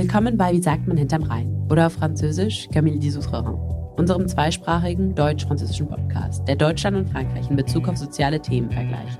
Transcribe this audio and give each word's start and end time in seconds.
Willkommen 0.00 0.36
bei 0.36 0.52
Wie 0.52 0.62
sagt 0.62 0.86
man 0.86 0.96
hinterm 0.96 1.24
Rhein 1.24 1.66
oder 1.68 1.88
auf 1.88 1.94
Französisch 1.94 2.68
Camille 2.72 3.00
Dissoutrerand, 3.00 3.58
unserem 3.96 4.28
zweisprachigen 4.28 5.12
deutsch-französischen 5.12 5.88
Podcast, 5.88 6.46
der 6.46 6.54
Deutschland 6.54 6.96
und 6.96 7.10
Frankreich 7.10 7.50
in 7.50 7.56
Bezug 7.56 7.88
auf 7.88 7.96
soziale 7.96 8.40
Themen 8.40 8.70
vergleicht. 8.70 9.18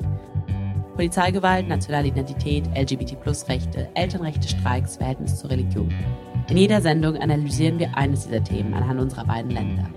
Polizeigewalt, 0.94 1.66
nationale 1.66 2.06
Identität, 2.06 2.62
LGBT-Plus-Rechte, 2.76 3.88
Elternrechte, 3.94 4.46
Streiks, 4.46 4.98
Verhältnis 4.98 5.40
zur 5.40 5.50
Religion. 5.50 5.92
In 6.48 6.56
jeder 6.56 6.80
Sendung 6.80 7.16
analysieren 7.16 7.80
wir 7.80 7.96
eines 7.96 8.26
dieser 8.26 8.44
Themen 8.44 8.72
anhand 8.72 9.00
unserer 9.00 9.24
beiden 9.24 9.50
Länder. 9.50 9.88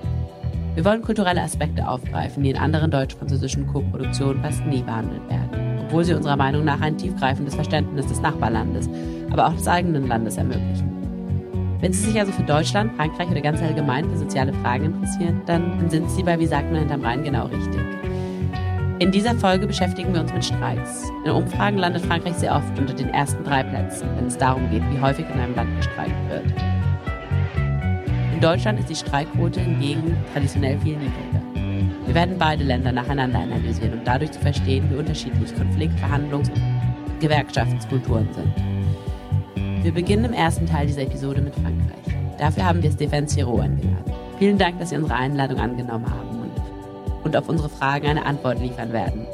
Wir 0.73 0.83
wollen 0.83 1.03
kulturelle 1.03 1.43
Aspekte 1.43 1.87
aufgreifen, 1.87 2.41
die 2.41 2.49
in 2.49 2.57
anderen 2.57 2.89
deutsch-französischen 2.89 3.67
Co-Produktionen 3.67 4.41
fast 4.41 4.65
nie 4.65 4.81
behandelt 4.81 5.29
werden, 5.29 5.79
obwohl 5.85 6.05
sie 6.05 6.15
unserer 6.15 6.37
Meinung 6.37 6.65
nach 6.65 6.81
ein 6.81 6.97
tiefgreifendes 6.97 7.53
Verständnis 7.53 8.07
des 8.07 8.21
Nachbarlandes 8.21 8.89
aber 9.31 9.47
auch 9.47 9.53
des 9.53 9.67
eigenen 9.67 10.07
Landes 10.07 10.37
ermöglichen. 10.37 10.89
Wenn 11.79 11.93
Sie 11.93 12.11
sich 12.11 12.19
also 12.19 12.31
für 12.31 12.43
Deutschland, 12.43 12.95
Frankreich 12.95 13.29
oder 13.29 13.41
ganz 13.41 13.61
allgemein 13.61 14.07
für 14.09 14.17
soziale 14.17 14.53
Fragen 14.53 14.85
interessieren, 14.85 15.41
dann 15.47 15.89
sind 15.89 16.09
Sie 16.11 16.21
bei 16.21 16.39
Wie 16.39 16.45
sagt 16.45 16.71
man 16.71 16.81
hinterm 16.81 17.01
Rhein 17.01 17.23
genau 17.23 17.47
richtig. 17.47 17.81
In 18.99 19.11
dieser 19.11 19.33
Folge 19.33 19.65
beschäftigen 19.65 20.13
wir 20.13 20.21
uns 20.21 20.31
mit 20.31 20.45
Streiks. 20.45 21.09
In 21.25 21.31
Umfragen 21.31 21.79
landet 21.79 22.05
Frankreich 22.05 22.35
sehr 22.35 22.55
oft 22.55 22.77
unter 22.77 22.93
den 22.93 23.09
ersten 23.09 23.43
drei 23.43 23.63
Plätzen, 23.63 24.07
wenn 24.15 24.27
es 24.27 24.37
darum 24.37 24.69
geht, 24.69 24.83
wie 24.91 25.01
häufig 25.01 25.25
in 25.33 25.39
einem 25.39 25.55
Land 25.55 25.75
gestreikt 25.77 26.29
wird. 26.29 26.45
In 28.31 28.39
Deutschland 28.39 28.79
ist 28.79 28.89
die 28.89 28.95
Streikquote 28.95 29.59
hingegen 29.59 30.15
traditionell 30.33 30.77
viel 30.79 30.97
niedriger. 30.97 31.41
Wir 32.05 32.13
werden 32.13 32.35
beide 32.37 32.63
Länder 32.63 32.91
nacheinander 32.91 33.39
analysieren, 33.39 33.93
um 33.93 34.03
dadurch 34.03 34.31
zu 34.31 34.39
verstehen, 34.39 34.87
wie 34.91 34.95
unterschiedlich 34.95 35.55
Konflikt-, 35.55 35.99
Verhandlungs- 35.99 36.49
und 36.49 37.19
Gewerkschaftskulturen 37.19 38.27
sind. 38.33 38.70
Wir 39.83 39.91
beginnen 39.91 40.25
im 40.25 40.33
ersten 40.33 40.67
Teil 40.67 40.85
dieser 40.85 41.01
Episode 41.01 41.41
mit 41.41 41.55
Frankreich. 41.55 42.15
Dafür 42.37 42.65
haben 42.65 42.83
wir 42.83 42.91
Stéphane 42.91 43.27
Siro 43.27 43.59
eingeladen. 43.59 44.13
Vielen 44.37 44.59
Dank, 44.59 44.77
dass 44.77 44.91
Sie 44.91 44.95
unsere 44.95 45.15
Einladung 45.15 45.59
angenommen 45.59 46.05
haben 46.05 46.39
und, 46.39 47.25
und 47.25 47.35
auf 47.35 47.49
unsere 47.49 47.67
Fragen 47.67 48.05
eine 48.05 48.23
Antwort 48.23 48.59
liefern 48.59 48.93
werden. 48.93 49.25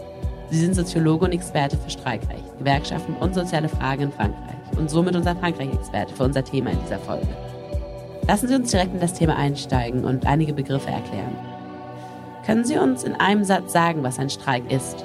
Sie 0.49 0.59
sind 0.59 0.73
Soziologe 0.73 1.25
und 1.25 1.33
Experte 1.33 1.75
für 1.75 1.89
Streikrecht, 1.89 2.57
Gewerkschaften 2.59 3.15
und 3.19 3.35
soziale 3.35 3.67
Fragen 3.67 4.03
in 4.03 4.11
Frankreich 4.13 4.55
und 4.77 4.89
somit 4.89 5.17
unser 5.17 5.35
Frankreich-Experte 5.35 6.13
für 6.13 6.23
unser 6.23 6.45
Thema 6.45 6.71
in 6.71 6.79
dieser 6.81 6.99
Folge. 6.99 7.27
Lassen 8.25 8.47
Sie 8.47 8.55
uns 8.55 8.71
direkt 8.71 8.93
in 8.93 9.01
das 9.01 9.15
Thema 9.15 9.35
einsteigen 9.35 10.05
und 10.05 10.25
einige 10.25 10.53
Begriffe 10.53 10.89
erklären. 10.89 11.35
Können 12.45 12.63
Sie 12.63 12.77
uns 12.77 13.03
in 13.03 13.15
einem 13.15 13.43
Satz 13.43 13.73
sagen, 13.73 14.01
was 14.01 14.17
ein 14.17 14.29
Streik 14.29 14.71
ist? 14.71 15.03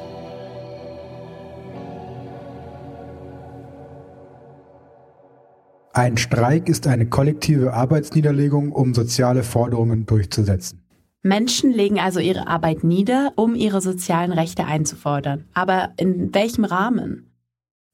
Ein 5.95 6.17
Streik 6.17 6.71
ist 6.71 6.87
eine 6.87 7.07
kollektive 7.07 7.75
Arbeitsniederlegung, 7.75 8.73
um 8.73 8.95
soziale 8.95 9.43
Forderungen 9.43 10.07
durchzusetzen. 10.07 10.81
Menschen 11.23 11.71
legen 11.71 12.01
also 12.01 12.19
ihre 12.19 12.47
Arbeit 12.47 12.83
nieder, 12.83 13.33
um 13.37 13.55
ihre 13.55 13.83
sozialen 13.83 14.33
Rechte 14.33 14.65
einzufordern. 14.65 15.45
Aber 15.53 15.91
in 15.99 16.35
welchem 16.35 16.65
Rahmen? 16.65 17.31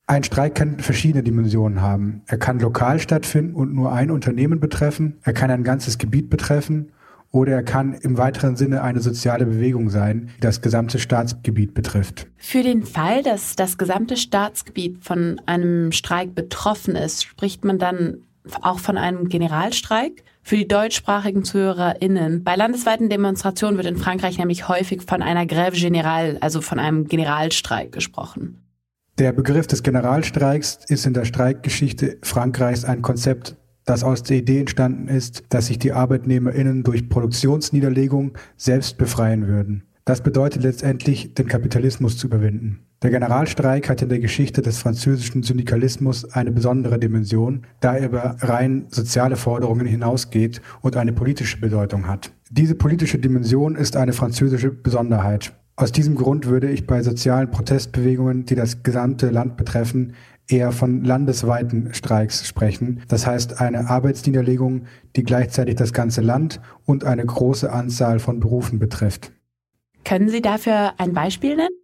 Ein 0.06 0.22
Streik 0.22 0.54
kann 0.54 0.78
verschiedene 0.78 1.24
Dimensionen 1.24 1.82
haben. 1.82 2.22
Er 2.26 2.38
kann 2.38 2.60
lokal 2.60 3.00
stattfinden 3.00 3.54
und 3.54 3.74
nur 3.74 3.92
ein 3.92 4.12
Unternehmen 4.12 4.60
betreffen. 4.60 5.18
Er 5.22 5.32
kann 5.32 5.50
ein 5.50 5.64
ganzes 5.64 5.98
Gebiet 5.98 6.30
betreffen 6.30 6.92
oder 7.30 7.52
er 7.52 7.62
kann 7.62 7.94
im 7.94 8.16
weiteren 8.16 8.56
Sinne 8.56 8.82
eine 8.82 9.00
soziale 9.00 9.46
Bewegung 9.46 9.90
sein, 9.90 10.30
die 10.36 10.40
das 10.40 10.60
gesamte 10.60 10.98
Staatsgebiet 10.98 11.74
betrifft. 11.74 12.26
Für 12.36 12.62
den 12.62 12.84
Fall, 12.84 13.22
dass 13.22 13.56
das 13.56 13.76
gesamte 13.78 14.16
Staatsgebiet 14.16 15.04
von 15.04 15.40
einem 15.46 15.92
Streik 15.92 16.34
betroffen 16.34 16.96
ist, 16.96 17.24
spricht 17.24 17.64
man 17.64 17.78
dann 17.78 18.18
auch 18.62 18.78
von 18.78 18.96
einem 18.96 19.28
Generalstreik? 19.28 20.24
Für 20.42 20.56
die 20.56 20.66
deutschsprachigen 20.66 21.44
ZuhörerInnen, 21.44 22.42
bei 22.42 22.56
landesweiten 22.56 23.10
Demonstrationen 23.10 23.76
wird 23.76 23.86
in 23.86 23.98
Frankreich 23.98 24.38
nämlich 24.38 24.68
häufig 24.68 25.02
von 25.02 25.20
einer 25.20 25.44
Grève 25.44 25.74
Générale, 25.74 26.38
also 26.40 26.62
von 26.62 26.78
einem 26.78 27.06
Generalstreik 27.06 27.92
gesprochen. 27.92 28.64
Der 29.18 29.32
Begriff 29.32 29.66
des 29.66 29.82
Generalstreiks 29.82 30.78
ist 30.88 31.04
in 31.04 31.12
der 31.12 31.26
Streikgeschichte 31.26 32.18
Frankreichs 32.22 32.84
ein 32.84 33.02
Konzept, 33.02 33.56
das 33.88 34.04
aus 34.04 34.22
der 34.22 34.36
Idee 34.36 34.60
entstanden 34.60 35.08
ist, 35.08 35.44
dass 35.48 35.66
sich 35.66 35.78
die 35.78 35.92
ArbeitnehmerInnen 35.92 36.82
durch 36.82 37.08
Produktionsniederlegung 37.08 38.36
selbst 38.56 38.98
befreien 38.98 39.48
würden. 39.48 39.84
Das 40.04 40.22
bedeutet 40.22 40.62
letztendlich, 40.62 41.34
den 41.34 41.48
Kapitalismus 41.48 42.16
zu 42.16 42.26
überwinden. 42.26 42.80
Der 43.02 43.10
Generalstreik 43.10 43.88
hat 43.88 44.02
in 44.02 44.08
der 44.08 44.18
Geschichte 44.18 44.60
des 44.60 44.78
französischen 44.78 45.42
Syndikalismus 45.42 46.24
eine 46.32 46.50
besondere 46.50 46.98
Dimension, 46.98 47.66
da 47.80 47.96
er 47.96 48.06
über 48.06 48.36
rein 48.40 48.86
soziale 48.88 49.36
Forderungen 49.36 49.86
hinausgeht 49.86 50.60
und 50.82 50.96
eine 50.96 51.12
politische 51.12 51.60
Bedeutung 51.60 52.08
hat. 52.08 52.32
Diese 52.50 52.74
politische 52.74 53.18
Dimension 53.18 53.76
ist 53.76 53.96
eine 53.96 54.12
französische 54.12 54.70
Besonderheit. 54.70 55.52
Aus 55.76 55.92
diesem 55.92 56.16
Grund 56.16 56.46
würde 56.46 56.68
ich 56.70 56.88
bei 56.88 57.02
sozialen 57.02 57.50
Protestbewegungen, 57.52 58.44
die 58.44 58.56
das 58.56 58.82
gesamte 58.82 59.30
Land 59.30 59.56
betreffen, 59.56 60.14
eher 60.48 60.72
von 60.72 61.04
landesweiten 61.04 61.94
Streiks 61.94 62.46
sprechen. 62.48 63.02
Das 63.08 63.26
heißt 63.26 63.60
eine 63.60 63.88
Arbeitsniederlegung, 63.88 64.86
die 65.16 65.22
gleichzeitig 65.22 65.76
das 65.76 65.92
ganze 65.92 66.20
Land 66.20 66.60
und 66.84 67.04
eine 67.04 67.24
große 67.24 67.70
Anzahl 67.70 68.18
von 68.18 68.40
Berufen 68.40 68.78
betrifft. 68.78 69.32
Können 70.04 70.28
Sie 70.28 70.40
dafür 70.40 70.94
ein 70.98 71.12
Beispiel 71.12 71.56
nennen? 71.56 71.74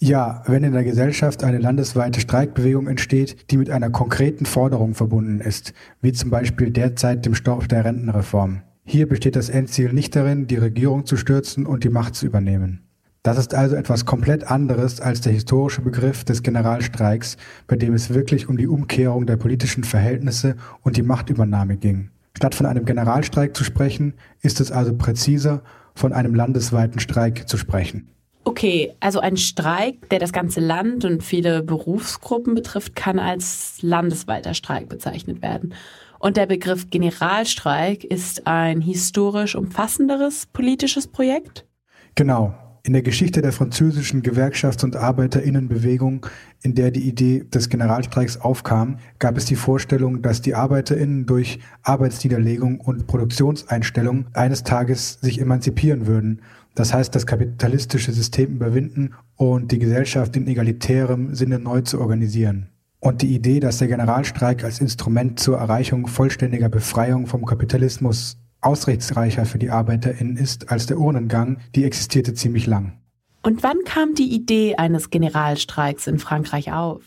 Ja, 0.00 0.42
wenn 0.46 0.62
in 0.62 0.72
der 0.72 0.84
Gesellschaft 0.84 1.42
eine 1.42 1.58
landesweite 1.58 2.20
Streikbewegung 2.20 2.86
entsteht, 2.86 3.50
die 3.50 3.56
mit 3.56 3.68
einer 3.68 3.90
konkreten 3.90 4.46
Forderung 4.46 4.94
verbunden 4.94 5.40
ist, 5.40 5.74
wie 6.00 6.12
zum 6.12 6.30
Beispiel 6.30 6.70
derzeit 6.70 7.26
dem 7.26 7.34
Stopp 7.34 7.68
der 7.68 7.84
Rentenreform. 7.84 8.62
Hier 8.84 9.08
besteht 9.08 9.34
das 9.34 9.48
Endziel 9.48 9.92
nicht 9.92 10.14
darin, 10.14 10.46
die 10.46 10.56
Regierung 10.56 11.04
zu 11.04 11.16
stürzen 11.16 11.66
und 11.66 11.82
die 11.82 11.90
Macht 11.90 12.14
zu 12.14 12.26
übernehmen. 12.26 12.87
Das 13.28 13.36
ist 13.36 13.52
also 13.52 13.76
etwas 13.76 14.06
komplett 14.06 14.50
anderes 14.50 15.02
als 15.02 15.20
der 15.20 15.34
historische 15.34 15.82
Begriff 15.82 16.24
des 16.24 16.42
Generalstreiks, 16.42 17.36
bei 17.66 17.76
dem 17.76 17.92
es 17.92 18.14
wirklich 18.14 18.48
um 18.48 18.56
die 18.56 18.66
Umkehrung 18.66 19.26
der 19.26 19.36
politischen 19.36 19.84
Verhältnisse 19.84 20.56
und 20.80 20.96
die 20.96 21.02
Machtübernahme 21.02 21.76
ging. 21.76 22.08
Statt 22.34 22.54
von 22.54 22.64
einem 22.64 22.86
Generalstreik 22.86 23.54
zu 23.54 23.64
sprechen, 23.64 24.14
ist 24.40 24.62
es 24.62 24.72
also 24.72 24.96
präziser, 24.96 25.60
von 25.94 26.14
einem 26.14 26.34
landesweiten 26.34 27.00
Streik 27.00 27.46
zu 27.50 27.58
sprechen. 27.58 28.08
Okay, 28.44 28.94
also 28.98 29.20
ein 29.20 29.36
Streik, 29.36 30.08
der 30.08 30.20
das 30.20 30.32
ganze 30.32 30.60
Land 30.60 31.04
und 31.04 31.22
viele 31.22 31.62
Berufsgruppen 31.62 32.54
betrifft, 32.54 32.96
kann 32.96 33.18
als 33.18 33.76
landesweiter 33.82 34.54
Streik 34.54 34.88
bezeichnet 34.88 35.42
werden. 35.42 35.74
Und 36.18 36.38
der 36.38 36.46
Begriff 36.46 36.88
Generalstreik 36.88 38.04
ist 38.04 38.46
ein 38.46 38.80
historisch 38.80 39.54
umfassenderes 39.54 40.46
politisches 40.46 41.06
Projekt? 41.06 41.66
Genau. 42.14 42.54
In 42.88 42.94
der 42.94 43.02
Geschichte 43.02 43.42
der 43.42 43.52
französischen 43.52 44.22
Gewerkschafts- 44.22 44.82
und 44.82 44.96
Arbeiterinnenbewegung, 44.96 46.24
in 46.62 46.74
der 46.74 46.90
die 46.90 47.06
Idee 47.06 47.44
des 47.44 47.68
Generalstreiks 47.68 48.38
aufkam, 48.38 48.96
gab 49.18 49.36
es 49.36 49.44
die 49.44 49.56
Vorstellung, 49.56 50.22
dass 50.22 50.40
die 50.40 50.54
Arbeiterinnen 50.54 51.26
durch 51.26 51.58
Arbeitsniederlegung 51.82 52.80
und 52.80 53.06
Produktionseinstellung 53.06 54.28
eines 54.32 54.62
Tages 54.62 55.18
sich 55.20 55.38
emanzipieren 55.38 56.06
würden. 56.06 56.40
Das 56.74 56.94
heißt, 56.94 57.14
das 57.14 57.26
kapitalistische 57.26 58.12
System 58.12 58.54
überwinden 58.54 59.12
und 59.36 59.70
die 59.70 59.80
Gesellschaft 59.80 60.34
in 60.36 60.46
egalitärem 60.46 61.34
Sinne 61.34 61.58
neu 61.58 61.82
zu 61.82 62.00
organisieren. 62.00 62.68
Und 63.00 63.20
die 63.20 63.34
Idee, 63.34 63.60
dass 63.60 63.76
der 63.76 63.88
Generalstreik 63.88 64.64
als 64.64 64.80
Instrument 64.80 65.38
zur 65.38 65.58
Erreichung 65.58 66.06
vollständiger 66.06 66.70
Befreiung 66.70 67.26
vom 67.26 67.44
Kapitalismus 67.44 68.38
ausrichtsreicher 68.60 69.44
für 69.44 69.58
die 69.58 69.70
ArbeiterInnen 69.70 70.36
ist 70.36 70.70
als 70.70 70.86
der 70.86 70.98
Urnengang, 70.98 71.58
die 71.74 71.84
existierte 71.84 72.34
ziemlich 72.34 72.66
lang. 72.66 72.98
Und 73.42 73.62
wann 73.62 73.78
kam 73.84 74.14
die 74.14 74.34
Idee 74.34 74.76
eines 74.76 75.10
Generalstreiks 75.10 76.06
in 76.06 76.18
Frankreich 76.18 76.72
auf? 76.72 77.02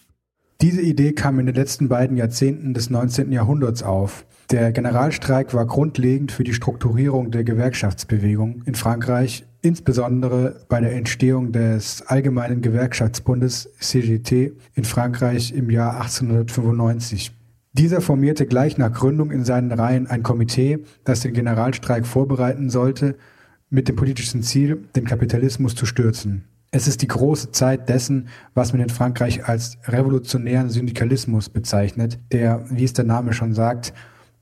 Diese 0.61 0.81
Idee 0.81 1.13
kam 1.13 1.39
in 1.39 1.47
den 1.47 1.55
letzten 1.55 1.89
beiden 1.89 2.17
Jahrzehnten 2.17 2.73
des 2.73 2.89
19. 2.89 3.31
Jahrhunderts 3.31 3.81
auf. 3.81 4.25
Der 4.51 4.71
Generalstreik 4.71 5.53
war 5.53 5.65
grundlegend 5.65 6.31
für 6.31 6.43
die 6.43 6.53
Strukturierung 6.53 7.31
der 7.31 7.43
Gewerkschaftsbewegung 7.43 8.61
in 8.65 8.75
Frankreich, 8.75 9.45
insbesondere 9.61 10.65
bei 10.69 10.79
der 10.79 10.93
Entstehung 10.93 11.51
des 11.51 12.03
Allgemeinen 12.03 12.61
Gewerkschaftsbundes 12.61 13.69
CGT 13.79 14.53
in 14.75 14.83
Frankreich 14.83 15.51
im 15.53 15.69
Jahr 15.69 16.01
1895. 16.01 17.31
Dieser 17.73 18.01
formierte 18.01 18.45
gleich 18.45 18.77
nach 18.77 18.91
Gründung 18.91 19.31
in 19.31 19.45
seinen 19.45 19.71
Reihen 19.71 20.07
ein 20.07 20.23
Komitee, 20.23 20.79
das 21.05 21.21
den 21.21 21.33
Generalstreik 21.33 22.05
vorbereiten 22.05 22.69
sollte, 22.69 23.15
mit 23.69 23.87
dem 23.87 23.95
politischen 23.95 24.43
Ziel, 24.43 24.87
den 24.95 25.05
Kapitalismus 25.05 25.73
zu 25.75 25.85
stürzen. 25.85 26.43
Es 26.71 26.87
ist 26.87 27.01
die 27.01 27.07
große 27.07 27.51
Zeit 27.51 27.87
dessen, 27.87 28.27
was 28.53 28.73
man 28.73 28.81
in 28.81 28.89
Frankreich 28.89 29.47
als 29.47 29.77
revolutionären 29.85 30.69
Syndikalismus 30.69 31.49
bezeichnet, 31.49 32.19
der, 32.31 32.65
wie 32.69 32.83
es 32.83 32.93
der 32.93 33.05
Name 33.05 33.31
schon 33.31 33.53
sagt, 33.53 33.93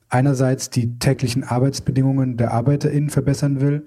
einerseits 0.08 0.70
die 0.70 0.98
täglichen 0.98 1.44
Arbeitsbedingungen 1.44 2.36
der 2.36 2.52
ArbeiterInnen 2.52 3.10
verbessern 3.10 3.60
will, 3.60 3.86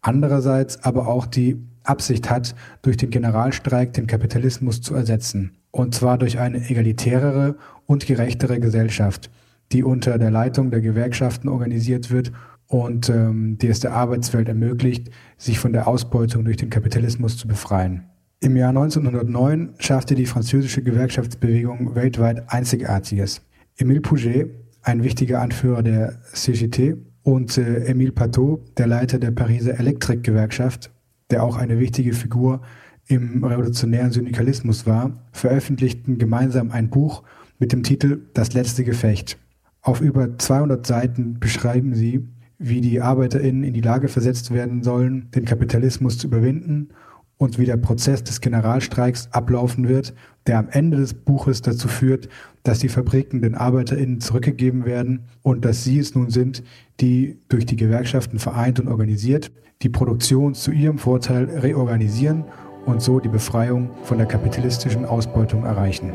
andererseits 0.00 0.82
aber 0.82 1.06
auch 1.06 1.26
die 1.26 1.64
Absicht 1.84 2.28
hat, 2.28 2.56
durch 2.82 2.96
den 2.96 3.10
Generalstreik 3.10 3.92
den 3.92 4.08
Kapitalismus 4.08 4.80
zu 4.80 4.94
ersetzen. 4.94 5.59
Und 5.70 5.94
zwar 5.94 6.18
durch 6.18 6.38
eine 6.38 6.68
egalitärere 6.68 7.56
und 7.86 8.06
gerechtere 8.06 8.58
Gesellschaft, 8.60 9.30
die 9.72 9.84
unter 9.84 10.18
der 10.18 10.30
Leitung 10.30 10.70
der 10.70 10.80
Gewerkschaften 10.80 11.48
organisiert 11.48 12.10
wird 12.10 12.32
und 12.66 13.08
ähm, 13.08 13.58
die 13.58 13.68
es 13.68 13.80
der 13.80 13.92
Arbeitswelt 13.92 14.48
ermöglicht, 14.48 15.10
sich 15.36 15.58
von 15.58 15.72
der 15.72 15.86
Ausbeutung 15.86 16.44
durch 16.44 16.56
den 16.56 16.70
Kapitalismus 16.70 17.36
zu 17.36 17.46
befreien. 17.46 18.04
Im 18.40 18.56
Jahr 18.56 18.70
1909 18.70 19.74
schaffte 19.78 20.14
die 20.14 20.26
französische 20.26 20.82
Gewerkschaftsbewegung 20.82 21.94
weltweit 21.94 22.44
Einzigartiges. 22.48 23.42
Émile 23.78 24.00
Pouget, 24.00 24.50
ein 24.82 25.04
wichtiger 25.04 25.42
Anführer 25.42 25.82
der 25.82 26.18
CGT, 26.32 26.96
und 27.22 27.58
äh, 27.58 27.90
Émile 27.90 28.12
Patot, 28.12 28.60
der 28.78 28.86
Leiter 28.86 29.18
der 29.18 29.30
Pariser 29.30 29.78
Elektrik-Gewerkschaft, 29.78 30.90
der 31.30 31.42
auch 31.42 31.56
eine 31.56 31.78
wichtige 31.78 32.12
Figur 32.12 32.62
im 33.10 33.42
revolutionären 33.42 34.12
Syndikalismus 34.12 34.86
war, 34.86 35.12
veröffentlichten 35.32 36.18
gemeinsam 36.18 36.70
ein 36.70 36.90
Buch 36.90 37.24
mit 37.58 37.72
dem 37.72 37.82
Titel 37.82 38.20
Das 38.34 38.52
letzte 38.52 38.84
Gefecht. 38.84 39.36
Auf 39.82 40.00
über 40.00 40.38
200 40.38 40.86
Seiten 40.86 41.40
beschreiben 41.40 41.94
sie, 41.94 42.28
wie 42.58 42.80
die 42.80 43.00
ArbeiterInnen 43.00 43.64
in 43.64 43.74
die 43.74 43.80
Lage 43.80 44.06
versetzt 44.06 44.52
werden 44.52 44.84
sollen, 44.84 45.28
den 45.34 45.44
Kapitalismus 45.44 46.18
zu 46.18 46.28
überwinden 46.28 46.90
und 47.36 47.58
wie 47.58 47.64
der 47.64 47.78
Prozess 47.78 48.22
des 48.22 48.40
Generalstreiks 48.40 49.28
ablaufen 49.32 49.88
wird, 49.88 50.14
der 50.46 50.58
am 50.58 50.68
Ende 50.70 50.98
des 50.98 51.14
Buches 51.14 51.62
dazu 51.62 51.88
führt, 51.88 52.28
dass 52.62 52.78
die 52.78 52.88
Fabriken 52.88 53.42
den 53.42 53.56
ArbeiterInnen 53.56 54.20
zurückgegeben 54.20 54.84
werden 54.84 55.24
und 55.42 55.64
dass 55.64 55.82
sie 55.82 55.98
es 55.98 56.14
nun 56.14 56.30
sind, 56.30 56.62
die 57.00 57.40
durch 57.48 57.66
die 57.66 57.76
Gewerkschaften 57.76 58.38
vereint 58.38 58.78
und 58.78 58.86
organisiert 58.86 59.50
die 59.82 59.88
Produktion 59.88 60.54
zu 60.54 60.70
ihrem 60.70 60.98
Vorteil 60.98 61.44
reorganisieren 61.46 62.44
und 62.86 63.02
so 63.02 63.20
die 63.20 63.28
Befreiung 63.28 63.90
von 64.04 64.18
der 64.18 64.26
kapitalistischen 64.26 65.04
Ausbeutung 65.04 65.64
erreichen. 65.64 66.12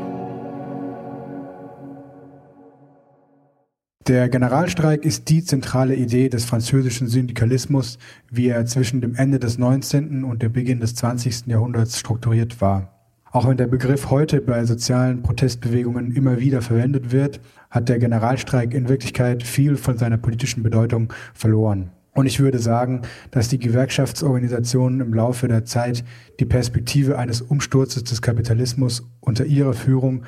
Der 4.08 4.28
Generalstreik 4.28 5.04
ist 5.04 5.28
die 5.30 5.42
zentrale 5.42 5.96
Idee 5.96 6.28
des 6.28 6.44
französischen 6.44 7.08
Syndikalismus, 7.08 7.98
wie 8.30 8.46
er 8.46 8.64
zwischen 8.64 9.00
dem 9.00 9.16
Ende 9.16 9.40
des 9.40 9.58
19. 9.58 10.22
und 10.22 10.42
dem 10.42 10.52
Beginn 10.52 10.78
des 10.78 10.94
20. 10.94 11.48
Jahrhunderts 11.48 11.98
strukturiert 11.98 12.60
war. 12.60 12.92
Auch 13.32 13.48
wenn 13.48 13.56
der 13.56 13.66
Begriff 13.66 14.08
heute 14.08 14.40
bei 14.40 14.64
sozialen 14.64 15.22
Protestbewegungen 15.22 16.12
immer 16.12 16.38
wieder 16.38 16.62
verwendet 16.62 17.10
wird, 17.10 17.40
hat 17.68 17.88
der 17.88 17.98
Generalstreik 17.98 18.72
in 18.72 18.88
Wirklichkeit 18.88 19.42
viel 19.42 19.76
von 19.76 19.98
seiner 19.98 20.18
politischen 20.18 20.62
Bedeutung 20.62 21.12
verloren. 21.34 21.90
Und 22.16 22.24
ich 22.24 22.40
würde 22.40 22.58
sagen, 22.58 23.02
dass 23.30 23.48
die 23.48 23.58
Gewerkschaftsorganisationen 23.58 25.00
im 25.00 25.12
Laufe 25.12 25.48
der 25.48 25.66
Zeit 25.66 26.02
die 26.40 26.46
Perspektive 26.46 27.18
eines 27.18 27.42
Umsturzes 27.42 28.04
des 28.04 28.22
Kapitalismus 28.22 29.06
unter 29.20 29.44
ihrer 29.44 29.74
Führung 29.74 30.22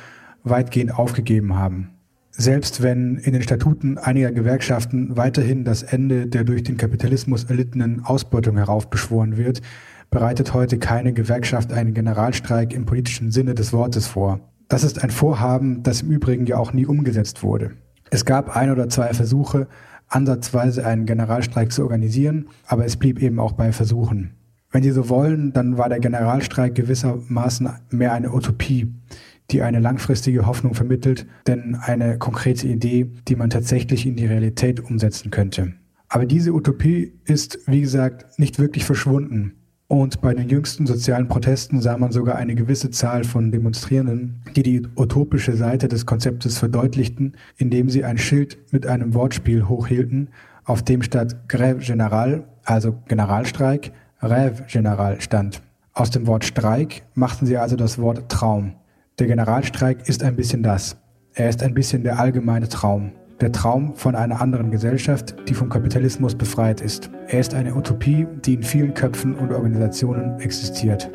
weitgehend 0.44 0.96
aufgegeben 0.96 1.56
haben. 1.56 1.94
Selbst 2.30 2.82
wenn 2.82 3.16
in 3.16 3.32
den 3.32 3.42
Statuten 3.42 3.96
einiger 3.96 4.30
Gewerkschaften 4.32 5.16
weiterhin 5.16 5.64
das 5.64 5.82
Ende 5.82 6.26
der 6.26 6.44
durch 6.44 6.62
den 6.62 6.76
Kapitalismus 6.76 7.44
erlittenen 7.44 8.04
Ausbeutung 8.04 8.58
heraufbeschworen 8.58 9.38
wird, 9.38 9.62
bereitet 10.10 10.52
heute 10.52 10.78
keine 10.78 11.14
Gewerkschaft 11.14 11.72
einen 11.72 11.94
Generalstreik 11.94 12.74
im 12.74 12.84
politischen 12.84 13.30
Sinne 13.30 13.54
des 13.54 13.72
Wortes 13.72 14.06
vor. 14.06 14.40
Das 14.68 14.84
ist 14.84 15.02
ein 15.02 15.10
Vorhaben, 15.10 15.82
das 15.82 16.02
im 16.02 16.10
Übrigen 16.10 16.44
ja 16.44 16.58
auch 16.58 16.74
nie 16.74 16.84
umgesetzt 16.84 17.42
wurde. 17.42 17.72
Es 18.10 18.26
gab 18.26 18.54
ein 18.54 18.70
oder 18.70 18.90
zwei 18.90 19.14
Versuche, 19.14 19.68
ansatzweise 20.08 20.86
einen 20.86 21.06
Generalstreik 21.06 21.72
zu 21.72 21.82
organisieren, 21.82 22.48
aber 22.66 22.84
es 22.84 22.96
blieb 22.96 23.20
eben 23.20 23.38
auch 23.38 23.52
bei 23.52 23.72
Versuchen. 23.72 24.34
Wenn 24.70 24.82
Sie 24.82 24.90
so 24.90 25.08
wollen, 25.08 25.52
dann 25.52 25.78
war 25.78 25.88
der 25.88 26.00
Generalstreik 26.00 26.74
gewissermaßen 26.74 27.70
mehr 27.90 28.12
eine 28.12 28.32
Utopie 28.32 28.92
die 29.50 29.62
eine 29.62 29.80
langfristige 29.80 30.46
Hoffnung 30.46 30.74
vermittelt, 30.74 31.26
denn 31.46 31.74
eine 31.74 32.18
konkrete 32.18 32.68
Idee, 32.68 33.10
die 33.28 33.36
man 33.36 33.50
tatsächlich 33.50 34.06
in 34.06 34.16
die 34.16 34.26
Realität 34.26 34.80
umsetzen 34.80 35.30
könnte. 35.30 35.74
Aber 36.08 36.26
diese 36.26 36.52
Utopie 36.52 37.14
ist, 37.24 37.58
wie 37.66 37.80
gesagt, 37.80 38.38
nicht 38.38 38.58
wirklich 38.58 38.84
verschwunden. 38.84 39.54
Und 39.90 40.20
bei 40.20 40.34
den 40.34 40.50
jüngsten 40.50 40.86
sozialen 40.86 41.28
Protesten 41.28 41.80
sah 41.80 41.96
man 41.96 42.12
sogar 42.12 42.36
eine 42.36 42.54
gewisse 42.54 42.90
Zahl 42.90 43.24
von 43.24 43.50
Demonstrierenden, 43.50 44.42
die 44.54 44.62
die 44.62 44.86
utopische 44.96 45.56
Seite 45.56 45.88
des 45.88 46.04
Konzeptes 46.04 46.58
verdeutlichten, 46.58 47.32
indem 47.56 47.88
sie 47.88 48.04
ein 48.04 48.18
Schild 48.18 48.58
mit 48.70 48.86
einem 48.86 49.14
Wortspiel 49.14 49.66
hochhielten, 49.66 50.28
auf 50.64 50.82
dem 50.82 51.00
statt 51.00 51.36
Grève 51.48 51.80
Générale, 51.80 52.42
also 52.64 52.98
Generalstreik, 53.08 53.92
Rêve 54.20 54.68
Général 54.68 55.22
stand. 55.22 55.62
Aus 55.94 56.10
dem 56.10 56.26
Wort 56.26 56.44
Streik 56.44 57.04
machten 57.14 57.46
sie 57.46 57.56
also 57.56 57.74
das 57.74 57.98
Wort 57.98 58.28
Traum. 58.28 58.74
Der 59.18 59.26
Generalstreik 59.26 60.06
ist 60.06 60.22
ein 60.22 60.36
bisschen 60.36 60.62
das. 60.62 60.98
Er 61.32 61.48
ist 61.48 61.62
ein 61.62 61.72
bisschen 61.72 62.02
der 62.02 62.18
allgemeine 62.18 62.68
Traum. 62.68 63.12
Der 63.40 63.52
Traum 63.52 63.94
von 63.94 64.16
einer 64.16 64.40
anderen 64.40 64.72
Gesellschaft, 64.72 65.36
die 65.48 65.54
vom 65.54 65.68
Kapitalismus 65.68 66.34
befreit 66.34 66.80
ist. 66.80 67.08
Er 67.28 67.38
ist 67.38 67.54
eine 67.54 67.76
Utopie, 67.76 68.26
die 68.44 68.54
in 68.54 68.64
vielen 68.64 68.94
Köpfen 68.94 69.36
und 69.36 69.52
Organisationen 69.52 70.40
existiert. 70.40 71.08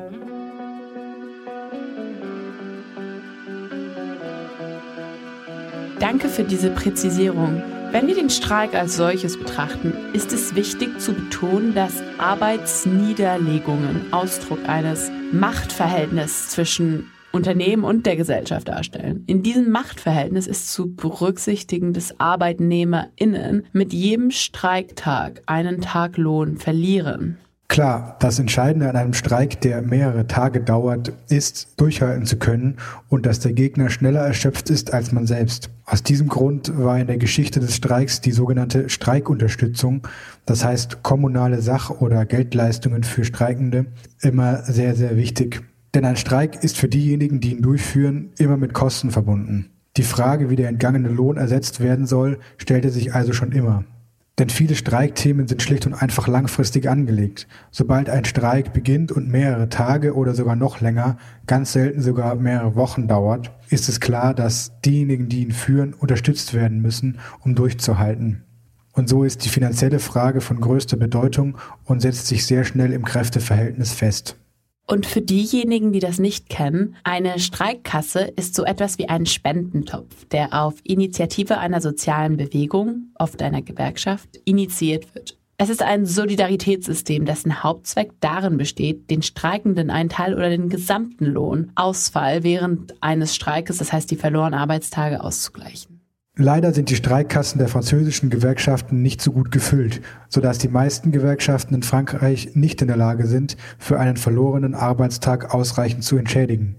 Danke 6.00 6.30
für 6.30 6.44
diese 6.44 6.70
Präzisierung. 6.70 7.62
Wenn 7.92 8.08
wir 8.08 8.16
den 8.16 8.30
Streik 8.30 8.74
als 8.74 8.96
solches 8.96 9.38
betrachten, 9.38 9.94
ist 10.14 10.32
es 10.32 10.56
wichtig 10.56 11.00
zu 11.00 11.14
betonen, 11.14 11.76
dass 11.76 12.02
Arbeitsniederlegungen 12.18 14.12
Ausdruck 14.12 14.60
eines 14.68 15.12
Machtverhältnisses 15.32 16.50
zwischen 16.50 17.12
Unternehmen 17.34 17.84
und 17.84 18.06
der 18.06 18.16
Gesellschaft 18.16 18.68
darstellen. 18.68 19.24
In 19.26 19.42
diesem 19.42 19.72
Machtverhältnis 19.72 20.46
ist 20.46 20.72
zu 20.72 20.96
berücksichtigen, 20.96 21.92
dass 21.92 22.20
ArbeitnehmerInnen 22.20 23.66
mit 23.74 23.92
jedem 23.92 24.30
Streiktag 24.32 25.42
einen 25.48 25.82
Tag 25.82 26.18
Lohn 26.18 26.58
verlieren. 26.58 27.40
Klar, 27.74 28.18
das 28.20 28.38
Entscheidende 28.38 28.88
an 28.88 28.96
einem 28.96 29.14
Streik, 29.14 29.60
der 29.62 29.82
mehrere 29.82 30.28
Tage 30.28 30.62
dauert, 30.62 31.12
ist, 31.30 31.74
durchhalten 31.78 32.28
zu 32.28 32.38
können 32.38 32.78
und 33.10 33.26
dass 33.26 33.40
der 33.40 33.54
Gegner 33.54 33.90
schneller 33.90 34.20
erschöpft 34.20 34.70
ist 34.70 34.94
als 34.94 35.12
man 35.12 35.26
selbst. 35.26 35.72
Aus 35.86 36.04
diesem 36.04 36.28
Grund 36.28 36.78
war 36.78 37.00
in 37.00 37.08
der 37.08 37.18
Geschichte 37.18 37.60
des 37.60 37.76
Streiks 37.76 38.22
die 38.22 38.32
sogenannte 38.32 38.90
Streikunterstützung, 38.90 40.08
das 40.46 40.64
heißt 40.64 41.02
kommunale 41.02 41.64
Sach- 41.64 41.90
oder 41.90 42.28
Geldleistungen 42.28 43.04
für 43.04 43.24
Streikende, 43.24 43.88
immer 44.22 44.62
sehr, 44.62 44.94
sehr 44.94 45.18
wichtig. 45.18 45.64
Denn 45.94 46.06
ein 46.06 46.18
Streik 46.18 46.64
ist 46.64 46.78
für 46.78 46.88
diejenigen, 46.88 47.40
die 47.40 47.52
ihn 47.52 47.62
durchführen, 47.62 48.32
immer 48.38 48.58
mit 48.58 48.74
Kosten 48.74 49.12
verbunden. 49.12 49.70
Die 49.96 50.04
Frage, 50.04 50.50
wie 50.50 50.56
der 50.56 50.70
entgangene 50.70 51.10
Lohn 51.10 51.38
ersetzt 51.38 51.80
werden 51.80 52.08
soll, 52.08 52.40
stellte 52.58 52.90
sich 52.90 53.14
also 53.14 53.32
schon 53.32 53.52
immer. 53.52 53.84
Denn 54.40 54.50
viele 54.50 54.74
Streikthemen 54.74 55.48
sind 55.48 55.62
schlicht 55.62 55.86
und 55.86 55.94
einfach 55.94 56.28
langfristig 56.28 56.90
angelegt. 56.90 57.48
Sobald 57.70 58.10
ein 58.10 58.26
Streik 58.26 58.74
beginnt 58.74 59.12
und 59.12 59.30
mehrere 59.30 59.70
Tage 59.70 60.16
oder 60.16 60.34
sogar 60.34 60.56
noch 60.56 60.82
länger, 60.82 61.18
ganz 61.46 61.74
selten 61.74 62.02
sogar 62.02 62.34
mehrere 62.34 62.76
Wochen 62.76 63.08
dauert, 63.08 63.52
ist 63.70 63.90
es 63.90 64.00
klar, 64.00 64.34
dass 64.34 64.72
diejenigen, 64.84 65.30
die 65.30 65.44
ihn 65.44 65.52
führen, 65.52 65.94
unterstützt 65.94 66.56
werden 66.56 66.82
müssen, 66.82 67.20
um 67.42 67.54
durchzuhalten. 67.54 68.44
Und 68.94 69.08
so 69.08 69.24
ist 69.24 69.46
die 69.46 69.50
finanzielle 69.50 70.00
Frage 70.00 70.42
von 70.42 70.60
größter 70.60 70.98
Bedeutung 70.98 71.60
und 71.84 72.02
setzt 72.02 72.26
sich 72.26 72.48
sehr 72.48 72.64
schnell 72.64 72.92
im 72.92 73.06
Kräfteverhältnis 73.06 73.92
fest. 73.92 74.38
Und 74.86 75.06
für 75.06 75.22
diejenigen, 75.22 75.94
die 75.94 76.00
das 76.00 76.20
nicht 76.20 76.50
kennen, 76.50 76.96
eine 77.04 77.40
Streikkasse 77.40 78.34
ist 78.36 78.54
so 78.54 78.66
etwas 78.66 78.98
wie 78.98 79.08
ein 79.08 79.26
Spendentopf, 79.26 80.26
der 80.26 80.54
auf 80.54 80.76
Initiative 80.84 81.58
einer 81.58 81.80
sozialen 81.80 82.36
Bewegung, 82.36 83.14
oft 83.16 83.42
einer 83.42 83.62
Gewerkschaft, 83.62 84.38
initiiert 84.44 85.16
wird. 85.16 85.38
Es 85.58 85.70
ist 85.70 85.82
ein 85.82 86.06
Solidaritätssystem, 86.06 87.26
dessen 87.26 87.64
Hauptzweck 87.64 88.12
darin 88.20 88.58
besteht, 88.58 89.10
den 89.10 89.22
Streikenden 89.22 89.90
einen 89.90 90.10
Teil 90.10 90.34
oder 90.34 90.50
den 90.50 90.68
gesamten 90.68 91.26
Lohnausfall 91.26 92.44
während 92.44 93.02
eines 93.02 93.36
Streikes, 93.36 93.78
das 93.78 93.94
heißt 93.94 94.12
die 94.12 94.18
verlorenen 94.18 94.60
Arbeitstage, 94.60 95.24
auszugleichen. 95.24 95.93
Leider 96.36 96.74
sind 96.74 96.90
die 96.90 96.96
Streikkassen 96.96 97.60
der 97.60 97.68
französischen 97.68 98.32
Gewerkschaften 98.32 99.04
nicht 99.04 99.22
so 99.22 99.32
gut 99.32 99.52
gefüllt, 99.52 100.02
sodass 100.30 100.58
die 100.58 100.68
meisten 100.68 101.12
Gewerkschaften 101.12 101.76
in 101.76 101.84
Frankreich 101.84 102.56
nicht 102.56 102.82
in 102.82 102.88
der 102.88 102.98
Lage 102.98 103.28
sind, 103.28 103.56
für 103.78 104.00
einen 104.00 104.18
verlorenen 104.18 104.74
Arbeitstag 104.74 105.54
ausreichend 105.54 106.04
zu 106.04 106.18
entschädigen. 106.18 106.76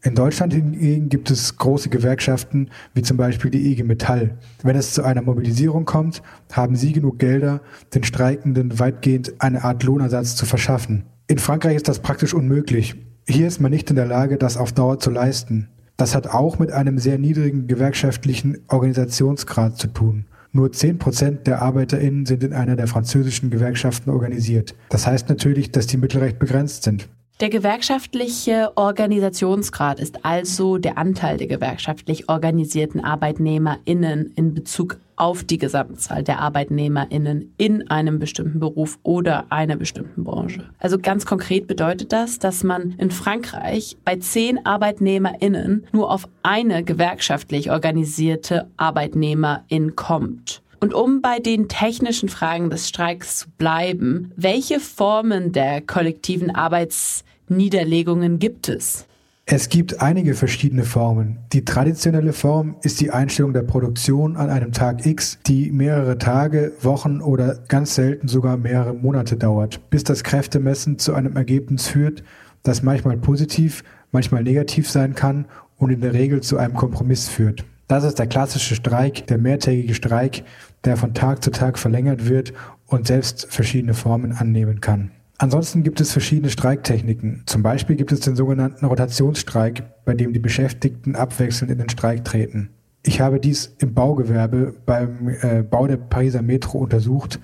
In 0.00 0.14
Deutschland 0.14 0.54
hingegen 0.54 1.10
gibt 1.10 1.30
es 1.30 1.58
große 1.58 1.90
Gewerkschaften, 1.90 2.70
wie 2.94 3.02
zum 3.02 3.18
Beispiel 3.18 3.50
die 3.50 3.70
IG 3.70 3.82
Metall. 3.82 4.38
Wenn 4.62 4.76
es 4.76 4.94
zu 4.94 5.02
einer 5.02 5.20
Mobilisierung 5.20 5.84
kommt, 5.84 6.22
haben 6.50 6.74
sie 6.74 6.92
genug 6.92 7.18
Gelder, 7.18 7.60
den 7.92 8.04
Streikenden 8.04 8.78
weitgehend 8.78 9.34
eine 9.38 9.64
Art 9.64 9.82
Lohnersatz 9.82 10.34
zu 10.34 10.46
verschaffen. 10.46 11.04
In 11.26 11.38
Frankreich 11.38 11.76
ist 11.76 11.88
das 11.88 11.98
praktisch 11.98 12.32
unmöglich. 12.32 12.94
Hier 13.28 13.48
ist 13.48 13.60
man 13.60 13.70
nicht 13.70 13.90
in 13.90 13.96
der 13.96 14.06
Lage, 14.06 14.38
das 14.38 14.56
auf 14.56 14.72
Dauer 14.72 14.98
zu 14.98 15.10
leisten. 15.10 15.68
Das 15.98 16.14
hat 16.14 16.28
auch 16.28 16.60
mit 16.60 16.70
einem 16.70 16.98
sehr 16.98 17.18
niedrigen 17.18 17.66
gewerkschaftlichen 17.66 18.58
Organisationsgrad 18.68 19.76
zu 19.76 19.88
tun. 19.88 20.26
Nur 20.52 20.70
zehn 20.70 20.96
Prozent 20.98 21.48
der 21.48 21.60
ArbeiterInnen 21.60 22.24
sind 22.24 22.44
in 22.44 22.52
einer 22.52 22.76
der 22.76 22.86
französischen 22.86 23.50
Gewerkschaften 23.50 24.10
organisiert. 24.10 24.76
Das 24.90 25.08
heißt 25.08 25.28
natürlich, 25.28 25.72
dass 25.72 25.88
die 25.88 25.96
Mittel 25.96 26.20
recht 26.20 26.38
begrenzt 26.38 26.84
sind. 26.84 27.08
Der 27.40 27.50
gewerkschaftliche 27.50 28.70
Organisationsgrad 28.76 29.98
ist 29.98 30.24
also 30.24 30.78
der 30.78 30.98
Anteil 30.98 31.36
der 31.36 31.48
gewerkschaftlich 31.48 32.28
organisierten 32.28 33.04
ArbeitnehmerInnen 33.04 34.32
in 34.36 34.54
Bezug 34.54 34.98
auf 35.20 35.44
die 35.44 35.58
Gesamtzahl 35.58 36.22
der 36.22 36.40
ArbeitnehmerInnen 36.40 37.54
in 37.56 37.90
einem 37.90 38.18
bestimmten 38.18 38.60
Beruf 38.60 38.98
oder 39.02 39.46
einer 39.50 39.76
bestimmten 39.76 40.24
Branche. 40.24 40.68
Also 40.78 40.98
ganz 40.98 41.26
konkret 41.26 41.66
bedeutet 41.66 42.12
das, 42.12 42.38
dass 42.38 42.64
man 42.64 42.92
in 42.98 43.10
Frankreich 43.10 43.96
bei 44.04 44.16
zehn 44.16 44.64
ArbeitnehmerInnen 44.64 45.86
nur 45.92 46.10
auf 46.10 46.28
eine 46.42 46.84
gewerkschaftlich 46.84 47.70
organisierte 47.70 48.68
Arbeitnehmerin 48.76 49.96
kommt. 49.96 50.62
Und 50.80 50.94
um 50.94 51.20
bei 51.20 51.40
den 51.40 51.68
technischen 51.68 52.28
Fragen 52.28 52.70
des 52.70 52.88
Streiks 52.88 53.38
zu 53.38 53.50
bleiben, 53.58 54.32
welche 54.36 54.78
Formen 54.78 55.50
der 55.52 55.80
kollektiven 55.80 56.54
Arbeitsniederlegungen 56.54 58.38
gibt 58.38 58.68
es? 58.68 59.08
Es 59.50 59.70
gibt 59.70 60.02
einige 60.02 60.34
verschiedene 60.34 60.84
Formen. 60.84 61.38
Die 61.54 61.64
traditionelle 61.64 62.34
Form 62.34 62.76
ist 62.82 63.00
die 63.00 63.12
Einstellung 63.12 63.54
der 63.54 63.62
Produktion 63.62 64.36
an 64.36 64.50
einem 64.50 64.72
Tag 64.72 65.06
X, 65.06 65.38
die 65.46 65.70
mehrere 65.70 66.18
Tage, 66.18 66.72
Wochen 66.82 67.22
oder 67.22 67.58
ganz 67.66 67.94
selten 67.94 68.28
sogar 68.28 68.58
mehrere 68.58 68.92
Monate 68.92 69.38
dauert, 69.38 69.88
bis 69.88 70.04
das 70.04 70.22
Kräftemessen 70.22 70.98
zu 70.98 71.14
einem 71.14 71.34
Ergebnis 71.34 71.88
führt, 71.88 72.22
das 72.62 72.82
manchmal 72.82 73.16
positiv, 73.16 73.84
manchmal 74.12 74.42
negativ 74.42 74.90
sein 74.90 75.14
kann 75.14 75.46
und 75.78 75.88
in 75.88 76.02
der 76.02 76.12
Regel 76.12 76.42
zu 76.42 76.58
einem 76.58 76.74
Kompromiss 76.74 77.30
führt. 77.30 77.64
Das 77.86 78.04
ist 78.04 78.18
der 78.18 78.26
klassische 78.26 78.74
Streik, 78.74 79.28
der 79.28 79.38
mehrtägige 79.38 79.94
Streik, 79.94 80.44
der 80.84 80.98
von 80.98 81.14
Tag 81.14 81.42
zu 81.42 81.50
Tag 81.50 81.78
verlängert 81.78 82.28
wird 82.28 82.52
und 82.86 83.06
selbst 83.06 83.46
verschiedene 83.48 83.94
Formen 83.94 84.32
annehmen 84.32 84.82
kann. 84.82 85.10
Ansonsten 85.40 85.84
gibt 85.84 86.00
es 86.00 86.10
verschiedene 86.10 86.50
Streiktechniken. 86.50 87.44
Zum 87.46 87.62
Beispiel 87.62 87.94
gibt 87.94 88.10
es 88.10 88.18
den 88.18 88.34
sogenannten 88.34 88.84
Rotationsstreik, 88.84 90.04
bei 90.04 90.14
dem 90.14 90.32
die 90.32 90.40
Beschäftigten 90.40 91.14
abwechselnd 91.14 91.70
in 91.70 91.78
den 91.78 91.88
Streik 91.88 92.24
treten. 92.24 92.70
Ich 93.04 93.20
habe 93.20 93.38
dies 93.38 93.76
im 93.78 93.94
Baugewerbe 93.94 94.74
beim 94.84 95.28
äh, 95.28 95.62
Bau 95.62 95.86
der 95.86 95.96
Pariser 95.96 96.42
Metro 96.42 96.78
untersucht, 96.78 97.38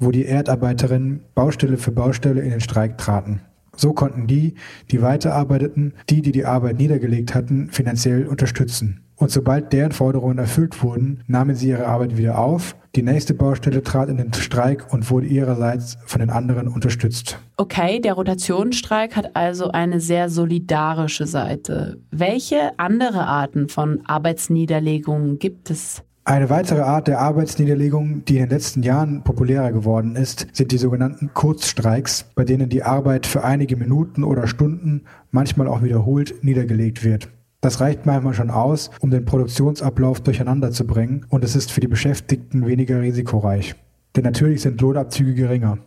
wo 0.00 0.10
die 0.10 0.24
Erdarbeiterinnen 0.24 1.20
Baustelle 1.36 1.76
für 1.76 1.92
Baustelle 1.92 2.40
in 2.40 2.50
den 2.50 2.60
Streik 2.60 2.98
traten. 2.98 3.40
So 3.76 3.92
konnten 3.92 4.26
die, 4.26 4.54
die 4.90 5.00
weiterarbeiteten, 5.00 5.94
die, 6.10 6.22
die 6.22 6.32
die 6.32 6.46
Arbeit 6.46 6.78
niedergelegt 6.78 7.34
hatten, 7.34 7.70
finanziell 7.70 8.26
unterstützen. 8.26 9.05
Und 9.16 9.30
sobald 9.30 9.72
deren 9.72 9.92
Forderungen 9.92 10.38
erfüllt 10.38 10.82
wurden, 10.82 11.24
nahmen 11.26 11.56
sie 11.56 11.70
ihre 11.70 11.86
Arbeit 11.86 12.18
wieder 12.18 12.38
auf. 12.38 12.76
Die 12.94 13.02
nächste 13.02 13.34
Baustelle 13.34 13.82
trat 13.82 14.10
in 14.10 14.18
den 14.18 14.32
Streik 14.34 14.92
und 14.92 15.10
wurde 15.10 15.26
ihrerseits 15.26 15.96
von 16.06 16.20
den 16.20 16.30
anderen 16.30 16.68
unterstützt. 16.68 17.38
Okay, 17.56 18.00
der 18.00 18.12
Rotationsstreik 18.12 19.16
hat 19.16 19.34
also 19.34 19.70
eine 19.70 20.00
sehr 20.00 20.28
solidarische 20.28 21.26
Seite. 21.26 21.98
Welche 22.10 22.78
andere 22.78 23.26
Arten 23.26 23.68
von 23.68 24.00
Arbeitsniederlegungen 24.06 25.38
gibt 25.38 25.70
es? 25.70 26.02
Eine 26.24 26.50
weitere 26.50 26.80
Art 26.80 27.06
der 27.06 27.20
Arbeitsniederlegung, 27.20 28.24
die 28.24 28.38
in 28.38 28.44
den 28.44 28.50
letzten 28.50 28.82
Jahren 28.82 29.22
populärer 29.22 29.70
geworden 29.70 30.16
ist, 30.16 30.48
sind 30.52 30.72
die 30.72 30.78
sogenannten 30.78 31.30
Kurzstreiks, 31.32 32.26
bei 32.34 32.44
denen 32.44 32.68
die 32.68 32.82
Arbeit 32.82 33.26
für 33.26 33.44
einige 33.44 33.76
Minuten 33.76 34.24
oder 34.24 34.48
Stunden, 34.48 35.02
manchmal 35.30 35.68
auch 35.68 35.84
wiederholt, 35.84 36.42
niedergelegt 36.42 37.04
wird. 37.04 37.28
Das 37.60 37.80
reicht 37.80 38.06
manchmal 38.06 38.34
schon 38.34 38.50
aus, 38.50 38.90
um 39.00 39.10
den 39.10 39.24
Produktionsablauf 39.24 40.20
durcheinander 40.20 40.70
zu 40.70 40.86
bringen 40.86 41.26
und 41.28 41.44
es 41.44 41.56
ist 41.56 41.72
für 41.72 41.80
die 41.80 41.88
Beschäftigten 41.88 42.66
weniger 42.66 43.00
risikoreich. 43.00 43.74
Denn 44.14 44.24
natürlich 44.24 44.62
sind 44.62 44.80
Lohnabzüge 44.80 45.34
geringer. 45.34 45.78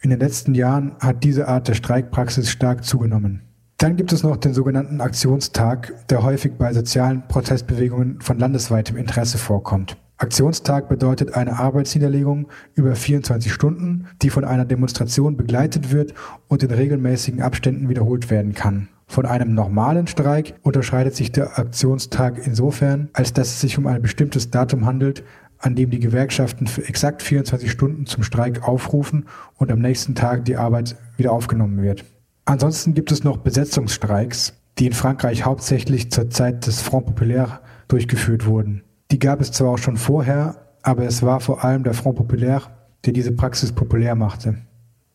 In 0.00 0.10
den 0.10 0.20
letzten 0.20 0.54
Jahren 0.54 0.92
hat 1.00 1.24
diese 1.24 1.48
Art 1.48 1.68
der 1.68 1.74
Streikpraxis 1.74 2.50
stark 2.50 2.84
zugenommen. 2.84 3.42
Dann 3.78 3.96
gibt 3.96 4.12
es 4.12 4.22
noch 4.24 4.36
den 4.36 4.54
sogenannten 4.54 5.00
Aktionstag, 5.00 6.08
der 6.08 6.22
häufig 6.22 6.54
bei 6.58 6.72
sozialen 6.72 7.26
Protestbewegungen 7.28 8.20
von 8.20 8.38
landesweitem 8.38 8.96
Interesse 8.96 9.38
vorkommt. 9.38 9.96
Aktionstag 10.16 10.88
bedeutet 10.88 11.34
eine 11.34 11.60
Arbeitsniederlegung 11.60 12.48
über 12.74 12.96
24 12.96 13.52
Stunden, 13.52 14.08
die 14.20 14.30
von 14.30 14.44
einer 14.44 14.64
Demonstration 14.64 15.36
begleitet 15.36 15.92
wird 15.92 16.12
und 16.48 16.64
in 16.64 16.72
regelmäßigen 16.72 17.40
Abständen 17.40 17.88
wiederholt 17.88 18.28
werden 18.28 18.52
kann. 18.52 18.88
Von 19.08 19.24
einem 19.24 19.54
normalen 19.54 20.06
Streik 20.06 20.54
unterscheidet 20.62 21.16
sich 21.16 21.32
der 21.32 21.58
Aktionstag 21.58 22.46
insofern, 22.46 23.08
als 23.14 23.32
dass 23.32 23.48
es 23.48 23.60
sich 23.60 23.78
um 23.78 23.86
ein 23.86 24.02
bestimmtes 24.02 24.50
Datum 24.50 24.84
handelt, 24.84 25.24
an 25.58 25.74
dem 25.74 25.90
die 25.90 25.98
Gewerkschaften 25.98 26.66
für 26.66 26.86
exakt 26.86 27.22
24 27.22 27.70
Stunden 27.70 28.06
zum 28.06 28.22
Streik 28.22 28.68
aufrufen 28.68 29.24
und 29.56 29.72
am 29.72 29.80
nächsten 29.80 30.14
Tag 30.14 30.44
die 30.44 30.56
Arbeit 30.56 30.94
wieder 31.16 31.32
aufgenommen 31.32 31.82
wird. 31.82 32.04
Ansonsten 32.44 32.94
gibt 32.94 33.10
es 33.10 33.24
noch 33.24 33.38
Besetzungsstreiks, 33.38 34.52
die 34.78 34.86
in 34.86 34.92
Frankreich 34.92 35.44
hauptsächlich 35.44 36.12
zur 36.12 36.30
Zeit 36.30 36.66
des 36.66 36.82
Front 36.82 37.06
Populaire 37.06 37.60
durchgeführt 37.88 38.46
wurden. 38.46 38.84
Die 39.10 39.18
gab 39.18 39.40
es 39.40 39.52
zwar 39.52 39.70
auch 39.70 39.78
schon 39.78 39.96
vorher, 39.96 40.56
aber 40.82 41.04
es 41.04 41.22
war 41.22 41.40
vor 41.40 41.64
allem 41.64 41.82
der 41.82 41.94
Front 41.94 42.18
Populaire, 42.18 42.70
der 43.06 43.14
diese 43.14 43.32
Praxis 43.32 43.72
populär 43.72 44.14
machte. 44.14 44.58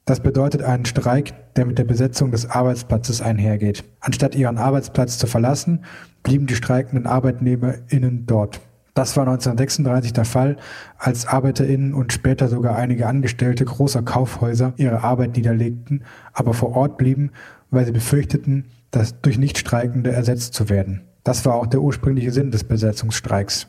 Das 0.06 0.20
bedeutet 0.20 0.64
einen 0.64 0.86
Streik, 0.86 1.34
der 1.56 1.66
mit 1.66 1.78
der 1.78 1.86
Besetzung 1.86 2.32
des 2.32 2.50
Arbeitsplatzes 2.50 3.22
einhergeht. 3.22 3.86
Anstatt 4.02 4.36
ihren 4.36 4.58
Arbeitsplatz 4.58 5.18
zu 5.18 5.28
verlassen, 5.28 5.86
blieben 6.24 6.46
die 6.46 6.56
streikenden 6.56 7.08
ArbeitnehmerInnen 7.08 8.26
dort. 8.26 8.60
Das 8.96 9.16
war 9.16 9.24
1936 9.24 10.14
der 10.14 10.26
Fall, 10.26 10.58
als 10.98 11.26
ArbeiterInnen 11.26 11.94
und 11.94 12.14
später 12.14 12.50
sogar 12.50 12.76
einige 12.76 13.08
Angestellte 13.08 13.66
großer 13.66 14.04
Kaufhäuser 14.04 14.74
ihre 14.76 15.04
Arbeit 15.04 15.36
niederlegten, 15.38 16.04
aber 16.34 16.54
vor 16.54 16.76
Ort 16.76 16.98
blieben, 16.98 17.32
weil 17.72 17.86
sie 17.86 17.92
befürchteten, 17.92 18.66
das 18.92 19.20
durch 19.22 19.40
Nichtstreikende 19.40 20.12
ersetzt 20.12 20.54
zu 20.54 20.70
werden. 20.70 21.02
Das 21.24 21.46
war 21.46 21.56
auch 21.56 21.66
der 21.66 21.82
ursprüngliche 21.82 22.32
Sinn 22.32 22.52
des 22.52 22.66
Besetzungsstreiks. 22.66 23.68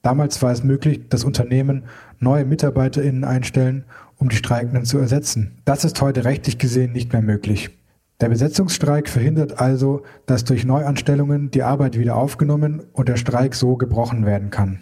Damals 0.00 0.40
war 0.42 0.50
es 0.50 0.64
möglich, 0.64 1.08
dass 1.08 1.24
Unternehmen 1.24 1.84
neue 2.18 2.44
MitarbeiterInnen 2.44 3.24
einstellen 3.24 3.84
um 4.22 4.28
die 4.28 4.36
Streikenden 4.36 4.84
zu 4.84 4.98
ersetzen. 4.98 5.58
Das 5.64 5.84
ist 5.84 6.00
heute 6.00 6.24
rechtlich 6.24 6.56
gesehen 6.56 6.92
nicht 6.92 7.12
mehr 7.12 7.22
möglich. 7.22 7.70
Der 8.20 8.28
Besetzungsstreik 8.28 9.08
verhindert 9.08 9.58
also, 9.60 10.04
dass 10.26 10.44
durch 10.44 10.64
Neuanstellungen 10.64 11.50
die 11.50 11.64
Arbeit 11.64 11.98
wieder 11.98 12.14
aufgenommen 12.14 12.84
und 12.92 13.08
der 13.08 13.16
Streik 13.16 13.56
so 13.56 13.76
gebrochen 13.76 14.24
werden 14.24 14.50
kann. 14.50 14.78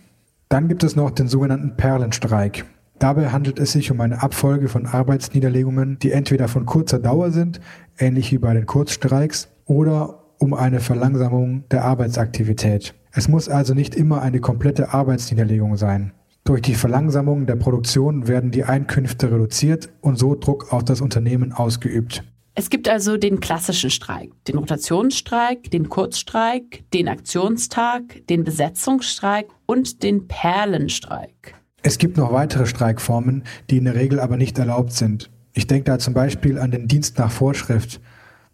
Dann 0.50 0.68
gibt 0.68 0.84
es 0.84 0.94
noch 0.94 1.10
den 1.10 1.26
sogenannten 1.26 1.74
Perlenstreik. 1.78 2.66
Dabei 2.98 3.30
handelt 3.30 3.58
es 3.58 3.72
sich 3.72 3.90
um 3.90 4.02
eine 4.02 4.22
Abfolge 4.22 4.68
von 4.68 4.84
Arbeitsniederlegungen, 4.84 5.98
die 6.00 6.12
entweder 6.12 6.46
von 6.46 6.66
kurzer 6.66 6.98
Dauer 6.98 7.30
sind, 7.30 7.62
ähnlich 7.98 8.32
wie 8.32 8.38
bei 8.38 8.52
den 8.52 8.66
Kurzstreiks, 8.66 9.48
oder 9.64 10.34
um 10.38 10.52
eine 10.52 10.80
Verlangsamung 10.80 11.64
der 11.70 11.86
Arbeitsaktivität. 11.86 12.92
Es 13.10 13.26
muss 13.26 13.48
also 13.48 13.72
nicht 13.72 13.94
immer 13.94 14.20
eine 14.20 14.40
komplette 14.40 14.92
Arbeitsniederlegung 14.92 15.78
sein. 15.78 16.12
Durch 16.44 16.62
die 16.62 16.74
Verlangsamung 16.74 17.46
der 17.46 17.56
Produktion 17.56 18.26
werden 18.26 18.50
die 18.50 18.64
Einkünfte 18.64 19.30
reduziert 19.30 19.90
und 20.00 20.18
so 20.18 20.34
Druck 20.34 20.72
auf 20.72 20.84
das 20.84 21.00
Unternehmen 21.00 21.52
ausgeübt. 21.52 22.24
Es 22.54 22.68
gibt 22.68 22.88
also 22.88 23.16
den 23.16 23.40
klassischen 23.40 23.90
Streik, 23.90 24.32
den 24.46 24.58
Rotationsstreik, 24.58 25.70
den 25.70 25.88
Kurzstreik, 25.88 26.82
den 26.92 27.08
Aktionstag, 27.08 28.26
den 28.28 28.44
Besetzungsstreik 28.44 29.48
und 29.66 30.02
den 30.02 30.26
Perlenstreik. 30.26 31.54
Es 31.82 31.96
gibt 31.96 32.16
noch 32.16 32.32
weitere 32.32 32.66
Streikformen, 32.66 33.44
die 33.70 33.78
in 33.78 33.84
der 33.84 33.94
Regel 33.94 34.20
aber 34.20 34.36
nicht 34.36 34.58
erlaubt 34.58 34.92
sind. 34.92 35.30
Ich 35.52 35.66
denke 35.66 35.84
da 35.84 35.98
zum 35.98 36.12
Beispiel 36.12 36.58
an 36.58 36.70
den 36.70 36.88
Dienst 36.88 37.18
nach 37.18 37.30
Vorschrift. 37.30 38.00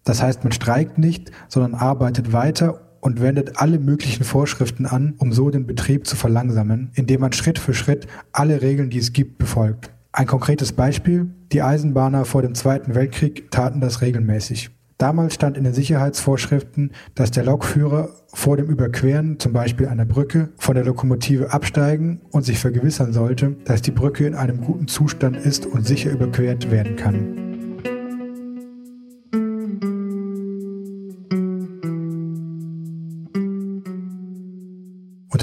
Das 0.04 0.22
heißt, 0.22 0.44
man 0.44 0.52
streikt 0.52 0.98
nicht, 0.98 1.32
sondern 1.48 1.74
arbeitet 1.74 2.32
weiter 2.32 2.85
und 3.00 3.20
wendet 3.20 3.60
alle 3.60 3.78
möglichen 3.78 4.24
Vorschriften 4.24 4.86
an, 4.86 5.14
um 5.18 5.32
so 5.32 5.50
den 5.50 5.66
Betrieb 5.66 6.06
zu 6.06 6.16
verlangsamen, 6.16 6.90
indem 6.94 7.20
man 7.20 7.32
Schritt 7.32 7.58
für 7.58 7.74
Schritt 7.74 8.06
alle 8.32 8.62
Regeln, 8.62 8.90
die 8.90 8.98
es 8.98 9.12
gibt, 9.12 9.38
befolgt. 9.38 9.90
Ein 10.12 10.26
konkretes 10.26 10.72
Beispiel, 10.72 11.30
die 11.52 11.62
Eisenbahner 11.62 12.24
vor 12.24 12.42
dem 12.42 12.54
Zweiten 12.54 12.94
Weltkrieg 12.94 13.50
taten 13.50 13.80
das 13.80 14.00
regelmäßig. 14.00 14.70
Damals 14.98 15.34
stand 15.34 15.58
in 15.58 15.64
den 15.64 15.74
Sicherheitsvorschriften, 15.74 16.92
dass 17.14 17.30
der 17.30 17.44
Lokführer 17.44 18.08
vor 18.32 18.56
dem 18.56 18.66
Überqueren, 18.66 19.38
zum 19.38 19.52
Beispiel 19.52 19.88
einer 19.88 20.06
Brücke, 20.06 20.48
von 20.56 20.74
der 20.74 20.86
Lokomotive 20.86 21.52
absteigen 21.52 22.22
und 22.30 22.46
sich 22.46 22.58
vergewissern 22.58 23.12
sollte, 23.12 23.56
dass 23.66 23.82
die 23.82 23.90
Brücke 23.90 24.26
in 24.26 24.34
einem 24.34 24.62
guten 24.62 24.88
Zustand 24.88 25.36
ist 25.36 25.66
und 25.66 25.86
sicher 25.86 26.10
überquert 26.10 26.70
werden 26.70 26.96
kann. 26.96 27.55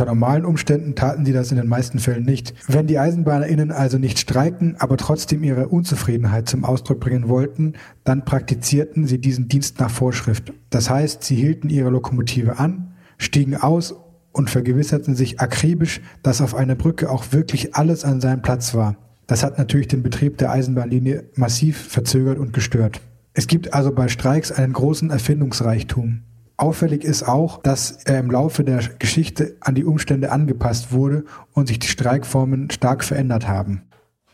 Unter 0.04 0.16
normalen 0.16 0.44
Umständen 0.44 0.96
taten 0.96 1.26
sie 1.26 1.32
das 1.32 1.52
in 1.52 1.56
den 1.56 1.70
meisten 1.70 1.98
Fällen 1.98 2.26
nicht. 2.26 2.54
Wenn 2.68 2.88
die 2.88 3.00
EisenbahnerInnen 3.00 3.72
also 3.72 3.98
nicht 3.98 4.20
streiken, 4.20 4.76
aber 4.78 4.98
trotzdem 4.98 5.46
ihre 5.46 5.70
Unzufriedenheit 5.70 6.50
zum 6.50 6.66
Ausdruck 6.66 7.00
bringen 7.00 7.30
wollten, 7.30 7.76
dann 8.04 8.26
praktizierten 8.26 9.08
sie 9.08 9.20
diesen 9.20 9.48
Dienst 9.48 9.80
nach 9.80 9.90
Vorschrift. 9.90 10.52
Das 10.70 10.90
heißt, 10.90 11.24
sie 11.24 11.38
hielten 11.38 11.70
ihre 11.70 11.90
Lokomotive 11.90 12.60
an, 12.60 12.96
stiegen 13.18 13.56
aus 13.56 13.96
und 14.34 14.50
vergewisserten 14.50 15.16
sich 15.16 15.40
akribisch, 15.40 16.02
dass 16.22 16.42
auf 16.42 16.54
einer 16.54 16.76
Brücke 16.76 17.10
auch 17.10 17.32
wirklich 17.32 17.74
alles 17.76 18.04
an 18.04 18.20
seinem 18.20 18.42
Platz 18.42 18.74
war. 18.74 18.98
Das 19.26 19.42
hat 19.42 19.58
natürlich 19.58 19.88
den 19.88 20.04
Betrieb 20.04 20.38
der 20.38 20.52
Eisenbahnlinie 20.52 21.30
massiv 21.36 21.78
verzögert 21.78 22.40
und 22.40 22.52
gestört. 22.52 23.00
Es 23.34 23.48
gibt 23.48 23.74
also 23.74 23.94
bei 23.94 24.10
Streiks 24.10 24.52
einen 24.52 24.74
großen 24.74 25.12
Erfindungsreichtum. 25.12 26.24
Auffällig 26.64 27.04
ist 27.04 27.24
auch, 27.24 27.62
dass 27.62 27.92
er 28.06 28.20
im 28.20 28.32
Laufe 28.32 28.64
der 28.64 28.80
Geschichte 28.98 29.58
an 29.60 29.76
die 29.76 29.84
Umstände 29.84 30.32
angepasst 30.32 30.94
wurde 30.94 31.26
und 31.52 31.68
sich 31.68 31.78
die 31.78 31.90
Streikformen 31.90 32.72
stark 32.72 33.04
verändert 33.04 33.50
haben. 33.50 33.82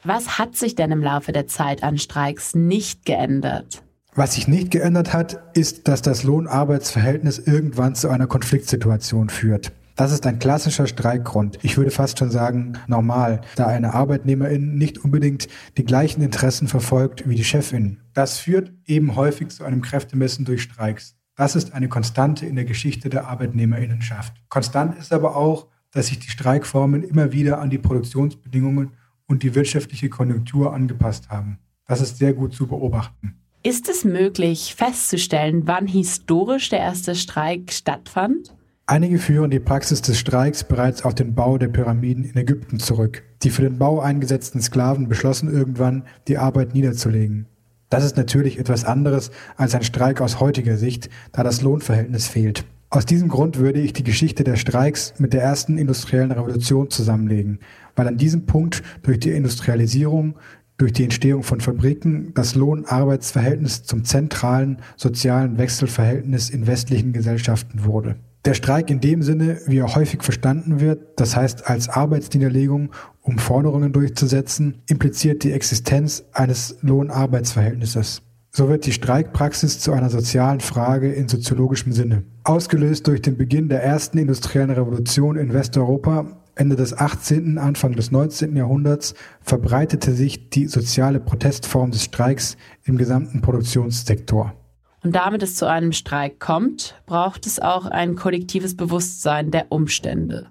Was 0.04 0.38
hat 0.38 0.56
sich 0.56 0.76
denn 0.76 0.92
im 0.92 1.02
Laufe 1.02 1.32
der 1.32 1.48
Zeit 1.48 1.82
an 1.82 1.98
Streiks 1.98 2.54
nicht 2.54 3.04
geändert? 3.04 3.82
Was 4.14 4.36
sich 4.36 4.48
nicht 4.48 4.70
geändert 4.70 5.12
hat, 5.12 5.40
ist, 5.56 5.88
dass 5.88 6.04
das 6.04 6.22
Lohn-Arbeitsverhältnis 6.22 7.40
irgendwann 7.40 7.96
zu 7.96 8.10
einer 8.10 8.28
Konfliktsituation 8.28 9.30
führt. 9.30 9.72
Das 9.96 10.12
ist 10.12 10.28
ein 10.28 10.38
klassischer 10.38 10.86
Streikgrund. 10.86 11.58
Ich 11.64 11.78
würde 11.78 11.90
fast 11.90 12.20
schon 12.20 12.30
sagen, 12.30 12.78
normal, 12.86 13.42
da 13.56 13.66
eine 13.66 13.96
Arbeitnehmerin 13.96 14.76
nicht 14.76 15.00
unbedingt 15.00 15.48
die 15.80 15.84
gleichen 15.84 16.22
Interessen 16.22 16.68
verfolgt 16.68 17.28
wie 17.28 17.34
die 17.34 17.44
Chefin. 17.44 18.02
Das 18.14 18.38
führt 18.38 18.72
eben 18.86 19.16
häufig 19.16 19.50
zu 19.50 19.64
einem 19.64 19.82
Kräftemessen 19.82 20.46
durch 20.46 20.62
Streiks. 20.62 21.16
Das 21.40 21.56
ist 21.56 21.74
eine 21.74 21.88
Konstante 21.88 22.46
in 22.46 22.58
der 22.58 22.66
Geschichte 22.66 23.08
der 23.08 23.30
Arbeitnehmerinnenschaft. 23.30 24.34
Konstant 24.50 25.00
ist 25.00 25.14
aber 25.14 25.38
auch, 25.38 25.68
dass 25.90 26.08
sich 26.08 26.20
die 26.20 26.30
Streikformen 26.30 27.02
immer 27.02 27.32
wieder 27.32 27.62
an 27.62 27.70
die 27.70 27.78
Produktionsbedingungen 27.78 28.92
und 29.26 29.42
die 29.42 29.56
wirtschaftliche 29.56 30.10
Konjunktur 30.10 30.74
angepasst 30.74 31.30
haben. 31.30 31.60
Das 31.88 32.02
ist 32.02 32.18
sehr 32.18 32.34
gut 32.34 32.54
zu 32.54 32.68
beobachten. 32.68 33.40
Ist 33.64 33.88
es 33.88 34.04
möglich 34.04 34.76
festzustellen, 34.76 35.66
wann 35.66 35.88
historisch 35.88 36.68
der 36.68 36.80
erste 36.80 37.16
Streik 37.16 37.72
stattfand? 37.72 38.54
Einige 38.86 39.18
führen 39.18 39.50
die 39.50 39.62
Praxis 39.62 40.02
des 40.02 40.20
Streiks 40.20 40.66
bereits 40.66 41.06
auf 41.06 41.16
den 41.16 41.36
Bau 41.36 41.58
der 41.58 41.70
Pyramiden 41.70 42.26
in 42.26 42.36
Ägypten 42.36 42.82
zurück. 42.82 43.24
Die 43.44 43.50
für 43.50 43.62
den 43.62 43.78
Bau 43.78 44.02
eingesetzten 44.02 44.62
Sklaven 44.62 45.08
beschlossen 45.08 45.50
irgendwann, 45.50 46.04
die 46.28 46.38
Arbeit 46.38 46.74
niederzulegen. 46.74 47.48
Das 47.90 48.06
ist 48.06 48.18
natürlich 48.18 48.60
etwas 48.60 48.86
anderes 48.86 49.32
als 49.58 49.74
ein 49.74 49.84
Streik 49.84 50.22
aus 50.22 50.40
heutiger 50.40 50.78
Sicht, 50.78 51.10
da 51.32 51.44
das 51.44 51.62
Lohnverhältnis 51.62 52.28
fehlt. 52.28 52.66
Aus 52.92 53.06
diesem 53.06 53.30
Grund 53.30 53.58
würde 53.58 53.80
ich 53.80 53.94
die 53.94 54.04
Geschichte 54.04 54.44
der 54.44 54.56
Streiks 54.56 55.14
mit 55.20 55.34
der 55.34 55.44
ersten 55.44 55.78
industriellen 55.78 56.32
Revolution 56.32 56.90
zusammenlegen, 56.90 57.60
weil 57.96 58.08
an 58.08 58.18
diesem 58.18 58.46
Punkt 58.46 58.82
durch 59.04 59.20
die 59.20 59.32
Industrialisierung, 59.32 60.36
durch 60.78 60.94
die 60.94 61.04
Entstehung 61.04 61.44
von 61.44 61.62
Fabriken 61.62 62.34
das 62.34 62.56
Lohn-Arbeitsverhältnis 62.56 63.84
zum 63.84 64.06
zentralen 64.06 64.78
sozialen 64.96 65.58
Wechselverhältnis 65.58 66.50
in 66.50 66.66
westlichen 66.66 67.14
Gesellschaften 67.14 67.86
wurde. 67.86 68.16
Der 68.46 68.54
Streik 68.54 68.90
in 68.90 69.02
dem 69.02 69.22
Sinne, 69.22 69.60
wie 69.66 69.80
er 69.80 69.96
häufig 69.96 70.24
verstanden 70.24 70.80
wird, 70.80 71.20
das 71.20 71.36
heißt 71.36 71.68
als 71.68 71.90
Arbeitsniederlegung, 71.90 72.92
um 73.22 73.38
Forderungen 73.38 73.92
durchzusetzen, 73.92 74.82
impliziert 74.88 75.44
die 75.44 75.52
Existenz 75.52 76.24
eines 76.32 76.78
Lohn-Arbeitsverhältnisses. 76.82 78.22
So 78.52 78.70
wird 78.70 78.86
die 78.86 78.94
Streikpraxis 78.94 79.80
zu 79.80 79.92
einer 79.92 80.10
sozialen 80.10 80.60
Frage 80.60 81.12
in 81.12 81.28
soziologischem 81.28 81.92
Sinne. 81.92 82.24
Ausgelöst 82.44 83.08
durch 83.08 83.22
den 83.22 83.38
Beginn 83.38 83.70
der 83.70 83.84
ersten 83.84 84.18
industriellen 84.18 84.72
Revolution 84.72 85.36
in 85.36 85.54
Westeuropa 85.54 86.40
Ende 86.60 86.76
des 86.76 86.98
18., 86.98 87.58
Anfang 87.58 87.94
des 87.94 88.12
19. 88.12 88.56
Jahrhunderts 88.58 89.14
verbreitete 89.42 90.12
sich 90.12 90.50
die 90.50 90.68
soziale 90.68 91.22
Protestform 91.22 91.92
des 91.92 92.04
Streiks 92.04 92.58
im 92.84 92.98
gesamten 92.98 93.40
Produktionssektor. 93.40 94.54
Und 95.02 95.16
damit 95.16 95.44
es 95.44 95.56
zu 95.56 95.66
einem 95.66 95.92
Streik 95.92 96.40
kommt, 96.40 97.02
braucht 97.06 97.46
es 97.46 97.60
auch 97.60 97.86
ein 97.86 98.16
kollektives 98.16 98.76
Bewusstsein 98.76 99.52
der 99.52 99.72
Umstände. 99.72 100.48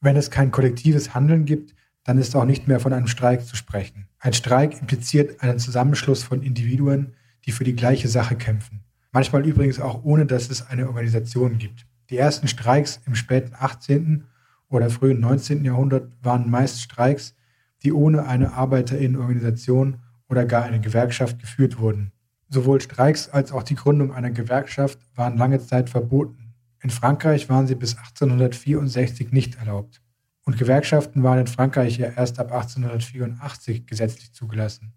Wenn 0.00 0.16
es 0.16 0.30
kein 0.30 0.50
kollektives 0.50 1.14
Handeln 1.14 1.44
gibt, 1.44 1.74
dann 2.04 2.18
ist 2.18 2.34
auch 2.34 2.44
nicht 2.44 2.66
mehr 2.66 2.80
von 2.80 2.92
einem 2.92 3.06
Streik 3.06 3.46
zu 3.46 3.54
sprechen. 3.54 4.08
Ein 4.18 4.32
Streik 4.32 4.80
impliziert 4.80 5.40
einen 5.42 5.58
Zusammenschluss 5.58 6.24
von 6.24 6.42
Individuen, 6.42 7.14
die 7.46 7.52
für 7.52 7.64
die 7.64 7.76
gleiche 7.76 8.08
Sache 8.08 8.34
kämpfen. 8.34 8.82
Manchmal 9.12 9.46
übrigens 9.46 9.78
auch 9.78 10.04
ohne, 10.04 10.26
dass 10.26 10.50
es 10.50 10.66
eine 10.66 10.88
Organisation 10.88 11.58
gibt. 11.58 11.86
Die 12.10 12.16
ersten 12.16 12.48
Streiks 12.48 13.00
im 13.06 13.14
späten 13.14 13.54
18. 13.58 14.24
oder 14.68 14.90
frühen 14.90 15.20
19. 15.20 15.64
Jahrhundert 15.64 16.10
waren 16.22 16.50
meist 16.50 16.80
Streiks, 16.80 17.34
die 17.82 17.92
ohne 17.92 18.26
eine 18.26 18.54
Arbeiterinnenorganisation 18.54 19.98
oder 20.28 20.44
gar 20.44 20.64
eine 20.64 20.80
Gewerkschaft 20.80 21.38
geführt 21.38 21.78
wurden. 21.78 22.12
Sowohl 22.52 22.82
Streiks 22.82 23.30
als 23.30 23.50
auch 23.50 23.62
die 23.62 23.76
Gründung 23.76 24.12
einer 24.12 24.30
Gewerkschaft 24.30 24.98
waren 25.14 25.38
lange 25.38 25.58
Zeit 25.58 25.88
verboten. 25.88 26.52
In 26.82 26.90
Frankreich 26.90 27.48
waren 27.48 27.66
sie 27.66 27.74
bis 27.74 27.96
1864 27.96 29.32
nicht 29.32 29.54
erlaubt. 29.54 30.02
Und 30.44 30.58
Gewerkschaften 30.58 31.22
waren 31.22 31.38
in 31.38 31.46
Frankreich 31.46 31.96
ja 31.96 32.08
erst 32.08 32.38
ab 32.38 32.52
1884 32.52 33.86
gesetzlich 33.86 34.34
zugelassen, 34.34 34.92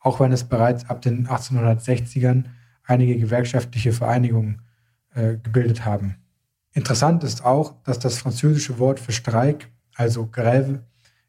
auch 0.00 0.20
wenn 0.20 0.32
es 0.32 0.44
bereits 0.44 0.90
ab 0.90 1.00
den 1.00 1.26
1860ern 1.26 2.44
einige 2.84 3.16
gewerkschaftliche 3.16 3.92
Vereinigungen 3.92 4.60
äh, 5.14 5.38
gebildet 5.38 5.86
haben. 5.86 6.16
Interessant 6.74 7.24
ist 7.24 7.42
auch, 7.42 7.82
dass 7.84 7.98
das 7.98 8.18
französische 8.18 8.78
Wort 8.78 9.00
für 9.00 9.12
Streik, 9.12 9.70
also 9.94 10.24
Grève, 10.24 10.80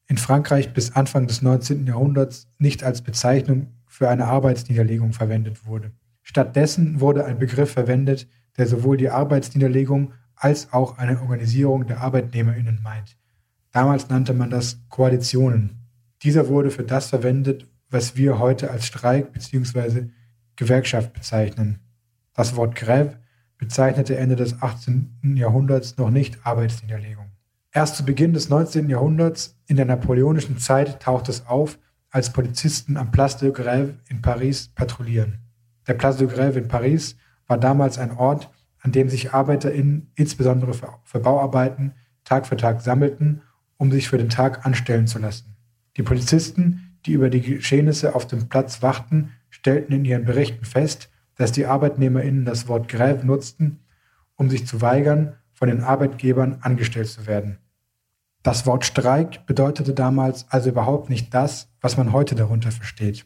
in 0.07 0.17
Frankreich 0.17 0.73
bis 0.73 0.93
Anfang 0.97 1.25
des 1.27 1.41
19. 1.41 1.87
Jahrhunderts 1.87 2.49
nicht 2.57 2.83
als 2.83 3.01
Bezeichnung 3.01 3.67
für 3.99 4.07
eine 4.07 4.27
Arbeitsniederlegung 4.27 5.11
verwendet 5.11 5.65
wurde. 5.65 5.91
Stattdessen 6.21 7.01
wurde 7.01 7.25
ein 7.25 7.37
Begriff 7.37 7.73
verwendet, 7.73 8.29
der 8.57 8.65
sowohl 8.65 8.95
die 8.95 9.09
Arbeitsniederlegung 9.09 10.13
als 10.37 10.71
auch 10.71 10.97
eine 10.97 11.19
Organisierung 11.19 11.85
der 11.85 11.99
Arbeitnehmerinnen 11.99 12.79
meint. 12.81 13.17
Damals 13.73 14.07
nannte 14.07 14.33
man 14.33 14.49
das 14.49 14.79
Koalitionen. 14.87 15.81
Dieser 16.23 16.47
wurde 16.47 16.71
für 16.71 16.85
das 16.85 17.09
verwendet, 17.09 17.67
was 17.89 18.15
wir 18.15 18.39
heute 18.39 18.71
als 18.71 18.85
Streik 18.85 19.33
bzw. 19.33 20.05
Gewerkschaft 20.55 21.11
bezeichnen. 21.11 21.79
Das 22.33 22.55
Wort 22.55 22.77
Grève 22.77 23.17
bezeichnete 23.57 24.15
Ende 24.15 24.37
des 24.37 24.61
18. 24.61 25.35
Jahrhunderts 25.35 25.97
noch 25.97 26.09
nicht 26.09 26.39
Arbeitsniederlegung. 26.45 27.31
Erst 27.73 27.97
zu 27.97 28.05
Beginn 28.05 28.31
des 28.31 28.47
19. 28.47 28.89
Jahrhunderts, 28.89 29.59
in 29.67 29.75
der 29.75 29.83
napoleonischen 29.83 30.57
Zeit, 30.57 31.01
taucht 31.01 31.27
es 31.27 31.45
auf, 31.47 31.77
als 32.09 32.33
Polizisten 32.33 32.97
am 32.97 33.11
Place 33.11 33.37
de 33.37 33.51
Grève 33.51 33.95
in 34.07 34.21
Paris 34.21 34.69
patrouillieren. 34.69 35.39
Der 35.87 35.93
Place 35.93 36.17
de 36.17 36.27
Grève 36.27 36.57
in 36.57 36.67
Paris 36.67 37.15
war 37.47 37.57
damals 37.57 37.97
ein 37.97 38.11
Ort, 38.11 38.49
an 38.81 38.91
dem 38.91 39.09
sich 39.09 39.33
ArbeiterInnen, 39.33 40.11
insbesondere 40.15 40.73
für, 40.73 40.89
für 41.03 41.19
Bauarbeiten, 41.19 41.93
Tag 42.23 42.47
für 42.47 42.57
Tag 42.57 42.81
sammelten, 42.81 43.41
um 43.77 43.91
sich 43.91 44.07
für 44.07 44.17
den 44.17 44.29
Tag 44.29 44.65
anstellen 44.65 45.07
zu 45.07 45.19
lassen. 45.19 45.55
Die 45.97 46.03
Polizisten, 46.03 46.97
die 47.05 47.13
über 47.13 47.29
die 47.29 47.41
Geschehnisse 47.41 48.15
auf 48.15 48.27
dem 48.27 48.49
Platz 48.49 48.81
wachten, 48.81 49.31
stellten 49.49 49.93
in 49.93 50.05
ihren 50.05 50.25
Berichten 50.25 50.65
fest, 50.65 51.09
dass 51.35 51.51
die 51.51 51.65
ArbeitnehmerInnen 51.65 52.45
das 52.45 52.67
Wort 52.67 52.91
Grève 52.91 53.23
nutzten, 53.23 53.79
um 54.35 54.49
sich 54.49 54.67
zu 54.67 54.81
weigern, 54.81 55.35
von 55.53 55.69
den 55.69 55.81
Arbeitgebern 55.81 56.59
angestellt 56.61 57.07
zu 57.07 57.27
werden. 57.27 57.57
Das 58.43 58.65
Wort 58.65 58.85
Streik 58.85 59.45
bedeutete 59.45 59.93
damals 59.93 60.45
also 60.49 60.69
überhaupt 60.69 61.09
nicht 61.09 61.33
das, 61.33 61.69
was 61.81 61.97
man 61.97 62.13
heute 62.13 62.35
darunter 62.35 62.71
versteht. 62.71 63.25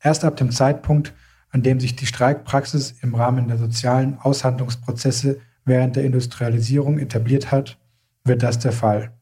Erst 0.00 0.24
ab 0.24 0.36
dem 0.36 0.50
Zeitpunkt, 0.50 1.14
an 1.50 1.62
dem 1.62 1.80
sich 1.80 1.96
die 1.96 2.06
Streikpraxis 2.06 2.96
im 3.02 3.14
Rahmen 3.14 3.48
der 3.48 3.58
sozialen 3.58 4.18
Aushandlungsprozesse 4.18 5.40
während 5.64 5.96
der 5.96 6.04
Industrialisierung 6.04 6.98
etabliert 6.98 7.52
hat, 7.52 7.78
wird 8.24 8.42
das 8.42 8.58
der 8.58 8.72
Fall. 8.72 9.12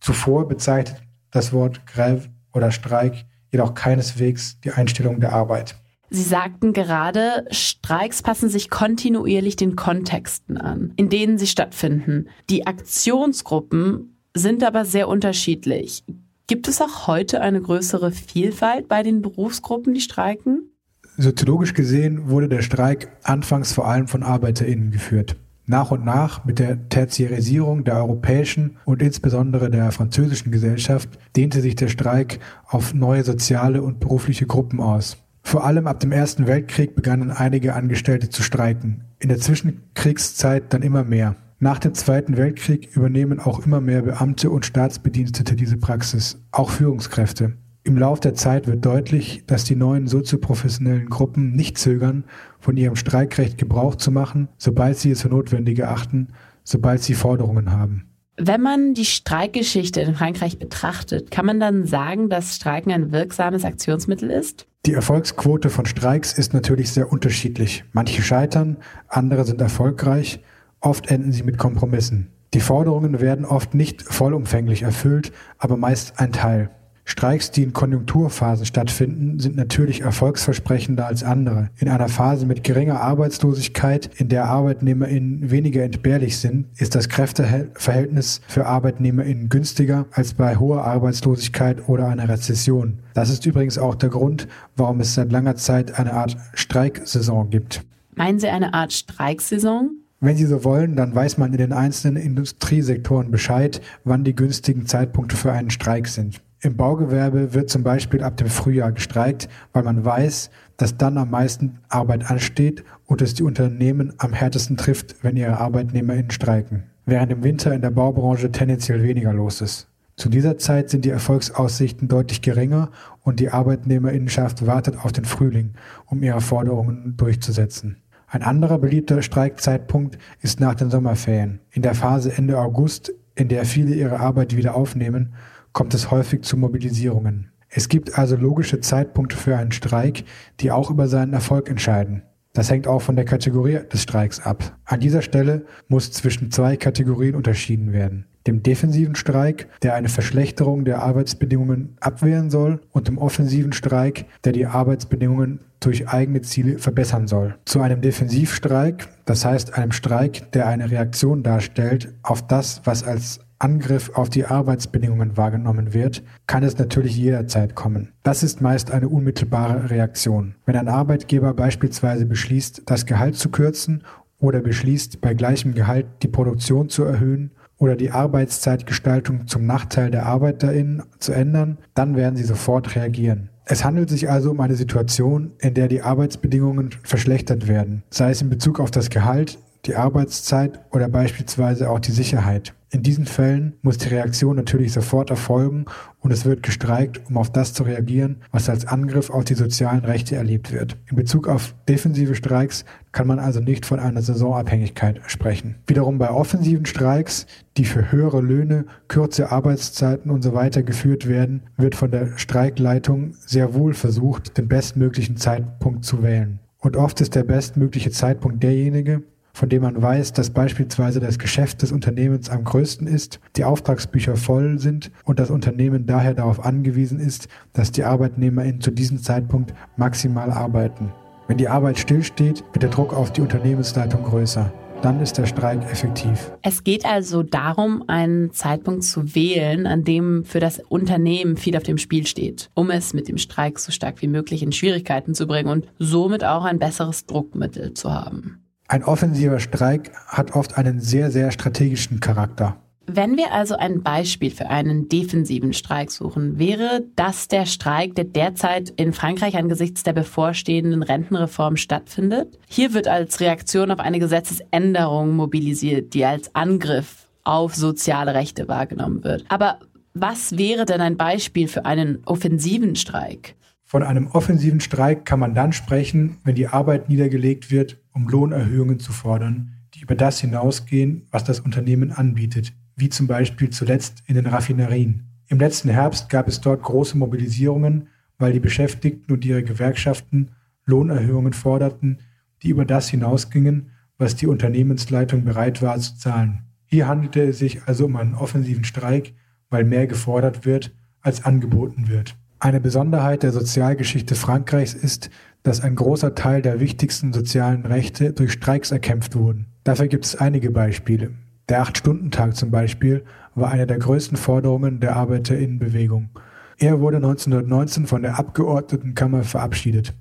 Zuvor 0.00 0.48
bezeichnet 0.48 1.02
das 1.30 1.52
Wort 1.52 1.82
Grève 1.86 2.28
oder 2.52 2.70
Streik 2.70 3.26
jedoch 3.52 3.74
keineswegs 3.74 4.60
die 4.60 4.72
Einstellung 4.72 5.20
der 5.20 5.32
Arbeit. 5.32 5.76
Sie 6.08 6.22
sagten 6.22 6.72
gerade, 6.72 7.46
Streiks 7.50 8.22
passen 8.22 8.48
sich 8.48 8.68
kontinuierlich 8.68 9.54
den 9.54 9.76
Kontexten 9.76 10.56
an, 10.58 10.92
in 10.96 11.08
denen 11.08 11.38
sie 11.38 11.46
stattfinden. 11.46 12.28
Die 12.48 12.66
Aktionsgruppen 12.66 14.19
sind 14.34 14.62
aber 14.64 14.84
sehr 14.84 15.08
unterschiedlich. 15.08 16.04
Gibt 16.46 16.68
es 16.68 16.80
auch 16.80 17.06
heute 17.06 17.40
eine 17.40 17.60
größere 17.60 18.10
Vielfalt 18.10 18.88
bei 18.88 19.02
den 19.02 19.22
Berufsgruppen, 19.22 19.94
die 19.94 20.00
streiken? 20.00 20.70
Soziologisch 21.16 21.74
gesehen 21.74 22.28
wurde 22.28 22.48
der 22.48 22.62
Streik 22.62 23.12
anfangs 23.22 23.72
vor 23.72 23.86
allem 23.86 24.08
von 24.08 24.22
ArbeiterInnen 24.22 24.90
geführt. 24.90 25.36
Nach 25.66 25.92
und 25.92 26.04
nach 26.04 26.44
mit 26.44 26.58
der 26.58 26.88
Tertiarisierung 26.88 27.84
der 27.84 27.96
europäischen 27.96 28.78
und 28.84 29.02
insbesondere 29.02 29.70
der 29.70 29.92
französischen 29.92 30.50
Gesellschaft 30.50 31.08
dehnte 31.36 31.60
sich 31.60 31.76
der 31.76 31.86
Streik 31.88 32.40
auf 32.66 32.94
neue 32.94 33.22
soziale 33.22 33.82
und 33.82 34.00
berufliche 34.00 34.46
Gruppen 34.46 34.80
aus. 34.80 35.18
Vor 35.42 35.64
allem 35.64 35.86
ab 35.86 36.00
dem 36.00 36.10
Ersten 36.10 36.46
Weltkrieg 36.46 36.96
begannen 36.96 37.30
einige 37.30 37.74
Angestellte 37.74 38.28
zu 38.30 38.42
streiken, 38.42 39.04
in 39.20 39.28
der 39.28 39.38
Zwischenkriegszeit 39.38 40.72
dann 40.72 40.82
immer 40.82 41.04
mehr. 41.04 41.36
Nach 41.62 41.78
dem 41.78 41.92
Zweiten 41.92 42.38
Weltkrieg 42.38 42.96
übernehmen 42.96 43.38
auch 43.38 43.66
immer 43.66 43.82
mehr 43.82 44.00
Beamte 44.00 44.48
und 44.48 44.64
Staatsbedienstete 44.64 45.56
diese 45.56 45.76
Praxis, 45.76 46.42
auch 46.52 46.70
Führungskräfte. 46.70 47.58
Im 47.82 47.98
Lauf 47.98 48.18
der 48.18 48.32
Zeit 48.32 48.66
wird 48.66 48.86
deutlich, 48.86 49.44
dass 49.46 49.64
die 49.64 49.76
neuen 49.76 50.06
sozioprofessionellen 50.06 51.10
Gruppen 51.10 51.52
nicht 51.52 51.76
zögern, 51.76 52.24
von 52.60 52.78
ihrem 52.78 52.96
Streikrecht 52.96 53.58
Gebrauch 53.58 53.96
zu 53.96 54.10
machen, 54.10 54.48
sobald 54.56 54.96
sie 54.96 55.10
es 55.10 55.20
für 55.20 55.28
notwendig 55.28 55.78
erachten, 55.78 56.28
sobald 56.64 57.02
sie 57.02 57.12
Forderungen 57.12 57.72
haben. 57.72 58.06
Wenn 58.38 58.62
man 58.62 58.94
die 58.94 59.04
Streikgeschichte 59.04 60.00
in 60.00 60.14
Frankreich 60.14 60.58
betrachtet, 60.58 61.30
kann 61.30 61.44
man 61.44 61.60
dann 61.60 61.84
sagen, 61.84 62.30
dass 62.30 62.56
Streiken 62.56 62.90
ein 62.90 63.12
wirksames 63.12 63.66
Aktionsmittel 63.66 64.30
ist? 64.30 64.66
Die 64.86 64.94
Erfolgsquote 64.94 65.68
von 65.68 65.84
Streiks 65.84 66.32
ist 66.32 66.54
natürlich 66.54 66.90
sehr 66.90 67.12
unterschiedlich. 67.12 67.84
Manche 67.92 68.22
scheitern, 68.22 68.78
andere 69.08 69.44
sind 69.44 69.60
erfolgreich, 69.60 70.40
oft 70.80 71.10
enden 71.10 71.32
sie 71.32 71.42
mit 71.42 71.58
Kompromissen. 71.58 72.28
Die 72.52 72.60
Forderungen 72.60 73.20
werden 73.20 73.44
oft 73.44 73.74
nicht 73.74 74.02
vollumfänglich 74.02 74.82
erfüllt, 74.82 75.32
aber 75.58 75.76
meist 75.76 76.18
ein 76.18 76.32
Teil. 76.32 76.70
Streiks, 77.04 77.50
die 77.50 77.64
in 77.64 77.72
Konjunkturphasen 77.72 78.66
stattfinden, 78.66 79.40
sind 79.40 79.56
natürlich 79.56 80.02
erfolgsversprechender 80.02 81.06
als 81.06 81.24
andere. 81.24 81.70
In 81.78 81.88
einer 81.88 82.08
Phase 82.08 82.46
mit 82.46 82.62
geringer 82.62 83.00
Arbeitslosigkeit, 83.00 84.10
in 84.16 84.28
der 84.28 84.44
ArbeitnehmerInnen 84.44 85.50
weniger 85.50 85.82
entbehrlich 85.82 86.38
sind, 86.38 86.66
ist 86.76 86.94
das 86.94 87.08
Kräfteverhältnis 87.08 88.40
für 88.46 88.66
ArbeitnehmerInnen 88.66 89.48
günstiger 89.48 90.06
als 90.12 90.34
bei 90.34 90.56
hoher 90.56 90.84
Arbeitslosigkeit 90.84 91.88
oder 91.88 92.06
einer 92.06 92.28
Rezession. 92.28 93.00
Das 93.14 93.28
ist 93.30 93.44
übrigens 93.44 93.76
auch 93.76 93.96
der 93.96 94.10
Grund, 94.10 94.46
warum 94.76 95.00
es 95.00 95.14
seit 95.14 95.32
langer 95.32 95.56
Zeit 95.56 95.98
eine 95.98 96.12
Art 96.12 96.36
Streiksaison 96.54 97.50
gibt. 97.50 97.82
Meinen 98.14 98.38
Sie 98.38 98.48
eine 98.48 98.72
Art 98.72 98.92
Streiksaison? 98.92 99.99
Wenn 100.22 100.36
Sie 100.36 100.44
so 100.44 100.64
wollen, 100.64 100.96
dann 100.96 101.14
weiß 101.14 101.38
man 101.38 101.52
in 101.52 101.58
den 101.58 101.72
einzelnen 101.72 102.22
Industriesektoren 102.22 103.30
Bescheid, 103.30 103.80
wann 104.04 104.22
die 104.22 104.34
günstigen 104.34 104.84
Zeitpunkte 104.84 105.34
für 105.34 105.52
einen 105.52 105.70
Streik 105.70 106.08
sind. 106.08 106.42
Im 106.60 106.76
Baugewerbe 106.76 107.54
wird 107.54 107.70
zum 107.70 107.82
Beispiel 107.82 108.22
ab 108.22 108.36
dem 108.36 108.48
Frühjahr 108.48 108.92
gestreikt, 108.92 109.48
weil 109.72 109.82
man 109.82 110.04
weiß, 110.04 110.50
dass 110.76 110.98
dann 110.98 111.16
am 111.16 111.30
meisten 111.30 111.78
Arbeit 111.88 112.30
ansteht 112.30 112.84
und 113.06 113.22
es 113.22 113.32
die 113.32 113.44
Unternehmen 113.44 114.12
am 114.18 114.34
härtesten 114.34 114.76
trifft, 114.76 115.24
wenn 115.24 115.38
ihre 115.38 115.58
ArbeitnehmerInnen 115.58 116.30
streiken. 116.30 116.82
Während 117.06 117.32
im 117.32 117.42
Winter 117.42 117.72
in 117.72 117.80
der 117.80 117.90
Baubranche 117.90 118.52
tendenziell 118.52 119.02
weniger 119.02 119.32
los 119.32 119.62
ist. 119.62 119.88
Zu 120.16 120.28
dieser 120.28 120.58
Zeit 120.58 120.90
sind 120.90 121.06
die 121.06 121.10
Erfolgsaussichten 121.10 122.08
deutlich 122.08 122.42
geringer 122.42 122.90
und 123.22 123.40
die 123.40 123.48
Arbeitnehmerinnenschaft 123.48 124.66
wartet 124.66 125.02
auf 125.02 125.12
den 125.12 125.24
Frühling, 125.24 125.72
um 126.04 126.22
ihre 126.22 126.42
Forderungen 126.42 127.14
durchzusetzen. 127.16 127.96
Ein 128.32 128.44
anderer 128.44 128.78
beliebter 128.78 129.22
Streikzeitpunkt 129.22 130.16
ist 130.40 130.60
nach 130.60 130.76
den 130.76 130.88
Sommerferien. 130.88 131.58
In 131.72 131.82
der 131.82 131.96
Phase 131.96 132.32
Ende 132.32 132.60
August, 132.60 133.12
in 133.34 133.48
der 133.48 133.64
viele 133.64 133.92
ihre 133.92 134.20
Arbeit 134.20 134.56
wieder 134.56 134.76
aufnehmen 134.76 135.34
kommt 135.72 135.94
es 135.94 136.12
häufig 136.12 136.42
zu 136.42 136.56
Mobilisierungen. 136.56 137.50
Es 137.68 137.88
gibt 137.88 138.16
also 138.16 138.36
logische 138.36 138.78
Zeitpunkte 138.78 139.36
für 139.36 139.56
einen 139.56 139.72
Streik, 139.72 140.22
die 140.60 140.70
auch 140.70 140.90
über 140.90 141.08
seinen 141.08 141.32
Erfolg 141.32 141.68
entscheiden. 141.68 142.22
Das 142.52 142.70
hängt 142.70 142.86
auch 142.86 143.02
von 143.02 143.16
der 143.16 143.24
Kategorie 143.24 143.80
des 143.92 144.02
Streiks 144.02 144.38
ab. 144.38 144.76
An 144.84 145.00
dieser 145.00 145.22
Stelle 145.22 145.66
muss 145.88 146.12
zwischen 146.12 146.52
zwei 146.52 146.76
Kategorien 146.76 147.34
unterschieden 147.34 147.92
werden. 147.92 148.26
Dem 148.46 148.62
defensiven 148.62 149.16
Streik, 149.16 149.68
der 149.82 149.94
eine 149.94 150.08
Verschlechterung 150.08 150.84
der 150.84 151.02
Arbeitsbedingungen 151.02 151.96
abwehren 152.00 152.50
soll, 152.50 152.80
und 152.92 153.08
dem 153.08 153.18
offensiven 153.18 153.72
Streik, 153.72 154.26
der 154.44 154.52
die 154.52 154.66
Arbeitsbedingungen 154.66 155.60
durch 155.80 156.08
eigene 156.08 156.42
Ziele 156.42 156.78
verbessern 156.78 157.26
soll. 157.26 157.56
Zu 157.64 157.80
einem 157.80 158.00
Defensivstreik, 158.00 159.08
das 159.24 159.44
heißt 159.44 159.74
einem 159.74 159.92
Streik, 159.92 160.52
der 160.52 160.66
eine 160.66 160.90
Reaktion 160.90 161.42
darstellt 161.42 162.14
auf 162.22 162.46
das, 162.46 162.82
was 162.84 163.02
als 163.02 163.40
Angriff 163.60 164.10
auf 164.14 164.30
die 164.30 164.46
Arbeitsbedingungen 164.46 165.36
wahrgenommen 165.36 165.92
wird, 165.92 166.22
kann 166.46 166.62
es 166.62 166.78
natürlich 166.78 167.16
jederzeit 167.16 167.74
kommen. 167.74 168.12
Das 168.22 168.42
ist 168.42 168.62
meist 168.62 168.90
eine 168.90 169.08
unmittelbare 169.08 169.90
Reaktion. 169.90 170.54
Wenn 170.64 170.76
ein 170.76 170.88
Arbeitgeber 170.88 171.52
beispielsweise 171.52 172.24
beschließt, 172.24 172.82
das 172.86 173.04
Gehalt 173.04 173.36
zu 173.36 173.50
kürzen 173.50 174.02
oder 174.38 174.60
beschließt, 174.60 175.20
bei 175.20 175.34
gleichem 175.34 175.74
Gehalt 175.74 176.06
die 176.22 176.28
Produktion 176.28 176.88
zu 176.88 177.04
erhöhen 177.04 177.50
oder 177.76 177.96
die 177.96 178.10
Arbeitszeitgestaltung 178.10 179.46
zum 179.46 179.66
Nachteil 179.66 180.10
der 180.10 180.26
ArbeiterInnen 180.26 181.02
zu 181.18 181.32
ändern, 181.32 181.78
dann 181.94 182.16
werden 182.16 182.36
sie 182.36 182.44
sofort 182.44 182.96
reagieren. 182.96 183.49
Es 183.72 183.84
handelt 183.84 184.10
sich 184.10 184.28
also 184.28 184.50
um 184.50 184.58
eine 184.58 184.74
Situation, 184.74 185.52
in 185.60 185.74
der 185.74 185.86
die 185.86 186.02
Arbeitsbedingungen 186.02 186.90
verschlechtert 187.04 187.68
werden, 187.68 188.02
sei 188.10 188.30
es 188.30 188.42
in 188.42 188.50
Bezug 188.50 188.80
auf 188.80 188.90
das 188.90 189.10
Gehalt, 189.10 189.60
die 189.86 189.94
Arbeitszeit 189.94 190.80
oder 190.90 191.08
beispielsweise 191.08 191.88
auch 191.88 192.00
die 192.00 192.10
Sicherheit. 192.10 192.74
In 192.92 193.04
diesen 193.04 193.24
Fällen 193.24 193.74
muss 193.82 193.98
die 193.98 194.08
Reaktion 194.08 194.56
natürlich 194.56 194.92
sofort 194.92 195.30
erfolgen 195.30 195.84
und 196.18 196.32
es 196.32 196.44
wird 196.44 196.64
gestreikt, 196.64 197.20
um 197.28 197.36
auf 197.36 197.52
das 197.52 197.72
zu 197.72 197.84
reagieren, 197.84 198.42
was 198.50 198.68
als 198.68 198.84
Angriff 198.84 199.30
auf 199.30 199.44
die 199.44 199.54
sozialen 199.54 200.04
Rechte 200.04 200.34
erlebt 200.34 200.72
wird. 200.72 200.96
In 201.08 201.14
Bezug 201.14 201.46
auf 201.46 201.72
defensive 201.88 202.34
Streiks 202.34 202.84
kann 203.12 203.28
man 203.28 203.38
also 203.38 203.60
nicht 203.60 203.86
von 203.86 204.00
einer 204.00 204.22
Saisonabhängigkeit 204.22 205.20
sprechen. 205.28 205.76
Wiederum 205.86 206.18
bei 206.18 206.32
offensiven 206.32 206.84
Streiks, 206.84 207.46
die 207.76 207.84
für 207.84 208.10
höhere 208.10 208.40
Löhne, 208.40 208.86
kürze 209.06 209.52
Arbeitszeiten 209.52 210.32
und 210.32 210.42
so 210.42 210.50
geführt 210.50 211.28
werden, 211.28 211.62
wird 211.76 211.94
von 211.94 212.10
der 212.10 212.36
Streikleitung 212.38 213.34
sehr 213.38 213.72
wohl 213.72 213.94
versucht, 213.94 214.58
den 214.58 214.66
bestmöglichen 214.66 215.36
Zeitpunkt 215.36 216.04
zu 216.04 216.24
wählen. 216.24 216.58
Und 216.80 216.96
oft 216.96 217.20
ist 217.20 217.36
der 217.36 217.44
bestmögliche 217.44 218.10
Zeitpunkt 218.10 218.64
derjenige, 218.64 219.22
von 219.52 219.68
dem 219.68 219.82
man 219.82 220.00
weiß, 220.00 220.32
dass 220.32 220.50
beispielsweise 220.50 221.20
das 221.20 221.38
Geschäft 221.38 221.82
des 221.82 221.92
Unternehmens 221.92 222.50
am 222.50 222.64
größten 222.64 223.06
ist, 223.06 223.40
die 223.56 223.64
Auftragsbücher 223.64 224.36
voll 224.36 224.78
sind 224.78 225.10
und 225.24 225.38
das 225.38 225.50
Unternehmen 225.50 226.06
daher 226.06 226.34
darauf 226.34 226.64
angewiesen 226.64 227.20
ist, 227.20 227.48
dass 227.72 227.92
die 227.92 228.04
ArbeitnehmerInnen 228.04 228.80
zu 228.80 228.90
diesem 228.90 229.18
Zeitpunkt 229.18 229.74
maximal 229.96 230.50
arbeiten. 230.50 231.12
Wenn 231.48 231.58
die 231.58 231.68
Arbeit 231.68 231.98
stillsteht, 231.98 232.62
wird 232.72 232.82
der 232.82 232.90
Druck 232.90 233.12
auf 233.12 233.32
die 233.32 233.40
Unternehmensleitung 233.40 234.22
größer. 234.22 234.72
Dann 235.02 235.20
ist 235.20 235.38
der 235.38 235.46
Streik 235.46 235.82
effektiv. 235.90 236.52
Es 236.60 236.84
geht 236.84 237.06
also 237.06 237.42
darum, 237.42 238.04
einen 238.06 238.52
Zeitpunkt 238.52 239.02
zu 239.02 239.34
wählen, 239.34 239.86
an 239.86 240.04
dem 240.04 240.44
für 240.44 240.60
das 240.60 240.78
Unternehmen 240.78 241.56
viel 241.56 241.74
auf 241.76 241.82
dem 241.82 241.96
Spiel 241.96 242.26
steht, 242.26 242.70
um 242.74 242.90
es 242.90 243.14
mit 243.14 243.26
dem 243.26 243.38
Streik 243.38 243.78
so 243.78 243.92
stark 243.92 244.20
wie 244.20 244.28
möglich 244.28 244.62
in 244.62 244.72
Schwierigkeiten 244.72 245.34
zu 245.34 245.46
bringen 245.46 245.70
und 245.70 245.88
somit 245.98 246.44
auch 246.44 246.64
ein 246.64 246.78
besseres 246.78 247.24
Druckmittel 247.24 247.94
zu 247.94 248.12
haben. 248.12 248.69
Ein 248.90 249.04
offensiver 249.04 249.60
Streik 249.60 250.10
hat 250.26 250.56
oft 250.56 250.76
einen 250.76 250.98
sehr, 250.98 251.30
sehr 251.30 251.52
strategischen 251.52 252.18
Charakter. 252.18 252.76
Wenn 253.06 253.36
wir 253.36 253.52
also 253.52 253.76
ein 253.76 254.02
Beispiel 254.02 254.50
für 254.50 254.68
einen 254.68 255.08
defensiven 255.08 255.72
Streik 255.72 256.10
suchen, 256.10 256.58
wäre 256.58 257.04
das 257.14 257.46
der 257.46 257.66
Streik, 257.66 258.16
der 258.16 258.24
derzeit 258.24 258.90
in 258.96 259.12
Frankreich 259.12 259.56
angesichts 259.56 260.02
der 260.02 260.12
bevorstehenden 260.12 261.04
Rentenreform 261.04 261.76
stattfindet. 261.76 262.58
Hier 262.68 262.92
wird 262.92 263.06
als 263.06 263.38
Reaktion 263.38 263.92
auf 263.92 264.00
eine 264.00 264.18
Gesetzesänderung 264.18 265.36
mobilisiert, 265.36 266.12
die 266.12 266.24
als 266.24 266.52
Angriff 266.56 267.28
auf 267.44 267.76
soziale 267.76 268.34
Rechte 268.34 268.66
wahrgenommen 268.66 269.22
wird. 269.22 269.44
Aber 269.50 269.78
was 270.14 270.58
wäre 270.58 270.84
denn 270.84 271.00
ein 271.00 271.16
Beispiel 271.16 271.68
für 271.68 271.84
einen 271.84 272.22
offensiven 272.24 272.96
Streik? 272.96 273.54
Von 273.84 274.02
einem 274.02 274.26
offensiven 274.26 274.80
Streik 274.80 275.24
kann 275.26 275.38
man 275.38 275.54
dann 275.54 275.72
sprechen, 275.72 276.38
wenn 276.42 276.56
die 276.56 276.66
Arbeit 276.66 277.08
niedergelegt 277.08 277.70
wird, 277.70 277.99
um 278.12 278.28
Lohnerhöhungen 278.28 278.98
zu 278.98 279.12
fordern, 279.12 279.72
die 279.94 280.00
über 280.00 280.14
das 280.14 280.40
hinausgehen, 280.40 281.26
was 281.30 281.44
das 281.44 281.60
Unternehmen 281.60 282.12
anbietet, 282.12 282.72
wie 282.96 283.08
zum 283.08 283.26
Beispiel 283.26 283.70
zuletzt 283.70 284.22
in 284.26 284.34
den 284.34 284.46
Raffinerien. 284.46 285.26
Im 285.48 285.58
letzten 285.58 285.88
Herbst 285.88 286.28
gab 286.28 286.46
es 286.48 286.60
dort 286.60 286.82
große 286.82 287.18
Mobilisierungen, 287.18 288.08
weil 288.38 288.52
die 288.52 288.60
Beschäftigten 288.60 289.32
und 289.32 289.44
ihre 289.44 289.62
Gewerkschaften 289.62 290.50
Lohnerhöhungen 290.84 291.52
forderten, 291.52 292.18
die 292.62 292.68
über 292.68 292.84
das 292.84 293.08
hinausgingen, 293.08 293.90
was 294.18 294.36
die 294.36 294.46
Unternehmensleitung 294.46 295.44
bereit 295.44 295.82
war 295.82 295.98
zu 295.98 296.16
zahlen. 296.16 296.64
Hier 296.86 297.08
handelte 297.08 297.42
es 297.42 297.58
sich 297.58 297.82
also 297.86 298.06
um 298.06 298.16
einen 298.16 298.34
offensiven 298.34 298.84
Streik, 298.84 299.32
weil 299.70 299.84
mehr 299.84 300.06
gefordert 300.06 300.64
wird, 300.66 300.94
als 301.20 301.44
angeboten 301.44 302.08
wird. 302.08 302.36
Eine 302.58 302.80
Besonderheit 302.80 303.42
der 303.42 303.52
Sozialgeschichte 303.52 304.34
Frankreichs 304.34 304.92
ist, 304.92 305.30
dass 305.62 305.80
ein 305.80 305.94
großer 305.94 306.34
Teil 306.34 306.62
der 306.62 306.80
wichtigsten 306.80 307.32
sozialen 307.32 307.84
Rechte 307.86 308.32
durch 308.32 308.52
Streiks 308.52 308.90
erkämpft 308.90 309.36
wurden. 309.36 309.66
Dafür 309.84 310.08
gibt 310.08 310.24
es 310.24 310.36
einige 310.36 310.70
Beispiele. 310.70 311.32
Der 311.68 311.82
Acht-Stunden-Tag 311.82 312.56
zum 312.56 312.70
Beispiel 312.70 313.24
war 313.54 313.70
eine 313.70 313.86
der 313.86 313.98
größten 313.98 314.36
Forderungen 314.36 315.00
der 315.00 315.16
Arbeiterinnenbewegung. 315.16 316.30
Er 316.78 317.00
wurde 317.00 317.18
1919 317.18 318.06
von 318.06 318.22
der 318.22 318.38
Abgeordnetenkammer 318.38 319.42
verabschiedet. 319.42 320.14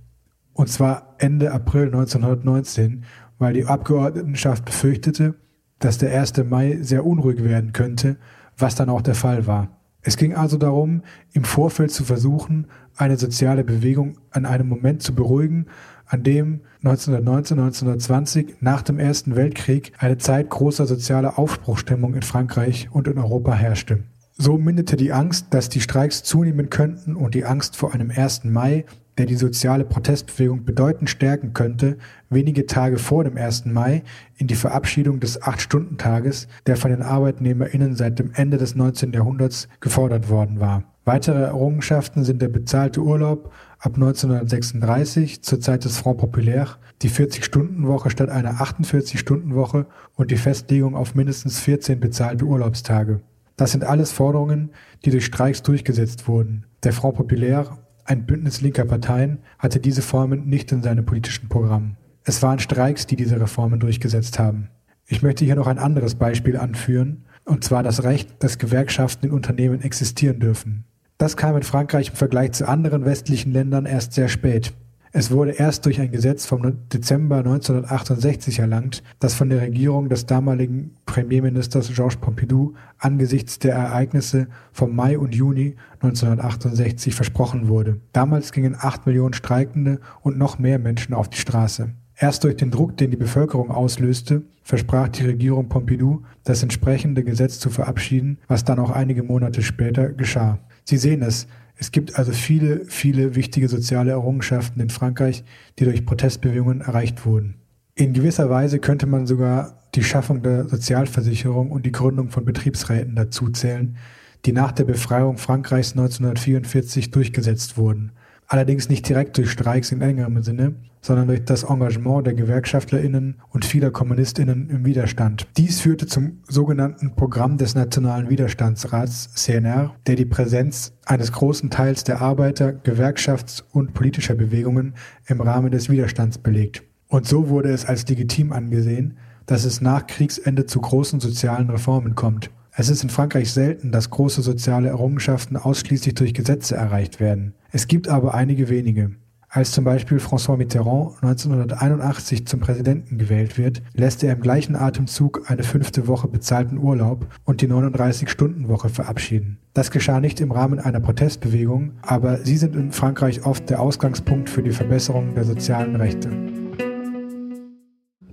Und 0.54 0.68
zwar 0.68 1.16
Ende 1.20 1.52
April 1.52 1.86
1919, 1.86 3.06
weil 3.38 3.54
die 3.54 3.66
Abgeordnetenschaft 3.66 4.66
befürchtete, 4.66 5.36
dass 5.80 5.98
der 5.98 6.20
1. 6.20 6.44
Mai 6.44 6.80
sehr 6.82 7.06
unruhig 7.06 7.44
werden 7.44 7.72
könnte, 7.72 8.18
was 8.58 8.76
dann 8.76 8.90
auch 8.90 9.02
der 9.02 9.16
Fall 9.16 9.48
war. 9.48 9.79
Es 10.02 10.16
ging 10.16 10.34
also 10.34 10.58
darum, 10.58 11.04
im 11.34 11.44
Vorfeld 11.44 11.92
zu 11.92 12.06
versuchen, 12.06 12.68
eine 12.96 13.18
soziale 13.18 13.64
Bewegung 13.64 14.18
an 14.32 14.46
einem 14.46 14.68
Moment 14.68 15.04
zu 15.04 15.14
beruhigen, 15.14 15.66
an 16.06 16.24
dem 16.24 16.62
1919, 16.84 17.60
1920 17.60 18.56
nach 18.62 18.82
dem 18.82 18.98
Ersten 18.98 19.36
Weltkrieg 19.36 19.94
eine 19.98 20.18
Zeit 20.18 20.50
großer 20.50 20.86
sozialer 20.86 21.38
Aufbruchstimmung 21.38 22.16
in 22.16 22.22
Frankreich 22.22 22.90
und 22.92 23.08
in 23.08 23.18
Europa 23.18 23.54
herrschte. 23.54 24.04
So 24.38 24.58
mindete 24.58 24.96
die 24.96 25.12
Angst, 25.12 25.48
dass 25.52 25.68
die 25.68 25.82
Streiks 25.82 26.24
zunehmen 26.24 26.70
könnten 26.70 27.16
und 27.18 27.36
die 27.36 27.44
Angst 27.44 27.76
vor 27.76 27.94
einem 27.94 28.10
1. 28.10 28.46
Mai, 28.46 28.86
der 29.20 29.26
die 29.26 29.36
soziale 29.36 29.84
Protestbewegung 29.84 30.64
bedeutend 30.64 31.10
stärken 31.10 31.54
könnte, 31.54 31.98
wenige 32.30 32.66
Tage 32.66 32.98
vor 32.98 33.26
dem 33.26 33.38
1. 33.38 33.66
Mai 33.66 34.04
in 34.38 34.48
die 34.48 34.56
Verabschiedung 34.56 35.20
des 35.20 35.42
Acht-Stunden-Tages, 35.44 36.48
der 36.66 36.78
von 36.78 36.90
den 36.90 37.02
ArbeitnehmerInnen 37.02 37.96
seit 37.96 38.18
dem 38.18 38.32
Ende 38.34 38.58
des 38.58 38.76
19. 38.76 39.12
Jahrhunderts 39.12 39.68
gefordert 39.82 40.30
worden 40.30 40.62
war. 40.62 40.86
Weitere 41.04 41.42
Errungenschaften 41.42 42.24
sind 42.24 42.42
der 42.42 42.48
bezahlte 42.48 43.02
Urlaub 43.02 43.52
ab 43.80 43.96
1936 43.96 45.44
zur 45.44 45.60
Zeit 45.60 45.84
des 45.84 45.98
Front 45.98 46.20
Populaire, 46.20 46.78
die 47.02 47.10
40-Stunden-Woche 47.10 48.10
statt 48.12 48.30
einer 48.30 48.62
48-Stunden-Woche 48.62 49.86
und 50.16 50.32
die 50.32 50.38
Festlegung 50.38 50.96
auf 50.96 51.14
mindestens 51.14 51.60
14 51.60 52.00
bezahlte 52.00 52.46
Urlaubstage. 52.46 53.20
Das 53.58 53.74
sind 53.74 53.84
alles 53.84 54.14
Forderungen, 54.14 54.72
die 55.04 55.10
durch 55.10 55.26
Streiks 55.26 55.62
durchgesetzt 55.62 56.30
wurden. 56.30 56.66
Der 56.84 56.94
Front 56.94 57.16
Populaire, 57.16 57.78
ein 58.10 58.26
Bündnis 58.26 58.62
linker 58.62 58.86
Parteien, 58.86 59.40
hatte 59.60 59.80
diese 59.80 60.02
Formen 60.02 60.48
nicht 60.48 60.72
in 60.72 60.82
seinem 60.82 61.06
politischen 61.06 61.48
Programm. 61.48 61.96
Es 62.24 62.42
waren 62.42 62.60
Streiks, 62.60 63.06
die 63.06 63.16
diese 63.16 63.40
Reformen 63.40 63.80
durchgesetzt 63.80 64.40
haben. 64.40 64.70
Ich 65.06 65.22
möchte 65.22 65.46
hier 65.46 65.56
noch 65.56 65.68
ein 65.68 65.78
anderes 65.78 66.16
Beispiel 66.16 66.58
anführen, 66.58 67.26
und 67.46 67.64
zwar 67.64 67.84
das 67.84 68.04
Recht, 68.04 68.44
dass 68.44 68.58
Gewerkschaften 68.58 69.28
in 69.28 69.32
Unternehmen 69.32 69.82
existieren 69.82 70.40
dürfen. 70.40 70.86
Das 71.18 71.38
kam 71.38 71.56
in 71.56 71.64
Frankreich 71.64 72.10
im 72.10 72.16
Vergleich 72.16 72.54
zu 72.54 72.68
anderen 72.68 73.06
westlichen 73.06 73.52
Ländern 73.52 73.86
erst 73.86 74.14
sehr 74.14 74.28
spät. 74.28 74.74
Es 75.12 75.32
wurde 75.32 75.52
erst 75.52 75.88
durch 75.88 76.00
ein 76.00 76.12
Gesetz 76.12 76.46
vom 76.46 76.62
Dezember 76.94 77.38
1968 77.38 78.60
erlangt, 78.60 79.02
das 79.20 79.34
von 79.34 79.50
der 79.50 79.62
Regierung 79.62 80.08
des 80.08 80.28
damaligen 80.28 80.96
Premierministers 81.08 81.92
Georges 81.92 82.18
Pompidou 82.18 82.76
angesichts 83.00 83.58
der 83.58 83.74
Ereignisse 83.74 84.48
vom 84.72 84.96
Mai 84.96 85.18
und 85.18 85.34
Juni 85.34 85.76
1968 86.02 87.16
versprochen 87.16 87.68
wurde. 87.68 88.00
Damals 88.14 88.52
gingen 88.52 88.76
acht 88.80 89.08
Millionen 89.08 89.34
Streikende 89.34 90.00
und 90.22 90.38
noch 90.38 90.60
mehr 90.60 90.78
Menschen 90.78 91.16
auf 91.16 91.28
die 91.28 91.40
Straße. 91.40 91.90
Erst 92.16 92.44
durch 92.44 92.58
den 92.58 92.70
Druck, 92.70 92.96
den 92.98 93.10
die 93.10 93.18
Bevölkerung 93.18 93.72
auslöste, 93.72 94.44
versprach 94.62 95.08
die 95.08 95.26
Regierung 95.26 95.70
Pompidou, 95.70 96.22
das 96.44 96.62
entsprechende 96.62 97.24
Gesetz 97.24 97.60
zu 97.60 97.72
verabschieden, 97.72 98.38
was 98.48 98.64
dann 98.64 98.78
auch 98.78 98.92
einige 98.92 99.24
Monate 99.24 99.64
später 99.64 100.10
geschah. 100.10 100.60
Sie 100.84 100.98
sehen 100.98 101.24
es, 101.24 101.48
es 101.80 101.92
gibt 101.92 102.18
also 102.18 102.32
viele, 102.32 102.86
viele 102.86 103.36
wichtige 103.36 103.70
soziale 103.70 104.12
Errungenschaften 104.12 104.82
in 104.82 104.90
Frankreich, 104.90 105.44
die 105.80 105.86
durch 105.86 106.06
Protestbewegungen 106.06 106.82
erreicht 106.82 107.26
wurden. 107.26 107.56
In 107.96 108.14
gewisser 108.14 108.50
Weise 108.50 108.80
könnte 108.80 109.08
man 109.08 109.26
sogar 109.26 109.84
die 109.96 110.04
Schaffung 110.04 110.44
der 110.44 110.68
Sozialversicherung 110.68 111.72
und 111.72 111.86
die 111.86 111.92
Gründung 111.92 112.30
von 112.30 112.46
Betriebsräten 112.46 113.16
dazuzählen, 113.16 113.98
die 114.46 114.52
nach 114.52 114.72
der 114.72 114.84
Befreiung 114.84 115.38
Frankreichs 115.38 115.92
1944 115.92 117.12
durchgesetzt 117.12 117.78
wurden 117.78 118.12
allerdings 118.50 118.90
nicht 118.90 119.08
direkt 119.08 119.38
durch 119.38 119.52
Streiks 119.52 119.92
in 119.94 120.02
engerem 120.02 120.42
Sinne, 120.44 120.76
sondern 121.02 121.28
durch 121.28 121.46
das 121.46 121.64
Engagement 121.64 122.28
der 122.28 122.34
GewerkschaftlerInnen 122.34 123.42
und 123.50 123.66
vieler 123.66 123.92
KommunistInnen 123.92 124.70
im 124.70 124.86
Widerstand. 124.86 125.48
Dies 125.58 125.82
führte 125.82 126.08
zum 126.08 126.40
sogenannten 126.48 127.16
Programm 127.16 127.58
des 127.58 127.76
Nationalen 127.76 128.30
Widerstandsrats 128.30 129.34
CNR, 129.34 129.96
der 130.08 130.16
die 130.16 130.26
Präsenz 130.26 130.94
eines 131.06 131.32
großen 131.32 131.70
Teils 131.70 132.04
der 132.04 132.22
Arbeiter-, 132.22 132.72
Gewerkschafts- 132.72 133.64
und 133.72 133.94
politischer 133.94 134.36
Bewegungen 134.36 134.96
im 135.28 135.42
Rahmen 135.42 135.72
des 135.72 135.90
Widerstands 135.90 136.38
belegt. 136.38 136.84
Und 137.08 137.26
so 137.26 137.50
wurde 137.50 137.70
es 137.70 137.86
als 137.86 138.08
legitim 138.08 138.52
angesehen, 138.52 139.18
dass 139.46 139.66
es 139.66 139.82
nach 139.82 140.06
Kriegsende 140.06 140.68
zu 140.68 140.80
großen 140.80 141.20
sozialen 141.20 141.70
Reformen 141.72 142.14
kommt. 142.14 142.52
Es 142.72 142.90
ist 142.90 143.04
in 143.04 143.10
Frankreich 143.10 143.52
selten, 143.52 143.92
dass 143.92 144.12
große 144.12 144.42
soziale 144.42 144.90
Errungenschaften 144.90 145.58
ausschließlich 145.58 146.14
durch 146.14 146.34
Gesetze 146.34 146.76
erreicht 146.76 147.20
werden. 147.20 147.56
Es 147.72 147.88
gibt 147.88 148.08
aber 148.08 148.36
einige 148.36 148.70
wenige. 148.70 149.16
Als 149.52 149.72
zum 149.72 149.84
Beispiel 149.84 150.20
François 150.20 150.58
Mitterrand 150.58 151.24
1981 151.24 152.46
zum 152.46 152.60
Präsidenten 152.60 153.18
gewählt 153.18 153.58
wird, 153.58 153.82
lässt 153.96 154.24
er 154.24 154.34
im 154.34 154.42
gleichen 154.42 154.76
Atemzug 154.76 155.50
eine 155.50 155.64
fünfte 155.64 156.08
Woche 156.08 156.28
bezahlten 156.28 156.78
Urlaub 156.78 157.26
und 157.46 157.62
die 157.62 157.68
39-Stunden-Woche 157.68 158.90
verabschieden. 158.90 159.58
Das 159.74 159.90
geschah 159.90 160.20
nicht 160.20 160.40
im 160.40 160.52
Rahmen 160.52 160.78
einer 160.78 161.00
Protestbewegung, 161.00 161.94
aber 162.04 162.38
sie 162.46 162.58
sind 162.58 162.76
in 162.76 162.92
Frankreich 162.92 163.44
oft 163.44 163.68
der 163.72 163.82
Ausgangspunkt 163.82 164.52
für 164.52 164.62
die 164.62 164.70
Verbesserung 164.70 165.34
der 165.34 165.46
sozialen 165.46 165.96
Rechte. 165.96 166.30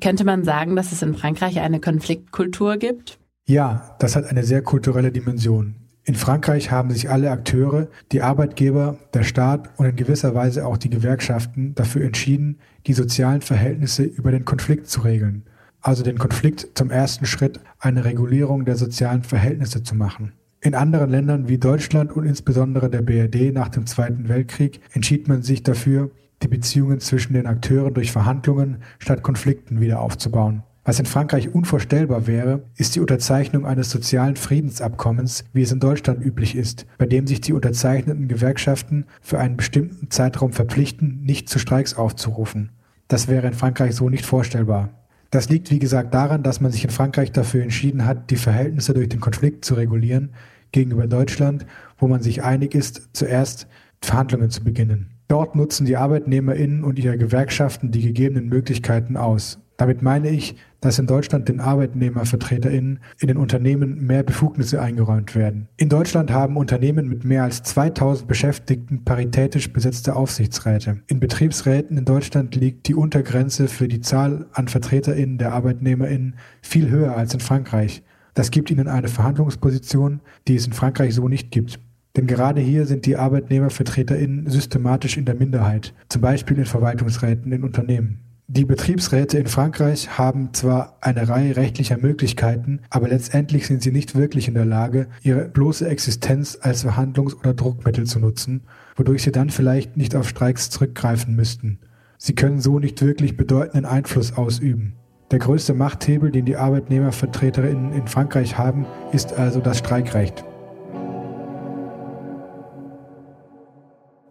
Könnte 0.02 0.24
man 0.24 0.44
sagen, 0.44 0.76
dass 0.76 0.92
es 0.92 1.00
in 1.00 1.14
Frankreich 1.14 1.60
eine 1.60 1.80
Konfliktkultur 1.80 2.76
gibt? 2.76 3.18
Ja, 3.46 3.96
das 4.00 4.16
hat 4.16 4.26
eine 4.26 4.44
sehr 4.44 4.60
kulturelle 4.60 5.12
Dimension. 5.12 5.76
In 6.08 6.14
Frankreich 6.14 6.70
haben 6.70 6.92
sich 6.92 7.10
alle 7.10 7.32
Akteure, 7.32 7.88
die 8.12 8.22
Arbeitgeber, 8.22 8.96
der 9.12 9.24
Staat 9.24 9.70
und 9.76 9.86
in 9.86 9.96
gewisser 9.96 10.36
Weise 10.36 10.64
auch 10.64 10.76
die 10.76 10.88
Gewerkschaften 10.88 11.74
dafür 11.74 12.04
entschieden, 12.04 12.60
die 12.86 12.92
sozialen 12.92 13.40
Verhältnisse 13.40 14.04
über 14.04 14.30
den 14.30 14.44
Konflikt 14.44 14.86
zu 14.86 15.00
regeln, 15.00 15.42
also 15.80 16.04
den 16.04 16.16
Konflikt 16.16 16.68
zum 16.78 16.92
ersten 16.92 17.26
Schritt 17.26 17.58
eine 17.80 18.04
Regulierung 18.04 18.64
der 18.64 18.76
sozialen 18.76 19.24
Verhältnisse 19.24 19.82
zu 19.82 19.96
machen. 19.96 20.30
In 20.60 20.76
anderen 20.76 21.10
Ländern 21.10 21.48
wie 21.48 21.58
Deutschland 21.58 22.12
und 22.12 22.24
insbesondere 22.24 22.88
der 22.88 23.02
BRD 23.02 23.52
nach 23.52 23.68
dem 23.68 23.86
Zweiten 23.86 24.28
Weltkrieg 24.28 24.80
entschied 24.92 25.26
man 25.26 25.42
sich 25.42 25.64
dafür, 25.64 26.12
die 26.40 26.48
Beziehungen 26.48 27.00
zwischen 27.00 27.32
den 27.32 27.48
Akteuren 27.48 27.94
durch 27.94 28.12
Verhandlungen 28.12 28.76
statt 29.00 29.24
Konflikten 29.24 29.80
wieder 29.80 30.00
aufzubauen. 30.00 30.62
Was 30.86 31.00
in 31.00 31.06
Frankreich 31.06 31.52
unvorstellbar 31.52 32.28
wäre, 32.28 32.62
ist 32.76 32.94
die 32.94 33.00
Unterzeichnung 33.00 33.66
eines 33.66 33.90
sozialen 33.90 34.36
Friedensabkommens, 34.36 35.44
wie 35.52 35.62
es 35.62 35.72
in 35.72 35.80
Deutschland 35.80 36.24
üblich 36.24 36.54
ist, 36.54 36.86
bei 36.96 37.06
dem 37.06 37.26
sich 37.26 37.40
die 37.40 37.52
unterzeichneten 37.52 38.28
Gewerkschaften 38.28 39.04
für 39.20 39.40
einen 39.40 39.56
bestimmten 39.56 40.12
Zeitraum 40.12 40.52
verpflichten, 40.52 41.22
nicht 41.24 41.48
zu 41.48 41.58
Streiks 41.58 41.94
aufzurufen. 41.94 42.70
Das 43.08 43.26
wäre 43.26 43.48
in 43.48 43.54
Frankreich 43.54 43.96
so 43.96 44.08
nicht 44.08 44.24
vorstellbar. 44.24 44.90
Das 45.32 45.48
liegt, 45.48 45.72
wie 45.72 45.80
gesagt, 45.80 46.14
daran, 46.14 46.44
dass 46.44 46.60
man 46.60 46.70
sich 46.70 46.84
in 46.84 46.90
Frankreich 46.90 47.32
dafür 47.32 47.64
entschieden 47.64 48.06
hat, 48.06 48.30
die 48.30 48.36
Verhältnisse 48.36 48.94
durch 48.94 49.08
den 49.08 49.18
Konflikt 49.18 49.64
zu 49.64 49.74
regulieren, 49.74 50.34
gegenüber 50.70 51.08
Deutschland, 51.08 51.66
wo 51.98 52.06
man 52.06 52.22
sich 52.22 52.44
einig 52.44 52.76
ist, 52.76 53.08
zuerst 53.12 53.66
Verhandlungen 54.00 54.50
zu 54.50 54.62
beginnen. 54.62 55.10
Dort 55.26 55.56
nutzen 55.56 55.84
die 55.84 55.96
ArbeitnehmerInnen 55.96 56.84
und 56.84 57.00
ihre 57.00 57.18
Gewerkschaften 57.18 57.90
die 57.90 58.02
gegebenen 58.02 58.48
Möglichkeiten 58.48 59.16
aus. 59.16 59.58
Damit 59.76 60.00
meine 60.02 60.30
ich, 60.30 60.56
dass 60.80 60.98
in 60.98 61.06
Deutschland 61.06 61.48
den 61.48 61.60
ArbeitnehmervertreterInnen 61.60 63.00
in 63.18 63.28
den 63.28 63.36
Unternehmen 63.36 64.06
mehr 64.06 64.22
Befugnisse 64.22 64.80
eingeräumt 64.80 65.34
werden. 65.34 65.68
In 65.76 65.88
Deutschland 65.88 66.30
haben 66.30 66.56
Unternehmen 66.56 67.08
mit 67.08 67.24
mehr 67.24 67.44
als 67.44 67.62
2000 67.62 68.28
Beschäftigten 68.28 69.04
paritätisch 69.04 69.72
besetzte 69.72 70.16
Aufsichtsräte. 70.16 71.02
In 71.08 71.20
Betriebsräten 71.20 71.98
in 71.98 72.04
Deutschland 72.04 72.54
liegt 72.54 72.88
die 72.88 72.94
Untergrenze 72.94 73.68
für 73.68 73.88
die 73.88 74.00
Zahl 74.00 74.46
an 74.52 74.68
VertreterInnen 74.68 75.38
der 75.38 75.52
ArbeitnehmerInnen 75.52 76.36
viel 76.62 76.88
höher 76.90 77.16
als 77.16 77.34
in 77.34 77.40
Frankreich. 77.40 78.02
Das 78.34 78.50
gibt 78.50 78.70
ihnen 78.70 78.88
eine 78.88 79.08
Verhandlungsposition, 79.08 80.20
die 80.46 80.56
es 80.56 80.66
in 80.66 80.72
Frankreich 80.72 81.14
so 81.14 81.28
nicht 81.28 81.50
gibt. 81.50 81.80
Denn 82.16 82.26
gerade 82.26 82.60
hier 82.60 82.86
sind 82.86 83.04
die 83.04 83.16
ArbeitnehmervertreterInnen 83.16 84.48
systematisch 84.48 85.18
in 85.18 85.26
der 85.26 85.34
Minderheit, 85.34 85.92
zum 86.08 86.22
Beispiel 86.22 86.58
in 86.58 86.64
Verwaltungsräten 86.64 87.52
in 87.52 87.62
Unternehmen. 87.62 88.25
Die 88.48 88.64
Betriebsräte 88.64 89.38
in 89.38 89.48
Frankreich 89.48 90.18
haben 90.18 90.54
zwar 90.54 90.98
eine 91.00 91.28
Reihe 91.28 91.56
rechtlicher 91.56 91.98
Möglichkeiten, 91.98 92.78
aber 92.90 93.08
letztendlich 93.08 93.66
sind 93.66 93.82
sie 93.82 93.90
nicht 93.90 94.14
wirklich 94.14 94.46
in 94.46 94.54
der 94.54 94.64
Lage, 94.64 95.08
ihre 95.22 95.48
bloße 95.48 95.88
Existenz 95.88 96.56
als 96.60 96.84
Verhandlungs- 96.84 97.34
oder 97.34 97.54
Druckmittel 97.54 98.06
zu 98.06 98.20
nutzen, 98.20 98.62
wodurch 98.94 99.24
sie 99.24 99.32
dann 99.32 99.50
vielleicht 99.50 99.96
nicht 99.96 100.14
auf 100.14 100.28
Streiks 100.28 100.70
zurückgreifen 100.70 101.34
müssten. 101.34 101.80
Sie 102.18 102.36
können 102.36 102.60
so 102.60 102.78
nicht 102.78 103.02
wirklich 103.02 103.36
bedeutenden 103.36 103.84
Einfluss 103.84 104.36
ausüben. 104.36 104.94
Der 105.32 105.40
größte 105.40 105.74
Machthebel, 105.74 106.30
den 106.30 106.44
die 106.44 106.56
Arbeitnehmervertreterinnen 106.56 107.92
in 107.92 108.06
Frankreich 108.06 108.56
haben, 108.56 108.86
ist 109.12 109.32
also 109.32 109.58
das 109.58 109.78
Streikrecht. 109.78 110.44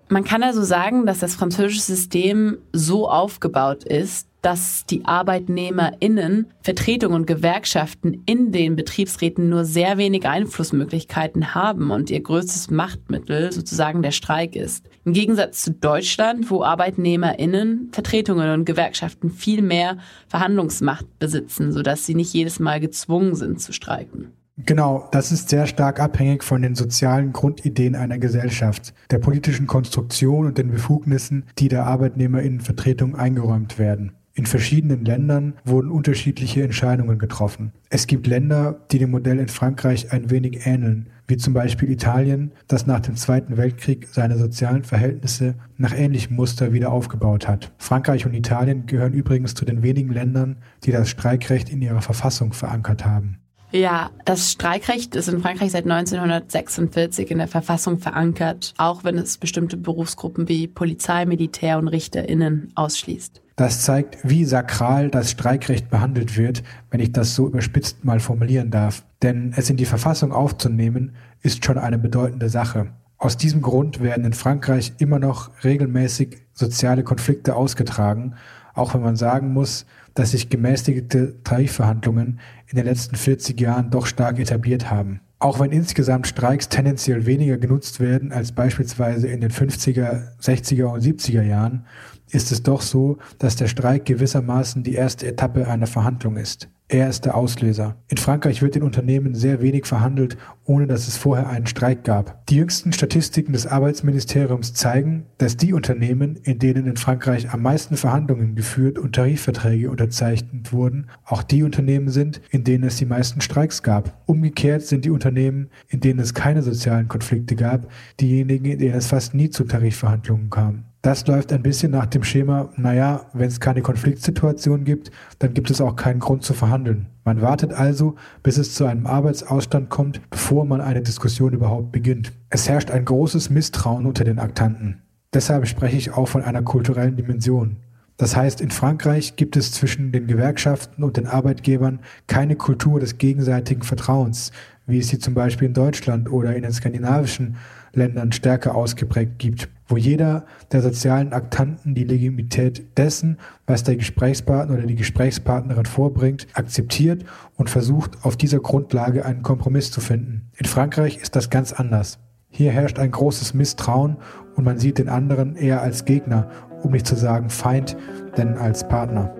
Man 0.07 0.23
kann 0.23 0.43
also 0.43 0.63
sagen, 0.63 1.05
dass 1.05 1.19
das 1.19 1.35
französische 1.35 1.81
System 1.81 2.59
so 2.71 3.09
aufgebaut 3.09 3.83
ist, 3.83 4.27
dass 4.45 4.85
die 4.85 5.03
ArbeitnehmerInnen, 5.05 6.51
Vertretungen 6.61 7.21
und 7.21 7.25
Gewerkschaften 7.25 8.21
in 8.27 8.51
den 8.51 8.75
Betriebsräten 8.75 9.49
nur 9.49 9.65
sehr 9.65 9.97
wenig 9.97 10.27
Einflussmöglichkeiten 10.27 11.55
haben 11.55 11.89
und 11.89 12.11
ihr 12.11 12.21
größtes 12.21 12.69
Machtmittel 12.69 13.51
sozusagen 13.51 14.03
der 14.03 14.11
Streik 14.11 14.55
ist. 14.55 14.87
Im 15.03 15.13
Gegensatz 15.13 15.63
zu 15.63 15.71
Deutschland, 15.71 16.51
wo 16.51 16.61
ArbeitnehmerInnen, 16.61 17.89
Vertretungen 17.91 18.51
und 18.51 18.65
Gewerkschaften 18.65 19.31
viel 19.31 19.63
mehr 19.63 19.97
Verhandlungsmacht 20.27 21.07
besitzen, 21.17 21.71
sodass 21.71 22.05
sie 22.05 22.13
nicht 22.13 22.31
jedes 22.31 22.59
Mal 22.59 22.79
gezwungen 22.79 23.33
sind 23.33 23.59
zu 23.59 23.73
streiken. 23.73 24.31
Genau, 24.57 25.09
das 25.11 25.33
ist 25.33 25.49
sehr 25.49 25.67
stark 25.67 25.99
abhängig 25.99 26.41
von 26.41 26.61
den 26.61 26.75
sozialen 26.75 27.33
Grundideen 27.33 27.93
einer 27.93 28.17
Gesellschaft, 28.17 28.93
der 29.11 29.19
politischen 29.19 29.67
Konstruktion 29.67 30.45
und 30.45 30.57
den 30.57 30.71
Befugnissen, 30.71 31.43
die 31.59 31.67
der 31.67 31.85
Arbeitnehmerinnenvertretung 31.85 33.15
eingeräumt 33.15 33.77
werden. 33.77 34.13
In 34.33 34.45
verschiedenen 34.45 35.03
Ländern 35.03 35.55
wurden 35.65 35.91
unterschiedliche 35.91 36.63
Entscheidungen 36.63 37.19
getroffen. 37.19 37.73
Es 37.89 38.07
gibt 38.07 38.27
Länder, 38.27 38.79
die 38.91 38.99
dem 38.99 39.11
Modell 39.11 39.39
in 39.39 39.49
Frankreich 39.49 40.13
ein 40.13 40.29
wenig 40.29 40.65
ähneln, 40.65 41.09
wie 41.27 41.37
zum 41.37 41.53
Beispiel 41.53 41.91
Italien, 41.91 42.51
das 42.67 42.87
nach 42.87 43.01
dem 43.01 43.17
Zweiten 43.17 43.57
Weltkrieg 43.57 44.07
seine 44.09 44.37
sozialen 44.37 44.83
Verhältnisse 44.83 45.55
nach 45.77 45.93
ähnlichem 45.93 46.35
Muster 46.35 46.71
wieder 46.71 46.91
aufgebaut 46.91 47.47
hat. 47.47 47.73
Frankreich 47.77 48.25
und 48.25 48.33
Italien 48.33 48.85
gehören 48.85 49.13
übrigens 49.13 49.53
zu 49.53 49.65
den 49.65 49.83
wenigen 49.83 50.13
Ländern, 50.13 50.57
die 50.83 50.91
das 50.91 51.09
Streikrecht 51.09 51.69
in 51.69 51.81
ihrer 51.81 52.01
Verfassung 52.01 52.53
verankert 52.53 53.05
haben. 53.05 53.39
Ja, 53.75 54.11
das 54.23 54.53
Streikrecht 54.53 55.17
ist 55.17 55.27
in 55.27 55.41
Frankreich 55.41 55.73
seit 55.73 55.83
1946 55.83 57.29
in 57.29 57.39
der 57.39 57.49
Verfassung 57.49 57.99
verankert, 57.99 58.73
auch 58.77 59.03
wenn 59.03 59.17
es 59.17 59.37
bestimmte 59.37 59.75
Berufsgruppen 59.75 60.47
wie 60.47 60.65
Polizei, 60.67 61.25
Militär 61.25 61.77
und 61.77 61.89
RichterInnen 61.89 62.71
ausschließt. 62.75 63.41
Das 63.57 63.81
zeigt, 63.81 64.17
wie 64.23 64.45
sakral 64.45 65.09
das 65.09 65.31
Streikrecht 65.31 65.89
behandelt 65.89 66.37
wird, 66.37 66.63
wenn 66.89 67.01
ich 67.01 67.11
das 67.11 67.35
so 67.35 67.47
überspitzt 67.47 68.05
mal 68.05 68.21
formulieren 68.21 68.71
darf. 68.71 69.03
Denn 69.21 69.53
es 69.57 69.69
in 69.69 69.75
die 69.75 69.83
Verfassung 69.83 70.31
aufzunehmen, 70.31 71.13
ist 71.41 71.65
schon 71.65 71.77
eine 71.77 71.97
bedeutende 71.97 72.47
Sache. 72.47 72.93
Aus 73.17 73.35
diesem 73.35 73.61
Grund 73.61 74.01
werden 74.01 74.23
in 74.23 74.33
Frankreich 74.33 74.93
immer 74.99 75.19
noch 75.19 75.51
regelmäßig 75.65 76.37
soziale 76.53 77.03
Konflikte 77.03 77.57
ausgetragen, 77.57 78.35
auch 78.73 78.93
wenn 78.93 79.01
man 79.01 79.17
sagen 79.17 79.51
muss, 79.51 79.85
dass 80.15 80.31
sich 80.31 80.49
gemäßigte 80.49 81.43
Tarifverhandlungen 81.43 82.39
in 82.67 82.77
den 82.77 82.85
letzten 82.85 83.15
40 83.15 83.59
Jahren 83.59 83.91
doch 83.91 84.07
stark 84.07 84.39
etabliert 84.39 84.89
haben. 84.89 85.21
Auch 85.37 85.59
wenn 85.59 85.71
insgesamt 85.71 86.27
Streiks 86.27 86.69
tendenziell 86.69 87.25
weniger 87.25 87.57
genutzt 87.57 87.99
werden 87.99 88.31
als 88.31 88.53
beispielsweise 88.53 89.27
in 89.27 89.41
den 89.41 89.51
50er, 89.51 90.39
60er 90.41 90.85
und 90.85 91.03
70er 91.03 91.43
Jahren, 91.43 91.85
ist 92.29 92.51
es 92.51 92.63
doch 92.63 92.81
so, 92.81 93.17
dass 93.39 93.55
der 93.55 93.67
Streik 93.67 94.05
gewissermaßen 94.05 94.83
die 94.83 94.95
erste 94.95 95.27
Etappe 95.27 95.67
einer 95.67 95.87
Verhandlung 95.87 96.37
ist. 96.37 96.69
Er 96.87 97.09
ist 97.09 97.25
der 97.25 97.35
Auslöser. 97.35 97.95
In 98.09 98.17
Frankreich 98.17 98.61
wird 98.61 98.75
in 98.75 98.83
Unternehmen 98.83 99.33
sehr 99.33 99.59
wenig 99.59 99.87
verhandelt, 99.87 100.37
ohne 100.65 100.85
dass 100.85 101.07
es 101.07 101.17
vorher 101.17 101.49
einen 101.49 101.65
Streik 101.65 102.03
gab. 102.03 102.45
Die 102.45 102.57
jüngsten 102.57 102.93
Statistiken 102.93 103.53
des 103.53 103.65
Arbeitsministeriums 103.65 104.75
zeigen, 104.75 105.25
dass 105.39 105.57
die 105.57 105.73
Unternehmen, 105.73 106.35
in 106.43 106.59
denen 106.59 106.85
in 106.85 106.95
Frankreich 106.95 107.51
am 107.51 107.63
meisten 107.63 107.97
Verhandlungen 107.97 108.53
geführt 108.53 108.99
und 108.99 109.15
Tarifverträge 109.15 109.89
unterzeichnet 109.89 110.71
wurden, 110.73 111.07
auch 111.23 111.41
die 111.41 111.63
Unternehmen 111.63 112.09
sind, 112.09 112.39
in 112.51 112.63
denen 112.63 112.83
es 112.83 112.97
die 112.97 113.07
meisten 113.07 113.41
Streiks 113.41 113.81
gab. 113.81 114.21
Umgekehrt 114.27 114.83
sind 114.83 115.05
die 115.05 115.11
Unternehmen, 115.11 115.71
in 115.87 116.01
denen 116.01 116.19
es 116.19 116.35
keine 116.35 116.61
sozialen 116.61 117.07
Konflikte 117.07 117.55
gab, 117.55 117.87
diejenigen, 118.19 118.65
in 118.65 118.77
denen 118.77 118.95
es 118.95 119.07
fast 119.07 119.33
nie 119.33 119.49
zu 119.49 119.63
Tarifverhandlungen 119.63 120.51
kam. 120.51 120.83
Das 121.05 121.27
läuft 121.27 121.53
ein 121.53 121.61
bisschen 121.61 121.91
nach 121.91 122.07
dem 122.07 122.23
Schema, 122.23 122.69
naja, 122.77 123.27
wenn 123.33 123.47
es 123.47 123.59
keine 123.59 123.83
Konfliktsituation 123.83 124.85
gibt, 124.85 125.11
dann 125.37 125.53
gibt 125.53 125.69
es 125.69 125.79
auch 125.79 125.95
keinen 125.95 126.19
Grund 126.19 126.41
zu 126.41 126.55
verhandeln. 126.55 127.05
Man 127.23 127.43
wartet 127.43 127.73
also, 127.73 128.15
bis 128.41 128.57
es 128.57 128.73
zu 128.73 128.85
einem 128.85 129.05
Arbeitsausstand 129.05 129.91
kommt, 129.91 130.19
bevor 130.31 130.65
man 130.65 130.81
eine 130.81 131.03
Diskussion 131.03 131.53
überhaupt 131.53 131.91
beginnt. 131.91 132.33
Es 132.49 132.67
herrscht 132.67 132.89
ein 132.89 133.05
großes 133.05 133.51
Misstrauen 133.51 134.07
unter 134.07 134.23
den 134.23 134.39
Aktanten. 134.39 135.03
Deshalb 135.31 135.67
spreche 135.67 135.95
ich 135.95 136.11
auch 136.11 136.27
von 136.27 136.41
einer 136.41 136.63
kulturellen 136.63 137.17
Dimension. 137.17 137.75
Das 138.17 138.35
heißt, 138.35 138.59
in 138.59 138.71
Frankreich 138.71 139.35
gibt 139.35 139.57
es 139.57 139.73
zwischen 139.73 140.11
den 140.11 140.25
Gewerkschaften 140.25 141.03
und 141.03 141.17
den 141.17 141.27
Arbeitgebern 141.27 141.99
keine 142.25 142.55
Kultur 142.55 142.99
des 142.99 143.19
gegenseitigen 143.19 143.83
Vertrauens, 143.83 144.51
wie 144.87 144.97
es 144.97 145.09
sie 145.09 145.19
zum 145.19 145.35
Beispiel 145.35 145.67
in 145.67 145.75
Deutschland 145.75 146.31
oder 146.31 146.55
in 146.55 146.63
den 146.63 146.73
skandinavischen 146.73 147.57
Ländern 147.93 148.31
stärker 148.31 148.73
ausgeprägt 148.73 149.37
gibt, 149.37 149.69
wo 149.87 149.97
jeder 149.97 150.45
der 150.71 150.81
sozialen 150.81 151.33
Aktanten 151.33 151.95
die 151.95 152.03
Legitimität 152.03 152.97
dessen, 152.97 153.37
was 153.67 153.83
der 153.83 153.95
Gesprächspartner 153.95 154.75
oder 154.77 154.87
die 154.87 154.95
Gesprächspartnerin 154.95 155.85
vorbringt, 155.85 156.47
akzeptiert 156.53 157.25
und 157.55 157.69
versucht, 157.69 158.23
auf 158.23 158.37
dieser 158.37 158.59
Grundlage 158.59 159.25
einen 159.25 159.43
Kompromiss 159.43 159.91
zu 159.91 160.01
finden. 160.01 160.49
In 160.57 160.65
Frankreich 160.65 161.17
ist 161.17 161.35
das 161.35 161.49
ganz 161.49 161.73
anders. 161.73 162.19
Hier 162.49 162.71
herrscht 162.71 162.99
ein 162.99 163.11
großes 163.11 163.53
Misstrauen 163.53 164.17
und 164.55 164.63
man 164.63 164.79
sieht 164.79 164.97
den 164.97 165.09
anderen 165.09 165.55
eher 165.55 165.81
als 165.81 166.05
Gegner, 166.05 166.49
um 166.83 166.91
nicht 166.91 167.05
zu 167.05 167.15
sagen 167.15 167.49
Feind, 167.49 167.97
denn 168.37 168.57
als 168.57 168.87
Partner. 168.87 169.35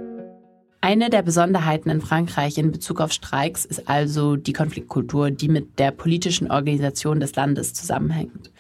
Eine 0.81 1.09
der 1.09 1.23
Besonderheiten 1.23 1.89
in 1.89 1.99
Frankreich 1.99 2.59
in 2.59 2.71
Bezug 2.71 3.01
auf 3.01 3.11
Streiks 3.11 3.65
ist 3.65 3.89
also 3.89 4.35
die 4.35 4.53
Konfliktkultur, 4.53 5.31
die 5.31 5.49
mit 5.49 5.79
der 5.79 5.89
politischen 5.89 6.51
Organisation 6.51 7.19
des 7.19 7.35
Landes 7.35 7.73
zusammenhängt. 7.73 8.51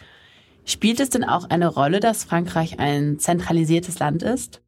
Spielt 0.65 0.99
es 0.99 1.09
denn 1.11 1.23
auch 1.23 1.49
eine 1.49 1.67
Rolle, 1.67 1.99
dass 1.99 2.23
Frankreich 2.23 2.79
ein 2.79 3.19
zentralisiertes 3.19 3.99
Land 3.99 4.23
ist? 4.23 4.61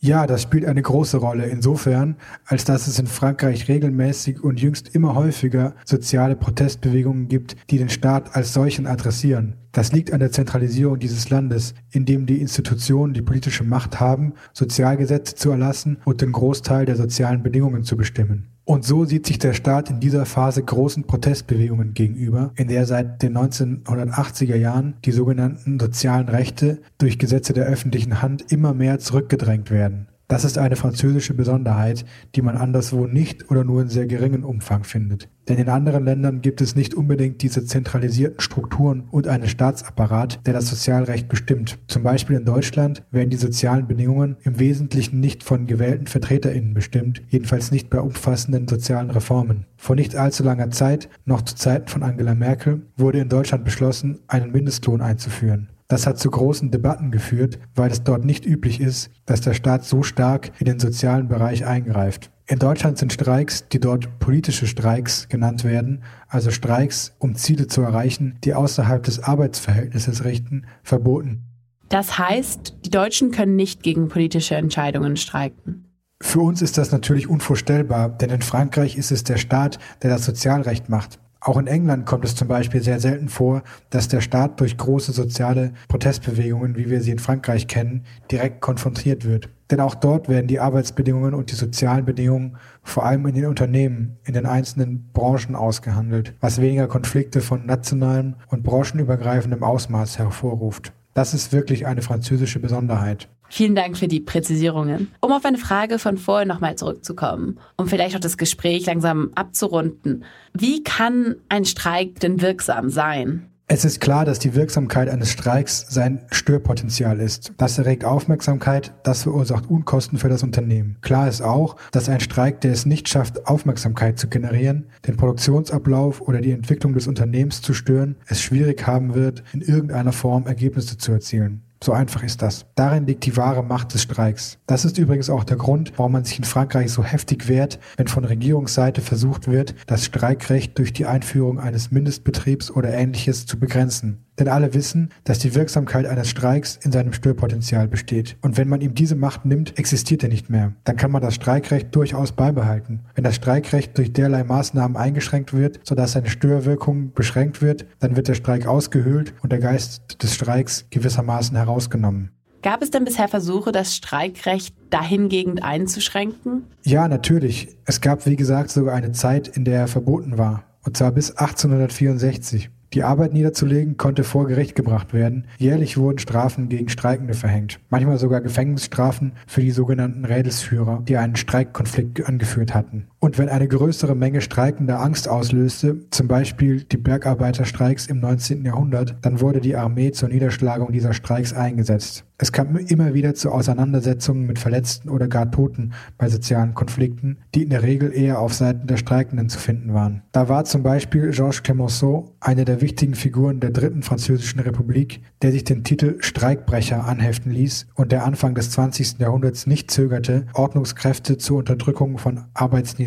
Ja, 0.00 0.28
das 0.28 0.42
spielt 0.42 0.64
eine 0.64 0.82
große 0.82 1.16
Rolle 1.16 1.46
insofern, 1.46 2.16
als 2.44 2.64
dass 2.64 2.86
es 2.86 3.00
in 3.00 3.08
Frankreich 3.08 3.66
regelmäßig 3.66 4.44
und 4.44 4.60
jüngst 4.60 4.94
immer 4.94 5.16
häufiger 5.16 5.74
soziale 5.84 6.36
Protestbewegungen 6.36 7.26
gibt, 7.26 7.56
die 7.70 7.78
den 7.78 7.88
Staat 7.88 8.36
als 8.36 8.52
solchen 8.52 8.86
adressieren. 8.86 9.56
Das 9.72 9.92
liegt 9.92 10.12
an 10.12 10.20
der 10.20 10.30
Zentralisierung 10.30 11.00
dieses 11.00 11.30
Landes, 11.30 11.74
in 11.90 12.04
dem 12.04 12.26
die 12.26 12.40
Institutionen 12.40 13.12
die 13.12 13.22
politische 13.22 13.64
Macht 13.64 13.98
haben, 13.98 14.34
Sozialgesetze 14.52 15.34
zu 15.34 15.50
erlassen 15.50 15.98
und 16.04 16.20
den 16.20 16.30
Großteil 16.30 16.86
der 16.86 16.96
sozialen 16.96 17.42
Bedingungen 17.42 17.82
zu 17.82 17.96
bestimmen. 17.96 18.52
Und 18.68 18.84
so 18.84 19.06
sieht 19.06 19.24
sich 19.24 19.38
der 19.38 19.54
Staat 19.54 19.88
in 19.88 19.98
dieser 19.98 20.26
Phase 20.26 20.62
großen 20.62 21.04
Protestbewegungen 21.04 21.94
gegenüber, 21.94 22.52
in 22.54 22.68
der 22.68 22.84
seit 22.84 23.22
den 23.22 23.34
1980er 23.34 24.56
Jahren 24.56 24.92
die 25.06 25.12
sogenannten 25.12 25.80
sozialen 25.80 26.28
Rechte 26.28 26.82
durch 26.98 27.18
Gesetze 27.18 27.54
der 27.54 27.64
öffentlichen 27.64 28.20
Hand 28.20 28.52
immer 28.52 28.74
mehr 28.74 28.98
zurückgedrängt 28.98 29.70
werden. 29.70 30.07
Das 30.28 30.44
ist 30.44 30.58
eine 30.58 30.76
französische 30.76 31.32
Besonderheit, 31.32 32.04
die 32.34 32.42
man 32.42 32.58
anderswo 32.58 33.06
nicht 33.06 33.50
oder 33.50 33.64
nur 33.64 33.80
in 33.80 33.88
sehr 33.88 34.06
geringem 34.06 34.44
Umfang 34.44 34.84
findet. 34.84 35.30
Denn 35.48 35.56
in 35.56 35.70
anderen 35.70 36.04
Ländern 36.04 36.42
gibt 36.42 36.60
es 36.60 36.76
nicht 36.76 36.92
unbedingt 36.92 37.40
diese 37.40 37.64
zentralisierten 37.64 38.40
Strukturen 38.40 39.04
und 39.10 39.26
einen 39.26 39.48
Staatsapparat, 39.48 40.46
der 40.46 40.52
das 40.52 40.68
Sozialrecht 40.68 41.30
bestimmt. 41.30 41.78
Zum 41.88 42.02
Beispiel 42.02 42.36
in 42.36 42.44
Deutschland 42.44 43.04
werden 43.10 43.30
die 43.30 43.38
sozialen 43.38 43.86
Bedingungen 43.86 44.36
im 44.42 44.58
Wesentlichen 44.58 45.18
nicht 45.18 45.42
von 45.44 45.66
gewählten 45.66 46.06
VertreterInnen 46.06 46.74
bestimmt, 46.74 47.22
jedenfalls 47.30 47.70
nicht 47.70 47.88
bei 47.88 47.98
umfassenden 47.98 48.68
sozialen 48.68 49.10
Reformen. 49.10 49.64
Vor 49.78 49.96
nicht 49.96 50.14
allzu 50.14 50.42
langer 50.42 50.70
Zeit, 50.70 51.08
noch 51.24 51.40
zu 51.40 51.54
Zeiten 51.54 51.88
von 51.88 52.02
Angela 52.02 52.34
Merkel, 52.34 52.82
wurde 52.98 53.20
in 53.20 53.30
Deutschland 53.30 53.64
beschlossen, 53.64 54.18
einen 54.28 54.52
Mindestlohn 54.52 55.00
einzuführen. 55.00 55.70
Das 55.90 56.06
hat 56.06 56.18
zu 56.18 56.30
großen 56.30 56.70
Debatten 56.70 57.10
geführt, 57.10 57.58
weil 57.74 57.90
es 57.90 58.04
dort 58.04 58.22
nicht 58.22 58.44
üblich 58.44 58.78
ist, 58.78 59.10
dass 59.24 59.40
der 59.40 59.54
Staat 59.54 59.86
so 59.86 60.02
stark 60.02 60.50
in 60.58 60.66
den 60.66 60.78
sozialen 60.78 61.28
Bereich 61.28 61.64
eingreift. 61.64 62.30
In 62.46 62.58
Deutschland 62.58 62.98
sind 62.98 63.12
Streiks, 63.12 63.68
die 63.68 63.80
dort 63.80 64.18
politische 64.18 64.66
Streiks 64.66 65.28
genannt 65.30 65.64
werden, 65.64 66.02
also 66.28 66.50
Streiks, 66.50 67.14
um 67.18 67.34
Ziele 67.34 67.68
zu 67.68 67.80
erreichen, 67.80 68.36
die 68.44 68.52
außerhalb 68.52 69.02
des 69.02 69.22
Arbeitsverhältnisses 69.22 70.24
richten, 70.24 70.66
verboten. 70.82 71.44
Das 71.88 72.18
heißt, 72.18 72.76
die 72.84 72.90
Deutschen 72.90 73.30
können 73.30 73.56
nicht 73.56 73.82
gegen 73.82 74.08
politische 74.08 74.56
Entscheidungen 74.56 75.16
streiken. 75.16 75.86
Für 76.20 76.40
uns 76.40 76.60
ist 76.60 76.76
das 76.76 76.92
natürlich 76.92 77.28
unvorstellbar, 77.28 78.10
denn 78.10 78.28
in 78.28 78.42
Frankreich 78.42 78.96
ist 78.96 79.10
es 79.10 79.24
der 79.24 79.38
Staat, 79.38 79.78
der 80.02 80.10
das 80.10 80.26
Sozialrecht 80.26 80.90
macht. 80.90 81.18
Auch 81.40 81.56
in 81.56 81.68
England 81.68 82.04
kommt 82.04 82.24
es 82.24 82.34
zum 82.34 82.48
Beispiel 82.48 82.82
sehr 82.82 82.98
selten 82.98 83.28
vor, 83.28 83.62
dass 83.90 84.08
der 84.08 84.20
Staat 84.20 84.60
durch 84.60 84.76
große 84.76 85.12
soziale 85.12 85.72
Protestbewegungen, 85.88 86.76
wie 86.76 86.90
wir 86.90 87.00
sie 87.00 87.12
in 87.12 87.20
Frankreich 87.20 87.68
kennen, 87.68 88.04
direkt 88.30 88.60
konfrontiert 88.60 89.24
wird. 89.24 89.48
Denn 89.70 89.80
auch 89.80 89.94
dort 89.94 90.28
werden 90.28 90.46
die 90.46 90.60
Arbeitsbedingungen 90.60 91.34
und 91.34 91.50
die 91.50 91.54
sozialen 91.54 92.04
Bedingungen 92.04 92.56
vor 92.82 93.04
allem 93.04 93.26
in 93.26 93.34
den 93.34 93.46
Unternehmen, 93.46 94.16
in 94.24 94.34
den 94.34 94.46
einzelnen 94.46 95.10
Branchen 95.12 95.54
ausgehandelt, 95.54 96.34
was 96.40 96.60
weniger 96.60 96.88
Konflikte 96.88 97.40
von 97.40 97.66
nationalem 97.66 98.34
und 98.48 98.62
branchenübergreifendem 98.62 99.62
Ausmaß 99.62 100.18
hervorruft. 100.18 100.92
Das 101.14 101.34
ist 101.34 101.52
wirklich 101.52 101.86
eine 101.86 102.02
französische 102.02 102.60
Besonderheit. 102.60 103.28
Vielen 103.50 103.74
Dank 103.74 103.96
für 103.96 104.08
die 104.08 104.20
Präzisierungen. 104.20 105.12
Um 105.20 105.32
auf 105.32 105.44
eine 105.44 105.58
Frage 105.58 105.98
von 105.98 106.18
vorhin 106.18 106.48
nochmal 106.48 106.76
zurückzukommen, 106.76 107.58
um 107.76 107.88
vielleicht 107.88 108.14
auch 108.16 108.20
das 108.20 108.36
Gespräch 108.36 108.86
langsam 108.86 109.30
abzurunden. 109.34 110.24
Wie 110.52 110.82
kann 110.82 111.36
ein 111.48 111.64
Streik 111.64 112.20
denn 112.20 112.40
wirksam 112.42 112.90
sein? 112.90 113.48
Es 113.70 113.84
ist 113.84 114.00
klar, 114.00 114.24
dass 114.24 114.38
die 114.38 114.54
Wirksamkeit 114.54 115.10
eines 115.10 115.30
Streiks 115.30 115.84
sein 115.90 116.24
Störpotenzial 116.30 117.20
ist. 117.20 117.52
Das 117.58 117.76
erregt 117.76 118.02
Aufmerksamkeit, 118.02 118.94
das 119.02 119.24
verursacht 119.24 119.68
Unkosten 119.68 120.16
für 120.16 120.30
das 120.30 120.42
Unternehmen. 120.42 120.96
Klar 121.02 121.28
ist 121.28 121.42
auch, 121.42 121.76
dass 121.90 122.08
ein 122.08 122.20
Streik, 122.20 122.62
der 122.62 122.72
es 122.72 122.86
nicht 122.86 123.10
schafft, 123.10 123.46
Aufmerksamkeit 123.46 124.18
zu 124.18 124.28
generieren, 124.28 124.86
den 125.06 125.18
Produktionsablauf 125.18 126.22
oder 126.22 126.40
die 126.40 126.52
Entwicklung 126.52 126.94
des 126.94 127.06
Unternehmens 127.06 127.60
zu 127.60 127.74
stören, 127.74 128.16
es 128.26 128.40
schwierig 128.40 128.86
haben 128.86 129.14
wird, 129.14 129.42
in 129.52 129.60
irgendeiner 129.60 130.12
Form 130.12 130.46
Ergebnisse 130.46 130.96
zu 130.96 131.12
erzielen. 131.12 131.67
So 131.82 131.92
einfach 131.92 132.22
ist 132.22 132.42
das. 132.42 132.66
Darin 132.74 133.06
liegt 133.06 133.24
die 133.24 133.36
wahre 133.36 133.62
Macht 133.62 133.94
des 133.94 134.02
Streiks. 134.02 134.58
Das 134.66 134.84
ist 134.84 134.98
übrigens 134.98 135.30
auch 135.30 135.44
der 135.44 135.56
Grund, 135.56 135.92
warum 135.96 136.12
man 136.12 136.24
sich 136.24 136.38
in 136.38 136.44
Frankreich 136.44 136.90
so 136.90 137.04
heftig 137.04 137.48
wehrt, 137.48 137.78
wenn 137.96 138.08
von 138.08 138.24
Regierungsseite 138.24 139.00
versucht 139.00 139.48
wird, 139.48 139.74
das 139.86 140.04
Streikrecht 140.04 140.76
durch 140.78 140.92
die 140.92 141.06
Einführung 141.06 141.60
eines 141.60 141.90
Mindestbetriebs 141.90 142.70
oder 142.70 142.92
ähnliches 142.92 143.46
zu 143.46 143.58
begrenzen. 143.58 144.27
Denn 144.38 144.48
alle 144.48 144.74
wissen, 144.74 145.10
dass 145.24 145.38
die 145.38 145.54
Wirksamkeit 145.54 146.06
eines 146.06 146.30
Streiks 146.30 146.78
in 146.82 146.92
seinem 146.92 147.12
Störpotenzial 147.12 147.88
besteht. 147.88 148.36
Und 148.40 148.56
wenn 148.56 148.68
man 148.68 148.80
ihm 148.80 148.94
diese 148.94 149.16
Macht 149.16 149.44
nimmt, 149.44 149.78
existiert 149.78 150.22
er 150.22 150.28
nicht 150.28 150.48
mehr. 150.50 150.74
Dann 150.84 150.96
kann 150.96 151.10
man 151.10 151.22
das 151.22 151.34
Streikrecht 151.34 151.94
durchaus 151.94 152.32
beibehalten. 152.32 153.00
Wenn 153.14 153.24
das 153.24 153.36
Streikrecht 153.36 153.98
durch 153.98 154.12
derlei 154.12 154.44
Maßnahmen 154.44 154.96
eingeschränkt 154.96 155.52
wird, 155.52 155.80
sodass 155.82 156.12
seine 156.12 156.30
Störwirkung 156.30 157.12
beschränkt 157.12 157.62
wird, 157.62 157.86
dann 157.98 158.16
wird 158.16 158.28
der 158.28 158.34
Streik 158.34 158.66
ausgehöhlt 158.66 159.34
und 159.42 159.50
der 159.50 159.58
Geist 159.58 160.22
des 160.22 160.34
Streiks 160.34 160.86
gewissermaßen 160.90 161.56
herausgenommen. 161.56 162.30
Gab 162.62 162.82
es 162.82 162.90
denn 162.90 163.04
bisher 163.04 163.28
Versuche, 163.28 163.70
das 163.70 163.94
Streikrecht 163.94 164.74
dahingehend 164.90 165.62
einzuschränken? 165.62 166.64
Ja, 166.82 167.06
natürlich. 167.06 167.76
Es 167.84 168.00
gab, 168.00 168.26
wie 168.26 168.36
gesagt, 168.36 168.70
sogar 168.70 168.94
eine 168.94 169.12
Zeit, 169.12 169.48
in 169.48 169.64
der 169.64 169.80
er 169.80 169.88
verboten 169.88 170.38
war. 170.38 170.64
Und 170.84 170.96
zwar 170.96 171.12
bis 171.12 171.30
1864. 171.30 172.70
Die 172.94 173.02
Arbeit 173.02 173.34
niederzulegen 173.34 173.98
konnte 173.98 174.24
vor 174.24 174.46
Gericht 174.46 174.74
gebracht 174.74 175.12
werden. 175.12 175.46
Jährlich 175.58 175.98
wurden 175.98 176.18
Strafen 176.18 176.70
gegen 176.70 176.88
Streikende 176.88 177.34
verhängt. 177.34 177.80
Manchmal 177.90 178.18
sogar 178.18 178.40
Gefängnisstrafen 178.40 179.32
für 179.46 179.60
die 179.60 179.72
sogenannten 179.72 180.24
Rädelsführer, 180.24 181.02
die 181.06 181.18
einen 181.18 181.36
Streikkonflikt 181.36 182.26
angeführt 182.26 182.74
hatten. 182.74 183.08
Und 183.20 183.36
wenn 183.36 183.48
eine 183.48 183.66
größere 183.66 184.14
Menge 184.14 184.40
Streikender 184.40 185.00
Angst 185.00 185.28
auslöste, 185.28 186.08
zum 186.10 186.28
Beispiel 186.28 186.84
die 186.84 186.98
Bergarbeiterstreiks 186.98 188.06
im 188.06 188.20
19. 188.20 188.64
Jahrhundert, 188.64 189.16
dann 189.22 189.40
wurde 189.40 189.60
die 189.60 189.74
Armee 189.74 190.12
zur 190.12 190.28
Niederschlagung 190.28 190.92
dieser 190.92 191.12
Streiks 191.12 191.52
eingesetzt. 191.52 192.24
Es 192.40 192.52
kam 192.52 192.76
immer 192.76 193.14
wieder 193.14 193.34
zu 193.34 193.50
Auseinandersetzungen 193.50 194.46
mit 194.46 194.60
Verletzten 194.60 195.08
oder 195.08 195.26
gar 195.26 195.50
Toten 195.50 195.92
bei 196.18 196.28
sozialen 196.28 196.72
Konflikten, 196.72 197.38
die 197.52 197.64
in 197.64 197.70
der 197.70 197.82
Regel 197.82 198.12
eher 198.14 198.38
auf 198.38 198.54
Seiten 198.54 198.86
der 198.86 198.96
Streikenden 198.96 199.48
zu 199.48 199.58
finden 199.58 199.92
waren. 199.92 200.22
Da 200.30 200.48
war 200.48 200.64
zum 200.64 200.84
Beispiel 200.84 201.32
Georges 201.32 201.64
Clemenceau 201.64 202.36
eine 202.38 202.64
der 202.64 202.80
wichtigen 202.80 203.16
Figuren 203.16 203.58
der 203.58 203.70
dritten 203.70 204.04
französischen 204.04 204.60
Republik, 204.60 205.20
der 205.42 205.50
sich 205.50 205.64
den 205.64 205.82
Titel 205.82 206.18
Streikbrecher 206.20 207.04
anheften 207.04 207.50
ließ 207.50 207.88
und 207.96 208.12
der 208.12 208.24
Anfang 208.24 208.54
des 208.54 208.70
20. 208.70 209.18
Jahrhunderts 209.18 209.66
nicht 209.66 209.90
zögerte, 209.90 210.46
Ordnungskräfte 210.54 211.38
zur 211.38 211.58
Unterdrückung 211.58 212.18
von 212.18 212.44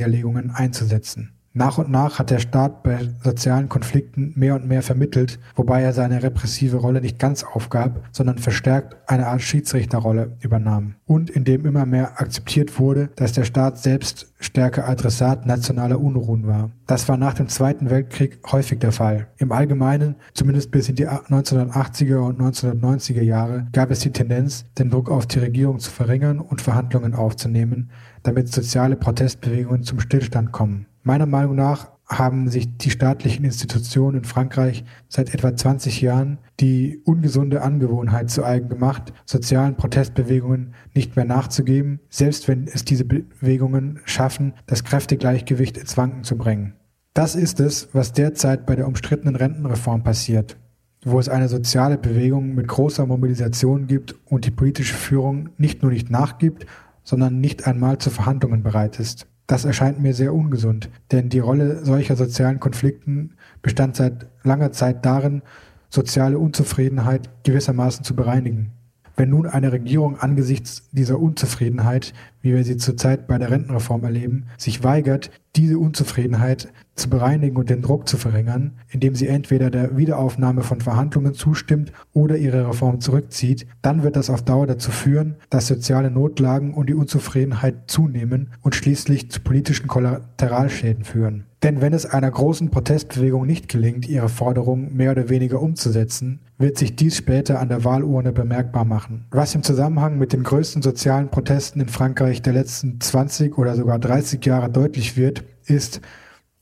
Arbeitsniederlegungen 0.02 0.52
einzusetzen. 0.52 1.32
Nach 1.54 1.78
und 1.78 1.92
nach 1.92 2.18
hat 2.18 2.30
der 2.30 2.40
Staat 2.40 2.82
bei 2.82 3.10
sozialen 3.26 3.68
Konflikten 3.68 4.32
mehr 4.38 4.56
und 4.56 4.70
mehr 4.70 4.82
vermittelt, 4.82 5.38
wobei 5.56 5.82
er 5.82 5.92
seine 5.92 6.24
repressive 6.24 6.78
Rolle 6.78 7.02
nicht 7.02 7.20
ganz 7.20 7.44
aufgab, 7.44 8.08
sondern 8.14 8.38
verstärkt 8.38 8.96
eine 9.08 9.28
Art 9.28 9.42
Schiedsrichterrolle 9.42 10.38
übernahm. 10.40 10.96
Und 11.06 11.30
indem 11.30 11.66
immer 11.66 11.86
mehr 11.86 12.22
akzeptiert 12.22 12.80
wurde, 12.80 13.10
dass 13.18 13.34
der 13.34 13.44
Staat 13.44 13.80
selbst 13.80 14.32
stärker 14.40 14.88
Adressat 14.88 15.46
nationaler 15.46 16.00
Unruhen 16.00 16.48
war. 16.48 16.72
Das 16.88 17.10
war 17.10 17.18
nach 17.18 17.34
dem 17.34 17.50
Zweiten 17.50 17.90
Weltkrieg 17.90 18.40
häufig 18.50 18.80
der 18.80 18.94
Fall. 18.94 19.28
Im 19.38 19.52
Allgemeinen, 19.52 20.16
zumindest 20.34 20.72
bis 20.72 20.88
in 20.88 20.96
die 20.96 21.08
1980er 21.08 22.18
und 22.18 22.40
1990er 22.40 23.22
Jahre, 23.22 23.68
gab 23.74 23.92
es 23.92 24.00
die 24.00 24.12
Tendenz, 24.12 24.66
den 24.78 24.90
Druck 24.90 25.12
auf 25.12 25.26
die 25.26 25.40
Regierung 25.40 25.80
zu 25.80 25.92
verringern 25.92 26.40
und 26.40 26.62
Verhandlungen 26.62 27.14
aufzunehmen, 27.14 27.92
damit 28.24 28.52
soziale 28.52 28.96
Protestbewegungen 28.96 29.84
zum 29.84 30.00
Stillstand 30.00 30.52
kommen. 30.52 30.86
Meiner 31.04 31.26
Meinung 31.26 31.56
nach 31.56 31.92
haben 32.08 32.50
sich 32.50 32.78
die 32.78 32.92
staatlichen 32.92 33.46
Institutionen 33.46 34.18
in 34.18 34.24
Frankreich 34.26 34.84
seit 35.08 35.34
etwa 35.34 35.56
20 35.56 36.02
Jahren 36.02 36.40
die 36.60 37.02
ungesunde 37.06 37.62
Angewohnheit 37.62 38.30
zu 38.30 38.44
eigen 38.44 38.70
gemacht, 38.70 39.14
sozialen 39.26 39.76
Protestbewegungen 39.76 40.74
nicht 40.94 41.16
mehr 41.16 41.26
nachzugeben, 41.26 42.02
selbst 42.10 42.48
wenn 42.48 42.68
es 42.68 42.84
diese 42.84 43.06
Bewegungen 43.06 44.02
schaffen, 44.06 44.54
das 44.68 44.84
Kräftegleichgewicht 44.84 45.78
ins 45.78 45.98
Wanken 45.98 46.24
zu 46.24 46.38
bringen. 46.38 46.74
Das 47.14 47.36
ist 47.36 47.60
es, 47.60 47.90
was 47.94 48.14
derzeit 48.14 48.66
bei 48.66 48.76
der 48.76 48.88
umstrittenen 48.88 49.36
Rentenreform 49.36 50.04
passiert, 50.04 50.58
wo 51.04 51.20
es 51.20 51.30
eine 51.30 51.50
soziale 51.50 51.98
Bewegung 51.98 52.56
mit 52.56 52.68
großer 52.68 53.06
Mobilisation 53.06 53.88
gibt 53.88 54.16
und 54.26 54.46
die 54.46 54.52
politische 54.52 54.96
Führung 54.96 55.50
nicht 55.58 55.82
nur 55.82 55.92
nicht 55.92 56.10
nachgibt, 56.10 56.66
sondern 57.12 57.42
nicht 57.42 57.68
einmal 57.68 57.98
zu 57.98 58.10
Verhandlungen 58.10 58.64
bereit 58.64 58.98
ist. 58.98 59.28
Das 59.46 59.66
erscheint 59.66 60.00
mir 60.00 60.14
sehr 60.14 60.34
ungesund, 60.34 60.90
denn 61.12 61.28
die 61.28 61.40
Rolle 61.40 61.84
solcher 61.84 62.16
sozialen 62.16 62.62
Konflikten 62.62 63.32
bestand 63.62 63.98
seit 63.98 64.28
langer 64.44 64.72
Zeit 64.72 65.06
darin, 65.06 65.42
soziale 65.90 66.40
Unzufriedenheit 66.40 67.30
gewissermaßen 67.44 68.06
zu 68.06 68.16
bereinigen. 68.16 68.72
Wenn 69.18 69.30
nun 69.30 69.46
eine 69.46 69.74
Regierung 69.74 70.18
angesichts 70.18 70.88
dieser 70.94 71.20
Unzufriedenheit, 71.20 72.14
wie 72.42 72.54
wir 72.56 72.64
sie 72.64 72.78
zurzeit 72.78 73.28
bei 73.28 73.38
der 73.38 73.52
Rentenreform 73.52 74.06
erleben, 74.06 74.46
sich 74.58 74.86
weigert, 74.86 75.32
diese 75.58 75.80
Unzufriedenheit 75.80 76.70
zu 77.02 77.10
bereinigen 77.10 77.58
und 77.58 77.70
den 77.70 77.82
Druck 77.82 78.08
zu 78.08 78.18
verringern, 78.18 78.74
indem 78.90 79.16
sie 79.16 79.28
entweder 79.28 79.70
der 79.70 79.98
Wiederaufnahme 79.98 80.62
von 80.62 80.82
Verhandlungen 80.82 81.34
zustimmt 81.34 81.92
oder 82.14 82.38
ihre 82.38 82.68
Reform 82.68 83.02
zurückzieht, 83.02 83.68
dann 83.82 84.04
wird 84.04 84.16
das 84.16 84.30
auf 84.30 84.44
Dauer 84.44 84.68
dazu 84.68 84.92
führen, 84.92 85.36
dass 85.50 85.68
soziale 85.68 86.12
Notlagen 86.12 86.74
und 86.74 86.90
die 86.90 86.94
Unzufriedenheit 86.94 87.76
zunehmen 87.88 88.52
und 88.62 88.76
schließlich 88.76 89.32
zu 89.32 89.42
politischen 89.42 89.88
Kollateralschäden 89.88 91.04
führen. 91.04 91.46
Denn 91.64 91.80
wenn 91.80 91.94
es 91.94 92.08
einer 92.08 92.32
großen 92.32 92.72
Protestbewegung 92.72 93.46
nicht 93.46 93.70
gelingt, 93.70 94.10
ihre 94.10 94.30
Forderungen 94.30 94.96
mehr 94.96 95.12
oder 95.12 95.30
weniger 95.30 95.62
umzusetzen, 95.62 96.40
wird 96.58 96.78
sich 96.78 96.96
dies 96.96 97.18
später 97.18 97.60
an 97.60 97.70
der 97.70 97.84
Wahlurne 97.84 98.32
bemerkbar 98.32 98.84
machen. 98.84 99.26
Was 99.30 99.54
im 99.54 99.62
Zusammenhang 99.62 100.18
mit 100.18 100.34
den 100.34 100.44
größten 100.44 100.82
sozialen 100.82 101.30
Protesten 101.30 101.82
in 101.82 101.88
Frankreich 101.88 102.42
der 102.42 102.54
letzten 102.54 103.00
20 103.00 103.58
oder 103.60 103.76
sogar 103.76 104.00
30 104.00 104.44
Jahre 104.44 104.72
deutlich 104.72 105.18
wird, 105.18 105.44
ist, 105.66 106.02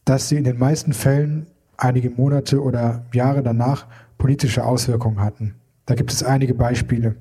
dass 0.09 0.27
sie 0.27 0.37
in 0.37 0.43
den 0.43 0.57
meisten 0.57 0.91
Fällen 0.91 1.45
einige 1.77 2.09
Monate 2.09 2.63
oder 2.63 3.05
Jahre 3.13 3.43
danach 3.43 3.85
politische 4.17 4.65
Auswirkungen 4.65 5.21
hatten. 5.21 5.53
Da 5.85 5.93
gibt 5.93 6.11
es 6.11 6.23
einige 6.23 6.55
Beispiele. 6.55 7.15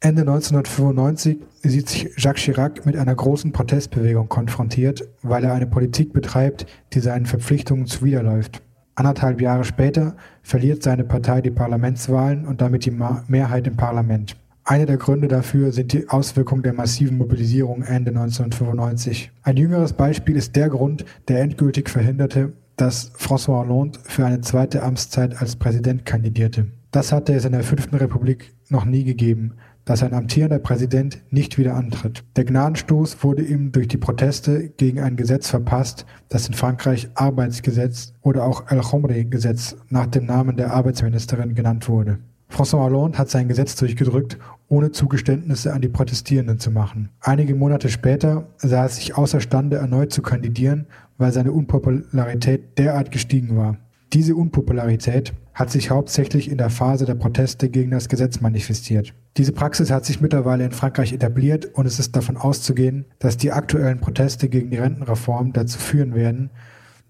Ende 0.00 0.20
1995 0.20 1.38
sieht 1.62 1.88
sich 1.88 2.10
Jacques 2.18 2.42
Chirac 2.42 2.84
mit 2.84 2.98
einer 2.98 3.14
großen 3.14 3.50
Protestbewegung 3.52 4.28
konfrontiert, 4.28 5.08
weil 5.22 5.42
er 5.42 5.54
eine 5.54 5.66
Politik 5.66 6.12
betreibt, 6.12 6.66
die 6.92 7.00
seinen 7.00 7.24
Verpflichtungen 7.24 7.86
zuwiderläuft. 7.86 8.60
Anderthalb 8.94 9.40
Jahre 9.40 9.64
später 9.64 10.14
verliert 10.42 10.82
seine 10.82 11.04
Partei 11.04 11.40
die 11.40 11.50
Parlamentswahlen 11.50 12.46
und 12.46 12.60
damit 12.60 12.84
die 12.84 12.90
Mehrheit 13.26 13.66
im 13.66 13.78
Parlament. 13.78 14.36
Einer 14.64 14.86
der 14.86 14.96
Gründe 14.96 15.28
dafür 15.28 15.72
sind 15.72 15.92
die 15.92 16.08
Auswirkungen 16.08 16.62
der 16.62 16.72
massiven 16.72 17.18
Mobilisierung 17.18 17.82
Ende 17.82 18.10
1995. 18.10 19.30
Ein 19.42 19.56
jüngeres 19.56 19.92
Beispiel 19.92 20.36
ist 20.36 20.56
der 20.56 20.70
Grund, 20.70 21.04
der 21.28 21.42
endgültig 21.42 21.90
verhinderte, 21.90 22.54
dass 22.76 23.14
François 23.14 23.66
Hollande 23.66 23.98
für 24.04 24.24
eine 24.24 24.40
zweite 24.40 24.82
Amtszeit 24.82 25.40
als 25.40 25.56
Präsident 25.56 26.06
kandidierte. 26.06 26.68
Das 26.90 27.12
hatte 27.12 27.34
es 27.34 27.44
in 27.44 27.52
der 27.52 27.62
fünften 27.62 27.96
Republik 27.96 28.54
noch 28.70 28.84
nie 28.84 29.04
gegeben 29.04 29.54
dass 29.84 30.02
ein 30.02 30.14
amtierender 30.14 30.58
Präsident 30.58 31.22
nicht 31.30 31.58
wieder 31.58 31.74
antritt. 31.74 32.24
Der 32.36 32.44
Gnadenstoß 32.44 33.22
wurde 33.22 33.42
ihm 33.42 33.72
durch 33.72 33.88
die 33.88 33.98
Proteste 33.98 34.70
gegen 34.70 35.00
ein 35.00 35.16
Gesetz 35.16 35.48
verpasst, 35.48 36.06
das 36.28 36.48
in 36.48 36.54
Frankreich 36.54 37.08
Arbeitsgesetz 37.14 38.14
oder 38.22 38.44
auch 38.44 38.70
El 38.70 38.80
Khomri-Gesetz 38.80 39.76
nach 39.88 40.06
dem 40.06 40.26
Namen 40.26 40.56
der 40.56 40.72
Arbeitsministerin 40.72 41.54
genannt 41.54 41.88
wurde. 41.88 42.18
François 42.54 42.84
Hollande 42.84 43.18
hat 43.18 43.30
sein 43.30 43.48
Gesetz 43.48 43.74
durchgedrückt, 43.74 44.38
ohne 44.68 44.92
Zugeständnisse 44.92 45.72
an 45.72 45.80
die 45.80 45.88
Protestierenden 45.88 46.60
zu 46.60 46.70
machen. 46.70 47.08
Einige 47.20 47.56
Monate 47.56 47.88
später 47.88 48.46
sah 48.58 48.82
er 48.82 48.88
sich 48.88 49.16
außerstande, 49.18 49.76
erneut 49.76 50.12
zu 50.12 50.22
kandidieren, 50.22 50.86
weil 51.18 51.32
seine 51.32 51.50
Unpopularität 51.50 52.78
derart 52.78 53.10
gestiegen 53.10 53.56
war. 53.56 53.78
Diese 54.12 54.36
Unpopularität 54.36 55.32
hat 55.52 55.72
sich 55.72 55.90
hauptsächlich 55.90 56.48
in 56.48 56.58
der 56.58 56.70
Phase 56.70 57.04
der 57.04 57.16
Proteste 57.16 57.68
gegen 57.68 57.90
das 57.90 58.08
Gesetz 58.08 58.40
manifestiert. 58.40 59.14
Diese 59.36 59.50
Praxis 59.50 59.90
hat 59.90 60.04
sich 60.04 60.20
mittlerweile 60.20 60.64
in 60.64 60.70
Frankreich 60.70 61.12
etabliert 61.12 61.66
und 61.74 61.86
es 61.86 61.98
ist 61.98 62.14
davon 62.14 62.36
auszugehen, 62.36 63.06
dass 63.18 63.36
die 63.36 63.50
aktuellen 63.50 63.98
Proteste 63.98 64.48
gegen 64.48 64.70
die 64.70 64.76
Rentenreform 64.76 65.52
dazu 65.52 65.78
führen 65.80 66.14
werden, 66.14 66.50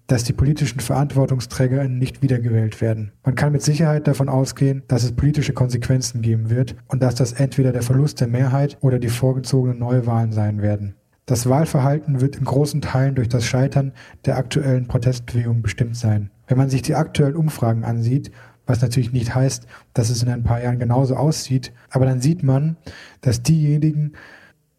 dass 0.07 0.23
die 0.23 0.33
politischen 0.33 0.79
Verantwortungsträgerinnen 0.79 1.97
nicht 1.97 2.21
wiedergewählt 2.21 2.79
werden. 2.81 3.11
Man 3.23 3.35
kann 3.35 3.51
mit 3.51 3.63
Sicherheit 3.63 4.07
davon 4.07 4.29
ausgehen, 4.29 4.83
dass 4.87 5.03
es 5.03 5.13
politische 5.13 5.53
Konsequenzen 5.53 6.21
geben 6.21 6.49
wird 6.49 6.75
und 6.87 7.01
dass 7.01 7.15
das 7.15 7.33
entweder 7.33 7.71
der 7.71 7.81
Verlust 7.81 8.21
der 8.21 8.27
Mehrheit 8.27 8.77
oder 8.81 8.99
die 8.99 9.09
vorgezogenen 9.09 9.79
Neuwahlen 9.79 10.31
sein 10.31 10.61
werden. 10.61 10.95
Das 11.25 11.49
Wahlverhalten 11.49 12.21
wird 12.21 12.35
in 12.35 12.45
großen 12.45 12.81
Teilen 12.81 13.15
durch 13.15 13.29
das 13.29 13.45
Scheitern 13.45 13.93
der 14.25 14.37
aktuellen 14.37 14.87
Protestbewegung 14.87 15.63
bestimmt 15.63 15.97
sein. 15.97 16.29
Wenn 16.47 16.57
man 16.57 16.69
sich 16.69 16.83
die 16.83 16.93
aktuellen 16.93 17.35
Umfragen 17.35 17.83
ansieht, 17.83 18.31
was 18.67 18.81
natürlich 18.81 19.11
nicht 19.11 19.33
heißt, 19.33 19.65
dass 19.93 20.11
es 20.11 20.21
in 20.21 20.29
ein 20.29 20.43
paar 20.43 20.61
Jahren 20.61 20.79
genauso 20.79 21.15
aussieht, 21.15 21.73
aber 21.89 22.05
dann 22.05 22.21
sieht 22.21 22.43
man, 22.43 22.77
dass 23.21 23.41
diejenigen, 23.41 24.13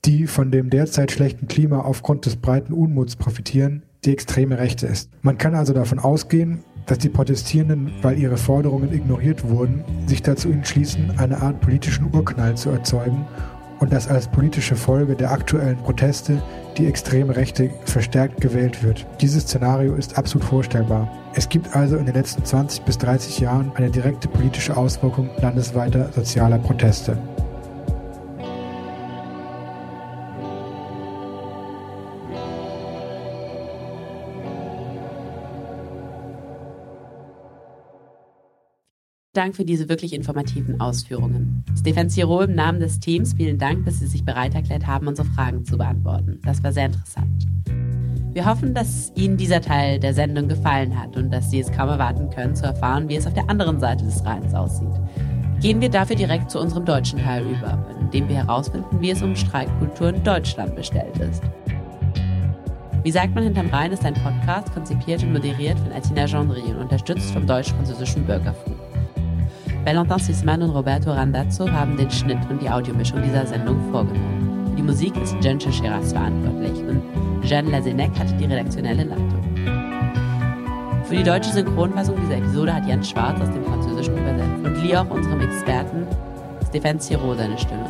die 0.04 0.28
von 0.28 0.52
dem 0.52 0.70
derzeit 0.70 1.10
schlechten 1.10 1.48
Klima 1.48 1.80
aufgrund 1.80 2.26
des 2.26 2.36
breiten 2.36 2.72
Unmuts 2.72 3.16
profitieren, 3.16 3.82
die 4.06 4.12
extreme 4.12 4.58
Rechte 4.58 4.86
ist. 4.86 5.10
Man 5.22 5.36
kann 5.36 5.54
also 5.54 5.72
davon 5.72 5.98
ausgehen, 5.98 6.64
dass 6.86 6.98
die 6.98 7.08
Protestierenden, 7.08 7.92
weil 8.02 8.18
ihre 8.18 8.36
Forderungen 8.36 8.92
ignoriert 8.92 9.48
wurden, 9.48 9.84
sich 10.06 10.22
dazu 10.22 10.50
entschließen, 10.50 11.18
eine 11.18 11.42
Art 11.42 11.60
politischen 11.60 12.14
Urknall 12.14 12.56
zu 12.56 12.70
erzeugen 12.70 13.26
und 13.80 13.92
dass 13.92 14.08
als 14.08 14.28
politische 14.28 14.76
Folge 14.76 15.16
der 15.16 15.32
aktuellen 15.32 15.76
Proteste 15.78 16.40
die 16.78 16.86
extreme 16.86 17.36
Rechte 17.36 17.70
verstärkt 17.84 18.40
gewählt 18.40 18.82
wird. 18.82 19.06
Dieses 19.20 19.42
Szenario 19.42 19.94
ist 19.96 20.16
absolut 20.16 20.46
vorstellbar. 20.46 21.10
Es 21.34 21.48
gibt 21.48 21.74
also 21.74 21.96
in 21.96 22.06
den 22.06 22.14
letzten 22.14 22.44
20 22.44 22.82
bis 22.82 22.96
30 22.98 23.40
Jahren 23.40 23.72
eine 23.74 23.90
direkte 23.90 24.28
politische 24.28 24.76
Auswirkung 24.76 25.28
landesweiter 25.40 26.10
sozialer 26.14 26.58
Proteste. 26.58 27.18
Dank 39.36 39.54
für 39.54 39.64
diese 39.64 39.88
wirklich 39.88 40.14
informativen 40.14 40.80
Ausführungen. 40.80 41.62
Stefan 41.78 42.08
Ziro 42.08 42.40
im 42.40 42.54
Namen 42.54 42.80
des 42.80 43.00
Teams, 43.00 43.34
vielen 43.34 43.58
Dank, 43.58 43.84
dass 43.84 43.98
Sie 43.98 44.06
sich 44.06 44.24
bereit 44.24 44.54
erklärt 44.54 44.86
haben, 44.86 45.06
unsere 45.06 45.28
Fragen 45.28 45.64
zu 45.64 45.76
beantworten. 45.76 46.40
Das 46.44 46.64
war 46.64 46.72
sehr 46.72 46.86
interessant. 46.86 47.46
Wir 48.32 48.46
hoffen, 48.46 48.72
dass 48.72 49.12
Ihnen 49.14 49.36
dieser 49.36 49.60
Teil 49.60 50.00
der 50.00 50.14
Sendung 50.14 50.48
gefallen 50.48 50.98
hat 50.98 51.16
und 51.16 51.30
dass 51.30 51.50
Sie 51.50 51.60
es 51.60 51.70
kaum 51.70 51.88
erwarten 51.90 52.30
können, 52.30 52.54
zu 52.54 52.64
erfahren, 52.64 53.08
wie 53.08 53.16
es 53.16 53.26
auf 53.26 53.34
der 53.34 53.48
anderen 53.50 53.78
Seite 53.78 54.04
des 54.04 54.24
Rheins 54.24 54.54
aussieht. 54.54 54.88
Gehen 55.60 55.80
wir 55.80 55.90
dafür 55.90 56.16
direkt 56.16 56.50
zu 56.50 56.58
unserem 56.58 56.84
deutschen 56.84 57.18
Teil 57.18 57.44
über, 57.44 57.86
indem 58.00 58.28
wir 58.28 58.36
herausfinden, 58.36 59.00
wie 59.00 59.10
es 59.10 59.22
um 59.22 59.36
Streikkultur 59.36 60.10
in 60.10 60.22
Deutschland 60.22 60.74
bestellt 60.76 61.16
ist. 61.18 61.42
Wie 63.02 63.10
sagt 63.10 63.34
man 63.34 63.44
hinterm 63.44 63.68
Rhein 63.68 63.92
ist 63.92 64.04
ein 64.04 64.14
Podcast, 64.14 64.72
konzipiert 64.72 65.22
und 65.22 65.32
moderiert 65.32 65.78
von 65.78 65.92
Etienne 65.92 66.26
Gendry 66.26 66.72
und 66.72 66.78
unterstützt 66.78 67.30
vom 67.32 67.46
deutsch-französischen 67.46 68.24
Bürgerfunk. 68.24 68.75
Valentin 69.86 70.18
Sisman 70.18 70.62
und 70.62 70.70
Roberto 70.70 71.12
Randazzo 71.12 71.70
haben 71.70 71.96
den 71.96 72.10
Schnitt 72.10 72.38
und 72.50 72.60
die 72.60 72.68
Audiomischung 72.68 73.22
dieser 73.22 73.46
Sendung 73.46 73.78
vorgenommen. 73.92 74.74
Die 74.76 74.82
Musik 74.82 75.16
ist 75.22 75.36
Jenche 75.40 75.72
Scheras 75.72 76.12
verantwortlich 76.12 76.82
und 76.88 77.00
Jeanne 77.44 77.70
Lazenec 77.70 78.10
hatte 78.18 78.34
die 78.34 78.46
redaktionelle 78.46 79.04
Leitung. 79.04 79.44
Für 81.04 81.14
die 81.14 81.22
deutsche 81.22 81.52
Synchronfassung 81.52 82.16
dieser 82.20 82.38
Episode 82.38 82.74
hat 82.74 82.84
Jens 82.88 83.10
Schwarz 83.10 83.40
aus 83.40 83.48
dem 83.48 83.64
Französischen 83.64 84.18
übersetzt 84.18 84.64
und 84.64 84.82
lieh 84.82 84.96
auch 84.96 85.08
unserem 85.08 85.40
Experten 85.42 86.04
Stéphane 86.68 86.98
Thiro 86.98 87.36
seine 87.36 87.56
Stimme. 87.56 87.88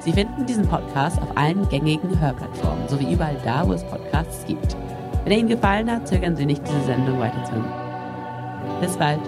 Sie 0.00 0.12
finden 0.12 0.44
diesen 0.44 0.66
Podcast 0.66 1.22
auf 1.22 1.36
allen 1.36 1.68
gängigen 1.68 2.20
Hörplattformen 2.20 2.88
sowie 2.88 3.12
überall 3.12 3.36
da, 3.44 3.64
wo 3.64 3.74
es 3.74 3.84
Podcasts 3.84 4.44
gibt. 4.44 4.76
Wenn 5.22 5.32
er 5.32 5.38
Ihnen 5.38 5.48
gefallen 5.48 5.88
hat, 5.88 6.08
zögern 6.08 6.34
Sie 6.34 6.46
nicht, 6.46 6.66
diese 6.66 6.82
Sendung 6.82 7.20
weiterzuhören. 7.20 7.70
Bis 8.80 8.96
bald. 8.96 9.20